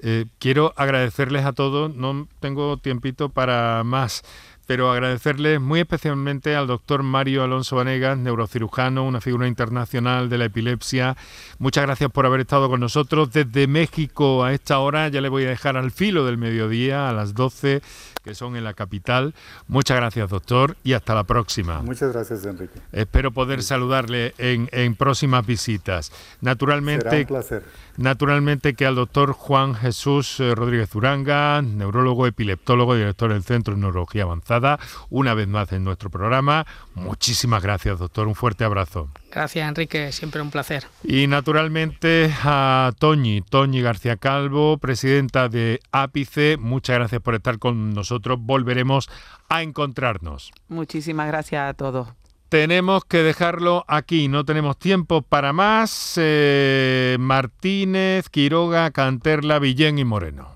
Eh, 0.00 0.26
quiero 0.38 0.74
agradecerles 0.76 1.46
a 1.46 1.52
todos, 1.52 1.94
no 1.94 2.28
tengo 2.40 2.76
tiempito 2.76 3.30
para 3.30 3.82
más 3.82 4.24
pero 4.66 4.90
agradecerles 4.90 5.60
muy 5.60 5.80
especialmente 5.80 6.56
al 6.56 6.66
doctor 6.66 7.02
Mario 7.02 7.44
Alonso 7.44 7.76
Vanegas, 7.76 8.18
neurocirujano, 8.18 9.04
una 9.04 9.20
figura 9.20 9.46
internacional 9.46 10.28
de 10.28 10.38
la 10.38 10.46
epilepsia. 10.46 11.16
Muchas 11.58 11.84
gracias 11.84 12.10
por 12.10 12.26
haber 12.26 12.40
estado 12.40 12.68
con 12.68 12.80
nosotros 12.80 13.30
desde 13.32 13.66
México 13.68 14.44
a 14.44 14.52
esta 14.52 14.80
hora. 14.80 15.08
Ya 15.08 15.20
le 15.20 15.28
voy 15.28 15.44
a 15.44 15.50
dejar 15.50 15.76
al 15.76 15.92
filo 15.92 16.24
del 16.26 16.36
mediodía, 16.36 17.08
a 17.08 17.12
las 17.12 17.34
12, 17.34 17.80
que 18.26 18.34
son 18.34 18.56
en 18.56 18.64
la 18.64 18.74
capital. 18.74 19.34
Muchas 19.68 19.96
gracias, 19.96 20.28
doctor, 20.28 20.76
y 20.82 20.94
hasta 20.94 21.14
la 21.14 21.22
próxima. 21.22 21.80
Muchas 21.82 22.12
gracias, 22.12 22.44
Enrique. 22.44 22.80
Espero 22.90 23.30
poder 23.30 23.62
saludarle 23.62 24.34
en, 24.38 24.68
en 24.72 24.96
próximas 24.96 25.46
visitas. 25.46 26.10
Naturalmente. 26.40 27.08
Será 27.08 27.20
un 27.20 27.26
placer. 27.26 27.62
Naturalmente 27.96 28.74
que 28.74 28.84
al 28.84 28.96
doctor 28.96 29.32
Juan 29.32 29.76
Jesús 29.76 30.40
eh, 30.40 30.56
Rodríguez 30.56 30.92
Uranga, 30.96 31.62
neurólogo, 31.62 32.26
epileptólogo, 32.26 32.96
director 32.96 33.32
del 33.32 33.44
Centro 33.44 33.74
de 33.74 33.80
Neurología 33.80 34.24
Avanzada, 34.24 34.80
una 35.08 35.32
vez 35.34 35.46
más 35.46 35.72
en 35.72 35.84
nuestro 35.84 36.10
programa. 36.10 36.66
Muchísimas 36.94 37.62
gracias, 37.62 38.00
doctor. 38.00 38.26
Un 38.26 38.34
fuerte 38.34 38.64
abrazo. 38.64 39.08
Gracias, 39.36 39.68
Enrique. 39.68 40.12
Siempre 40.12 40.40
un 40.40 40.50
placer. 40.50 40.84
Y 41.04 41.26
naturalmente 41.26 42.32
a 42.42 42.90
Toñi, 42.98 43.42
Toñi 43.42 43.82
García 43.82 44.16
Calvo, 44.16 44.78
presidenta 44.78 45.50
de 45.50 45.78
Ápice. 45.92 46.56
Muchas 46.56 46.96
gracias 46.96 47.20
por 47.20 47.34
estar 47.34 47.58
con 47.58 47.92
nosotros. 47.92 48.38
Volveremos 48.40 49.10
a 49.50 49.62
encontrarnos. 49.62 50.52
Muchísimas 50.68 51.26
gracias 51.28 51.68
a 51.68 51.74
todos 51.74 52.08
tenemos 52.48 53.04
que 53.04 53.24
dejarlo 53.24 53.84
aquí, 53.88 54.28
no 54.28 54.44
tenemos 54.44 54.78
tiempo 54.78 55.20
para 55.20 55.52
más. 55.52 56.14
Eh, 56.16 57.16
Martínez, 57.18 58.30
Quiroga, 58.30 58.92
Canterla, 58.92 59.58
Villén 59.58 59.98
y 59.98 60.04
Moreno. 60.04 60.55